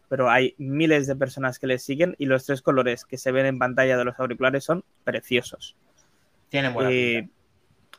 [0.10, 3.46] Pero hay miles de personas que le siguen y los tres colores que se ven
[3.46, 5.76] en pantalla de los auriculares son preciosos.
[6.50, 7.34] Tienen buena Eh, pinta.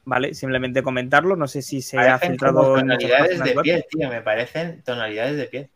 [0.04, 1.34] vale, simplemente comentarlo.
[1.36, 3.62] No sé si se ha Parecen filtrado como en muchas tonalidades de web.
[3.64, 4.08] piel, tío.
[4.08, 5.70] Me parecen tonalidades de piel.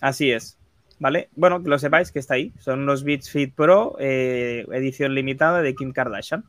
[0.00, 0.56] Así es.
[0.98, 1.28] ¿Vale?
[1.36, 2.52] Bueno, que lo sepáis que está ahí.
[2.58, 6.44] Son unos Beats Fit Pro, eh, edición limitada de Kim Kardashian.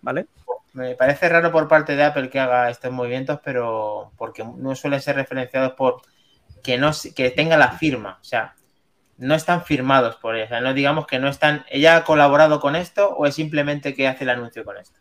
[0.00, 0.26] ¿Vale?
[0.72, 5.02] Me parece raro por parte de Apple que haga estos movimientos, pero porque no suelen
[5.02, 6.00] ser referenciados por
[6.62, 8.18] que no se- que tenga la firma.
[8.20, 8.54] O sea,
[9.18, 10.46] no están firmados por ella.
[10.46, 11.64] O sea, no digamos que no están.
[11.70, 14.98] ¿Ella ha colaborado con esto o es simplemente que hace el anuncio con esto?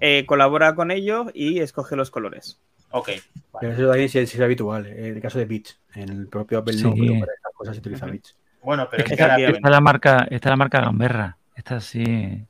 [0.00, 2.58] Eh, colabora con ellos y escoge los colores.
[2.90, 3.08] Ok.
[3.08, 3.72] Pero vale.
[3.74, 4.86] eso también es, sí es habitual.
[4.86, 7.00] En el caso de Beats, en el propio Apple no, Sí.
[7.00, 8.06] pero para estas cosas se utiliza.
[8.06, 8.36] Beats.
[8.62, 11.36] Bueno, pero es que Esta es la marca, esta es la marca Gamberra.
[11.54, 12.44] Esta sí.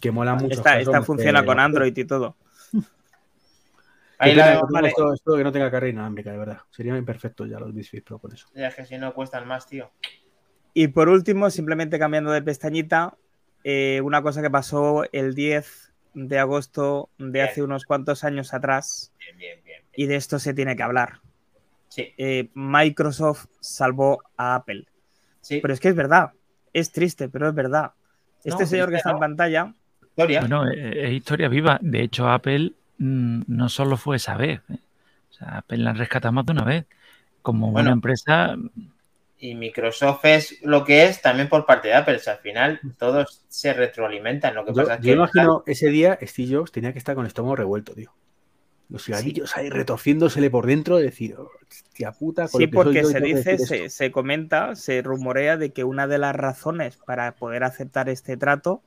[0.00, 0.54] Que mola mucho.
[0.54, 2.36] Esta, esta funciona con Android y todo.
[4.20, 4.88] Ahí la- vale.
[4.88, 6.58] esto, esto que no tenga carga inalámbrica, de verdad.
[6.70, 8.46] Sería imperfecto ya los Beats Fit Pro con eso.
[8.54, 9.90] Ya es que si no cuestan más, tío.
[10.74, 13.16] Y por último, simplemente cambiando de pestañita,
[13.64, 17.44] eh, una cosa que pasó el 10 de agosto de Bien.
[17.46, 19.82] hace unos cuantos años atrás, Bien, bien, bien.
[19.96, 21.20] y de esto se tiene que hablar.
[21.88, 24.86] Sí, Eh, Microsoft salvó a Apple.
[25.40, 25.58] sí.
[25.60, 26.30] Pero es que es verdad.
[26.72, 27.92] Es triste, pero es verdad.
[28.44, 30.40] Este No, señor que está en pantalla, Historia.
[30.40, 31.78] Bueno, eh, es historia viva.
[31.82, 34.60] De hecho, Apple no solo fue esa vez.
[34.70, 34.78] ¿eh?
[35.30, 36.86] O sea, Apple la rescata más de una vez.
[37.42, 37.90] Como Bueno.
[37.90, 38.56] una empresa,
[39.38, 42.16] Y Microsoft es lo que es también por parte de Apple.
[42.16, 44.54] O sea, al final todos se retroalimentan.
[44.54, 45.12] Lo que Yo, pasa es yo que.
[45.12, 48.12] imagino ese día Steve Jobs tenía que estar con el estómago revuelto, tío.
[48.88, 53.02] Los cigarrillos ahí retorciéndosele por dentro, decir, hostia puta, con sí, lo que soy porque
[53.02, 53.96] yo se dice, se, esto".
[53.96, 58.82] se comenta, se rumorea de que una de las razones para poder aceptar este trato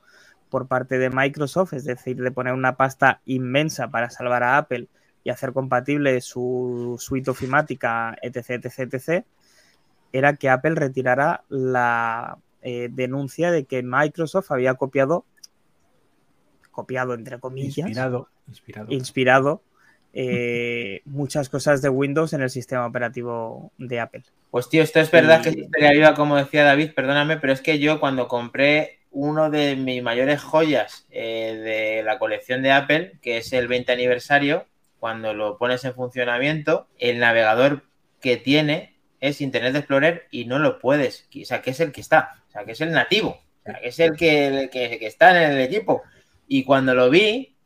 [0.54, 4.86] por parte de Microsoft, es decir, de poner una pasta inmensa para salvar a Apple
[5.24, 9.24] y hacer compatible su suite ofimática, etc., etc., etc.,
[10.12, 15.24] era que Apple retirara la eh, denuncia de que Microsoft había copiado,
[16.70, 18.92] copiado entre comillas, Inspirado, inspirado.
[18.92, 19.62] inspirado
[20.12, 24.22] eh, muchas cosas de Windows en el sistema operativo de Apple.
[24.52, 27.52] Pues tío, esto es verdad Y- que es historia viva, como decía David, perdóname, pero
[27.52, 32.72] es que yo cuando compré uno de mis mayores joyas eh, de la colección de
[32.72, 34.66] Apple, que es el 20 aniversario,
[34.98, 37.84] cuando lo pones en funcionamiento, el navegador
[38.20, 42.00] que tiene es Internet Explorer y no lo puedes, o sea, que es el que
[42.00, 44.98] está, o sea, que es el nativo, o sea, que es el que, el que,
[44.98, 46.02] que está en el equipo.
[46.48, 47.56] Y cuando lo vi,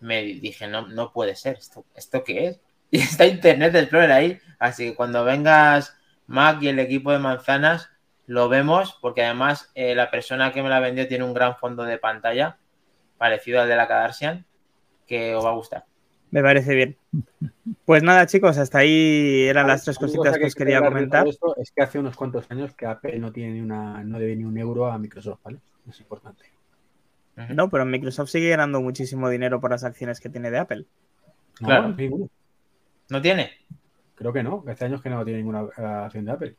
[0.00, 2.60] me dije, no, no puede ser, ¿esto, ¿esto qué es?
[2.92, 5.96] Y está Internet Explorer ahí, así que cuando vengas
[6.26, 7.90] Mac y el equipo de manzanas,
[8.30, 11.82] lo vemos, porque además eh, la persona que me la vendió tiene un gran fondo
[11.82, 12.58] de pantalla,
[13.18, 14.46] parecido al de la Kardashian,
[15.08, 15.84] que os va a gustar.
[16.30, 16.96] Me parece bien.
[17.84, 21.26] Pues nada, chicos, hasta ahí eran las tres cositas que os quería comentar.
[21.26, 24.36] esto es que hace unos cuantos años que Apple no tiene ni una, no debe
[24.36, 25.58] ni un euro a Microsoft, ¿vale?
[25.88, 26.44] Es importante.
[27.48, 30.86] No, pero Microsoft sigue ganando muchísimo dinero por las acciones que tiene de Apple.
[31.58, 31.88] No, Claro.
[31.88, 32.28] no, ninguno.
[33.08, 33.50] ¿No tiene?
[34.14, 36.56] Creo que no, que hace años que no tiene ninguna eh, acción de Apple.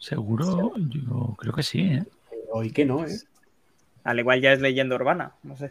[0.00, 1.80] Seguro, yo creo que sí.
[1.82, 2.04] ¿eh?
[2.50, 3.16] Hoy que no, ¿eh?
[4.02, 5.70] Al igual ya es leyenda urbana, no sé.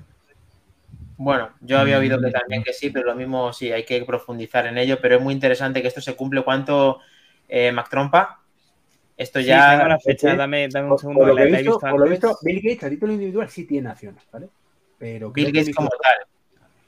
[1.17, 2.31] Bueno, yo había oído que Mm.
[2.31, 5.33] también que sí, pero lo mismo sí, hay que profundizar en ello, pero es muy
[5.33, 6.43] interesante que esto se cumple.
[6.45, 6.99] ¿Cuánto,
[7.49, 8.41] eh, Mac Trompa?
[9.17, 9.71] Esto Sí, ya...
[9.75, 10.37] tengo la fecha, sí.
[10.37, 11.19] dame, dame un segundo.
[11.19, 12.11] por lo que visto, visto por lo antes.
[12.11, 14.47] visto, Bill Gates a título individual sí tiene acciones, ¿vale?
[14.97, 16.27] Pero creo, Bill que Gates como tal.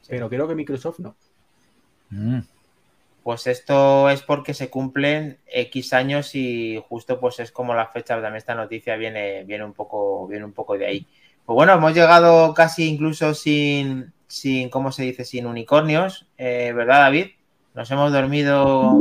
[0.08, 1.16] pero creo que Microsoft no.
[2.10, 2.40] Mm.
[3.24, 8.16] Pues esto es porque se cumplen X años y justo pues es como la fecha,
[8.16, 11.08] también esta noticia viene, viene, un, poco, viene un poco de ahí.
[11.46, 15.24] Pues bueno, hemos llegado casi incluso sin, sin ¿cómo se dice?
[15.24, 17.28] Sin unicornios, eh, ¿verdad David?
[17.76, 19.00] Nos hemos dormido,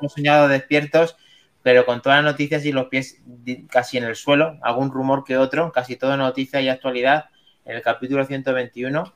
[0.00, 1.16] hemos soñado despiertos,
[1.62, 3.20] pero con todas las noticias y los pies
[3.68, 7.26] casi en el suelo, algún rumor que otro, casi todo noticia y actualidad
[7.64, 9.12] en el capítulo 121.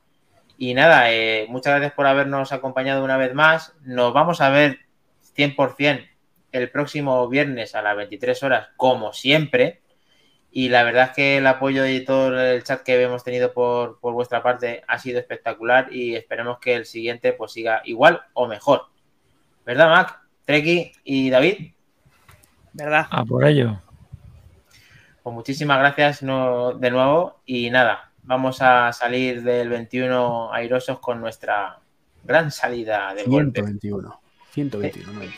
[0.59, 3.75] Y nada, eh, muchas gracias por habernos acompañado una vez más.
[3.83, 4.79] Nos vamos a ver
[5.37, 6.09] 100%
[6.53, 9.83] el próximo viernes a las 23 horas, como siempre.
[10.51, 14.01] Y la verdad es que el apoyo y todo el chat que hemos tenido por,
[14.01, 18.47] por vuestra parte ha sido espectacular y esperemos que el siguiente pues siga igual o
[18.47, 18.87] mejor.
[19.67, 20.21] ¿Verdad, Mac?
[20.47, 21.73] Treki y David.
[22.73, 23.07] ¿Verdad?
[23.11, 23.83] A por ello.
[25.23, 31.21] Pues muchísimas gracias no- de nuevo y nada, vamos a salir del 21 airosos con
[31.21, 31.81] nuestra
[32.25, 33.63] gran salida de golpe.
[33.63, 34.21] 121.
[34.51, 35.33] 121, no digo.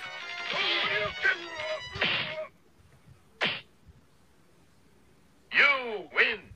[5.50, 6.52] You win.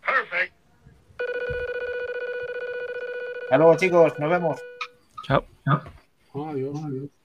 [0.00, 0.54] Perfect.
[3.44, 4.60] Hasta luego chicos, nos vemos.
[5.26, 5.44] Chao.
[6.34, 7.21] Adiós.